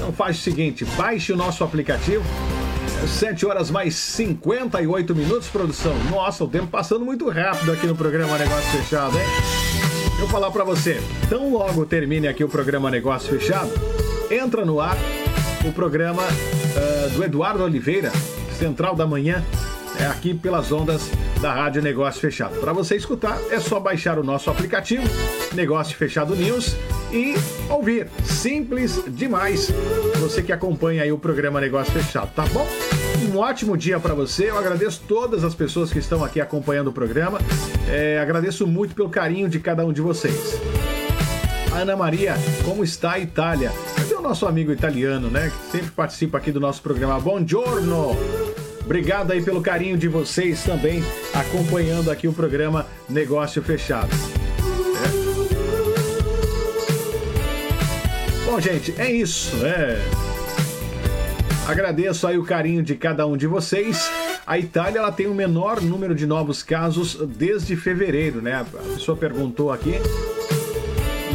Então 0.10 0.26
faz 0.26 0.39
o 0.39 0.41
seguinte, 0.41 0.84
baixe 0.97 1.32
o 1.32 1.38
nosso 1.38 1.64
aplicativo. 1.64 2.24
7 3.07 3.45
horas 3.45 3.70
mais 3.70 3.93
58 3.93 5.16
minutos, 5.16 5.47
produção. 5.49 5.93
Nossa, 6.10 6.43
o 6.43 6.47
tempo 6.47 6.66
passando 6.66 7.05
muito 7.05 7.30
rápido 7.30 7.72
aqui 7.72 7.86
no 7.86 7.95
programa 7.95 8.36
Negócio 8.36 8.72
Fechado, 8.72 9.16
hein? 9.16 9.24
Eu 10.14 10.22
vou 10.22 10.30
falar 10.30 10.49
para 10.49 10.64
você, 10.64 10.99
tão 11.30 11.53
logo 11.53 11.86
termine 11.86 12.28
aqui 12.28 12.43
o 12.43 12.49
programa 12.49 12.89
Negócio 12.89 13.30
Fechado, 13.30 13.70
entra 14.32 14.66
no 14.66 14.82
ar 14.82 14.97
o 15.64 15.72
programa 15.72 16.24
uh, 16.24 17.10
do 17.12 17.24
Eduardo 17.24 17.64
Oliveira, 17.64 18.12
Central 18.57 18.95
da 18.95 19.05
Manhã, 19.05 19.45
é 19.99 20.07
aqui 20.07 20.34
pelas 20.34 20.72
ondas 20.72 21.12
da 21.41 21.53
Rádio 21.53 21.81
Negócio 21.81 22.19
Fechado. 22.19 22.59
Para 22.59 22.73
você 22.73 22.95
escutar, 22.95 23.39
é 23.49 23.59
só 23.59 23.79
baixar 23.79 24.19
o 24.19 24.23
nosso 24.23 24.49
aplicativo 24.49 25.03
Negócio 25.53 25.95
Fechado 25.95 26.35
News 26.35 26.75
e 27.11 27.35
ouvir. 27.69 28.07
Simples 28.23 29.01
demais. 29.07 29.71
Você 30.19 30.43
que 30.43 30.51
acompanha 30.51 31.03
aí 31.03 31.11
o 31.11 31.17
programa 31.17 31.61
Negócio 31.61 31.93
Fechado, 31.93 32.31
tá 32.35 32.45
bom? 32.47 32.67
Um 33.31 33.37
ótimo 33.37 33.77
dia 33.77 33.99
para 33.99 34.13
você. 34.13 34.49
Eu 34.49 34.57
agradeço 34.57 35.01
todas 35.07 35.43
as 35.43 35.55
pessoas 35.55 35.91
que 35.91 35.99
estão 35.99 36.23
aqui 36.23 36.41
acompanhando 36.41 36.87
o 36.87 36.93
programa. 36.93 37.39
É, 37.87 38.19
agradeço 38.19 38.67
muito 38.67 38.93
pelo 38.93 39.09
carinho 39.09 39.47
de 39.47 39.59
cada 39.59 39.85
um 39.85 39.93
de 39.93 40.01
vocês. 40.01 40.59
Ana 41.73 41.95
Maria, 41.95 42.35
como 42.65 42.83
está 42.83 43.13
a 43.13 43.19
Itália? 43.19 43.71
Cadê 43.95 44.15
o 44.15 44.21
nosso 44.21 44.45
amigo 44.45 44.71
italiano, 44.71 45.29
né? 45.29 45.49
Que 45.49 45.71
sempre 45.77 45.91
participa 45.91 46.37
aqui 46.37 46.51
do 46.51 46.59
nosso 46.59 46.81
programa. 46.81 47.19
Buongiorno! 47.19 48.49
Obrigado 48.89 49.29
aí 49.29 49.39
pelo 49.39 49.61
carinho 49.61 49.95
de 49.95 50.07
vocês 50.07 50.63
também 50.63 51.03
acompanhando 51.31 52.09
aqui 52.09 52.27
o 52.27 52.33
programa 52.33 52.87
Negócio 53.07 53.61
Fechado. 53.61 54.09
Bom, 58.47 58.59
gente, 58.59 58.95
é 58.97 59.11
isso. 59.11 59.63
É. 59.63 59.95
Agradeço 61.67 62.25
aí 62.25 62.39
o 62.39 62.43
carinho 62.43 62.81
de 62.81 62.95
cada 62.95 63.27
um 63.27 63.37
de 63.37 63.45
vocês. 63.45 64.09
A 64.43 64.57
Itália 64.57 64.97
ela 64.97 65.11
tem 65.11 65.27
o 65.27 65.35
menor 65.35 65.79
número 65.81 66.15
de 66.15 66.25
novos 66.25 66.63
casos 66.63 67.13
desde 67.13 67.75
fevereiro, 67.75 68.41
né? 68.41 68.55
A 68.55 68.63
pessoa 68.95 69.15
perguntou 69.15 69.71
aqui 69.71 69.99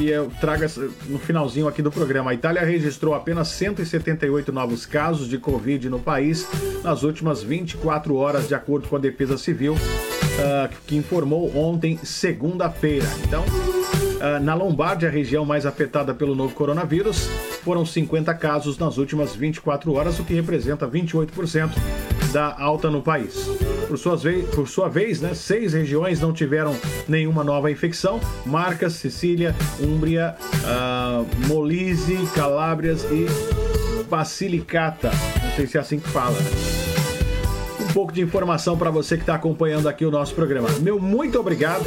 e 0.01 0.09
eu 0.09 0.31
trago 0.41 0.65
no 1.09 1.19
finalzinho 1.19 1.69
aqui 1.69 1.83
do 1.83 1.91
programa. 1.91 2.31
A 2.31 2.35
Itália 2.35 2.63
registrou 2.65 3.15
apenas 3.15 3.49
178 3.49 4.53
novos 4.53 4.87
casos 4.87 5.29
de 5.29 5.39
Covid 5.39 5.89
no 5.89 5.99
país 5.99 6.47
nas 6.83 7.03
últimas 7.03 7.43
24 7.43 8.15
horas, 8.17 8.49
de 8.49 8.55
acordo 8.55 8.89
com 8.89 8.97
a 8.97 8.99
Defesa 8.99 9.39
Civil, 9.39 9.75
uh, 9.75 10.75
que 10.87 10.97
informou 10.97 11.57
ontem, 11.57 11.99
segunda-feira. 12.03 13.07
Então, 13.27 13.45
ah, 14.21 14.41
na 14.41 14.55
Lombardia, 14.55 15.09
a 15.09 15.13
região 15.13 15.45
mais 15.45 15.67
afetada 15.67 16.15
pelo 16.15 16.35
novo 16.35 16.55
coronavírus, 16.55 17.29
foram 17.63 17.85
50 17.85 18.33
casos 18.33 18.79
nas 18.79 18.97
últimas 18.97 19.37
24 19.37 19.93
horas, 19.93 20.19
o 20.19 20.25
que 20.25 20.33
representa 20.33 20.89
28% 20.89 21.73
da 22.35 22.53
alta 22.59 22.91
no 22.91 23.01
país. 23.01 23.49
Por, 23.87 24.17
vez, 24.17 24.49
por 24.51 24.69
sua 24.69 24.89
vez, 24.89 25.21
né, 25.21 25.35
seis 25.35 25.73
regiões 25.73 26.21
não 26.21 26.33
tiveram 26.33 26.77
nenhuma 27.07 27.45
nova 27.45 27.71
infecção: 27.71 28.21
Marcas, 28.45 28.95
Sicília, 28.95 29.55
Úmbria, 29.81 30.35
uh, 30.43 31.47
Molise, 31.47 32.19
Calábrias 32.35 33.05
e 33.05 33.27
Basilicata. 34.11 35.13
Não 35.45 35.53
sei 35.55 35.67
se 35.69 35.79
é 35.79 35.81
assim 35.81 36.01
que 36.01 36.09
fala. 36.09 36.37
Um 37.81 37.93
pouco 37.93 38.13
de 38.13 38.21
informação 38.21 38.77
para 38.77 38.91
você 38.91 39.17
que 39.17 39.23
está 39.23 39.37
acompanhando 39.37 39.89
aqui 39.89 40.05
o 40.05 40.11
nosso 40.11 40.35
programa. 40.35 40.69
Meu 40.81 40.99
muito 40.99 41.39
obrigado. 41.39 41.85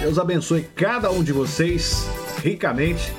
Deus 0.00 0.18
abençoe 0.18 0.62
cada 0.76 1.10
um 1.10 1.22
de 1.22 1.32
vocês 1.32 2.06
ricamente. 2.42 3.12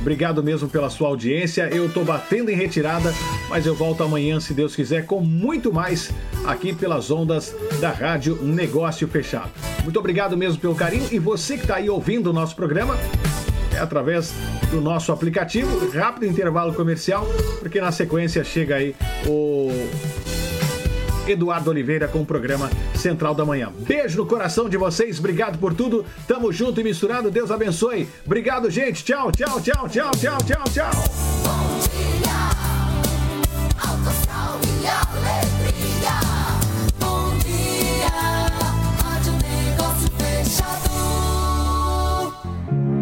Obrigado 0.00 0.42
mesmo 0.42 0.68
pela 0.68 0.90
sua 0.90 1.08
audiência. 1.08 1.68
Eu 1.72 1.86
estou 1.86 2.04
batendo 2.04 2.50
em 2.50 2.54
retirada, 2.54 3.12
mas 3.48 3.66
eu 3.66 3.74
volto 3.74 4.02
amanhã, 4.02 4.38
se 4.40 4.54
Deus 4.54 4.76
quiser, 4.76 5.06
com 5.06 5.20
muito 5.20 5.72
mais 5.72 6.10
aqui 6.44 6.74
pelas 6.74 7.10
ondas 7.10 7.54
da 7.80 7.90
Rádio 7.90 8.36
Negócio 8.42 9.08
Fechado. 9.08 9.50
Muito 9.82 9.98
obrigado 9.98 10.36
mesmo 10.36 10.60
pelo 10.60 10.74
carinho 10.74 11.08
e 11.10 11.18
você 11.18 11.56
que 11.56 11.62
está 11.62 11.76
aí 11.76 11.88
ouvindo 11.88 12.30
o 12.30 12.32
nosso 12.32 12.54
programa 12.54 12.96
é 13.76 13.78
através 13.78 14.32
do 14.70 14.80
nosso 14.80 15.12
aplicativo. 15.12 15.90
Rápido 15.90 16.26
intervalo 16.26 16.72
comercial, 16.74 17.26
porque 17.60 17.80
na 17.80 17.92
sequência 17.92 18.42
chega 18.42 18.76
aí 18.76 18.94
o 19.26 19.70
Eduardo 21.28 21.70
Oliveira 21.70 22.08
com 22.08 22.20
o 22.20 22.26
programa 22.26 22.70
Central 22.94 23.34
da 23.34 23.44
Manhã. 23.44 23.72
Beijo 23.80 24.18
no 24.18 24.26
coração 24.26 24.68
de 24.68 24.76
vocês, 24.76 25.18
obrigado 25.18 25.58
por 25.58 25.74
tudo. 25.74 26.04
Tamo 26.26 26.52
junto 26.52 26.80
e 26.80 26.84
misturado. 26.84 27.30
Deus 27.30 27.50
abençoe. 27.50 28.08
Obrigado, 28.24 28.70
gente. 28.70 29.04
Tchau, 29.04 29.30
tchau, 29.32 29.60
tchau, 29.60 29.88
tchau, 29.88 30.10
tchau, 30.12 30.38
tchau, 30.38 30.64
tchau. 30.72 31.96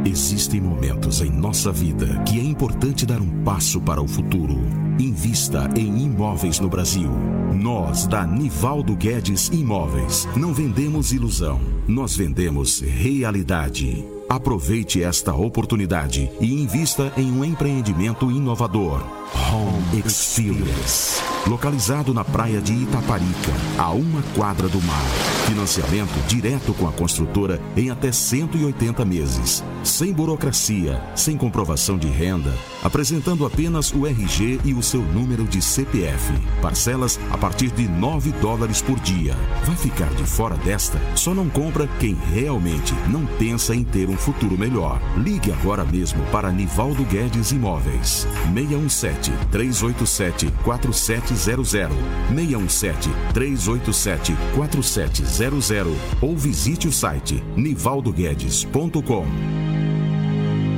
Existem 0.07 0.61
momentos 0.61 1.21
em 1.21 1.31
nossa 1.31 1.73
vida 1.73 2.07
que 2.23 2.39
é 2.39 2.43
importante 2.43 3.05
dar 3.05 3.21
um 3.21 3.43
passo 3.43 3.81
para 3.81 4.01
o 4.01 4.07
futuro. 4.07 4.84
Invista 4.99 5.69
em 5.77 6.05
imóveis 6.05 6.61
no 6.61 6.69
Brasil. 6.69 7.11
Nós, 7.53 8.07
da 8.07 8.25
Nivaldo 8.25 8.95
Guedes 8.95 9.49
Imóveis, 9.49 10.29
não 10.37 10.55
vendemos 10.55 11.13
ilusão, 11.13 11.61
nós 11.89 12.17
vendemos 12.17 12.81
realidade. 12.81 14.05
Aproveite 14.35 15.01
esta 15.01 15.33
oportunidade 15.33 16.29
e 16.41 16.61
invista 16.61 17.13
em 17.17 17.31
um 17.31 17.45
empreendimento 17.45 18.33
inovador. 18.33 19.01
Home 19.53 20.03
Experience. 20.05 21.23
Localizado 21.47 22.13
na 22.13 22.25
praia 22.25 22.61
de 22.61 22.73
Itaparica, 22.73 23.53
a 23.79 23.91
uma 23.93 24.23
quadra 24.35 24.69
do 24.69 24.81
mar. 24.83 25.05
Financiamento 25.47 26.27
direto 26.27 26.73
com 26.75 26.89
a 26.89 26.93
construtora 26.93 27.61
em 27.77 27.91
até 27.91 28.11
180 28.11 29.05
meses. 29.05 29.63
Sem 29.85 30.13
burocracia, 30.13 31.01
sem 31.15 31.37
comprovação 31.37 31.99
de 31.99 32.09
renda, 32.09 32.53
apresentando 32.83 33.45
apenas 33.45 33.93
o 33.93 34.07
RG 34.07 34.61
e 34.65 34.73
o 34.73 34.83
seu 34.83 35.03
número 35.03 35.45
de 35.45 35.61
CPF. 35.61 36.33
Parcelas 36.63 37.21
a 37.31 37.37
partir 37.37 37.71
de 37.71 37.87
9 37.87 38.33
dólares 38.41 38.81
por 38.81 38.99
dia. 39.01 39.37
Vai 39.65 39.77
ficar 39.77 40.09
de 40.15 40.25
fora 40.25 40.57
desta? 40.57 40.99
Só 41.15 41.35
não 41.35 41.49
compra 41.51 41.87
quem 42.01 42.17
realmente 42.33 42.95
não 43.09 43.27
pensa 43.39 43.75
em 43.75 43.85
ter 43.85 44.09
um 44.09 44.17
futuro 44.25 44.57
melhor. 44.57 44.99
Ligue 45.19 45.53
agora 45.53 45.85
mesmo 45.85 46.25
para 46.33 46.51
Nivaldo 46.51 47.05
Guedes 47.05 47.53
Imóveis. 47.53 48.27
617 48.55 49.31
387 49.53 50.51
4700 50.65 51.95
617 52.35 53.11
387 53.35 54.35
4700 54.55 55.95
ou 56.23 56.37
visite 56.37 56.89
o 56.89 56.93
site 56.93 57.45
nivaldoguedes.com. 57.57 59.94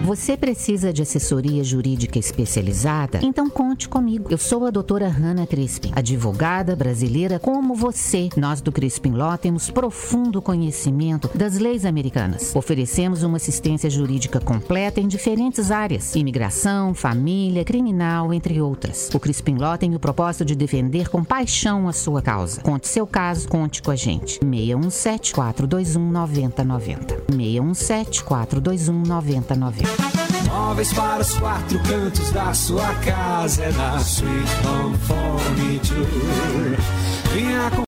Você 0.06 0.36
precisa 0.36 0.92
de 0.92 1.02
assessoria 1.02 1.64
jurídica 1.64 2.16
especializada? 2.16 3.18
Então 3.24 3.50
conte 3.50 3.88
comigo. 3.88 4.28
Eu 4.30 4.38
sou 4.38 4.64
a 4.64 4.70
doutora 4.70 5.08
Hanna 5.08 5.48
Crispin, 5.48 5.90
advogada 5.96 6.76
brasileira 6.76 7.40
como 7.40 7.74
você. 7.74 8.28
Nós 8.36 8.60
do 8.60 8.70
Crispin 8.70 9.14
Law 9.14 9.36
temos 9.36 9.68
profundo 9.68 10.40
conhecimento 10.40 11.28
das 11.34 11.58
leis 11.58 11.84
americanas. 11.84 12.54
Oferecemos 12.54 13.24
uma 13.24 13.38
assistência 13.38 13.90
jurídica 13.90 14.38
completa 14.38 15.00
em 15.00 15.08
diferentes 15.08 15.72
áreas: 15.72 16.14
imigração, 16.14 16.94
família, 16.94 17.64
criminal, 17.64 18.32
entre 18.32 18.60
outras. 18.60 19.10
O 19.12 19.18
Crispin 19.18 19.56
Law 19.56 19.76
tem 19.76 19.92
o 19.96 19.98
propósito 19.98 20.44
de 20.44 20.54
defender 20.54 21.08
com 21.08 21.24
paixão 21.24 21.88
a 21.88 21.92
sua 21.92 22.22
causa. 22.22 22.60
Conte 22.60 22.86
seu 22.86 23.08
caso, 23.08 23.48
conte 23.48 23.82
com 23.82 23.90
a 23.90 23.96
gente. 23.96 24.38
617 24.38 25.34
421 25.34 26.10
9090. 26.12 27.16
617 27.28 28.22
421 28.22 29.02
9090. 29.02 29.95
Móveis 30.46 30.92
para 30.92 31.22
os 31.22 31.34
quatro 31.34 31.78
cantos 31.80 32.30
da 32.30 32.52
sua 32.54 32.94
casa 32.96 33.64
é 33.64 33.72
na 33.72 33.96
Sweet 33.96 34.66
Home 34.66 34.96
Furniture. 34.98 36.06
Com 37.76 37.84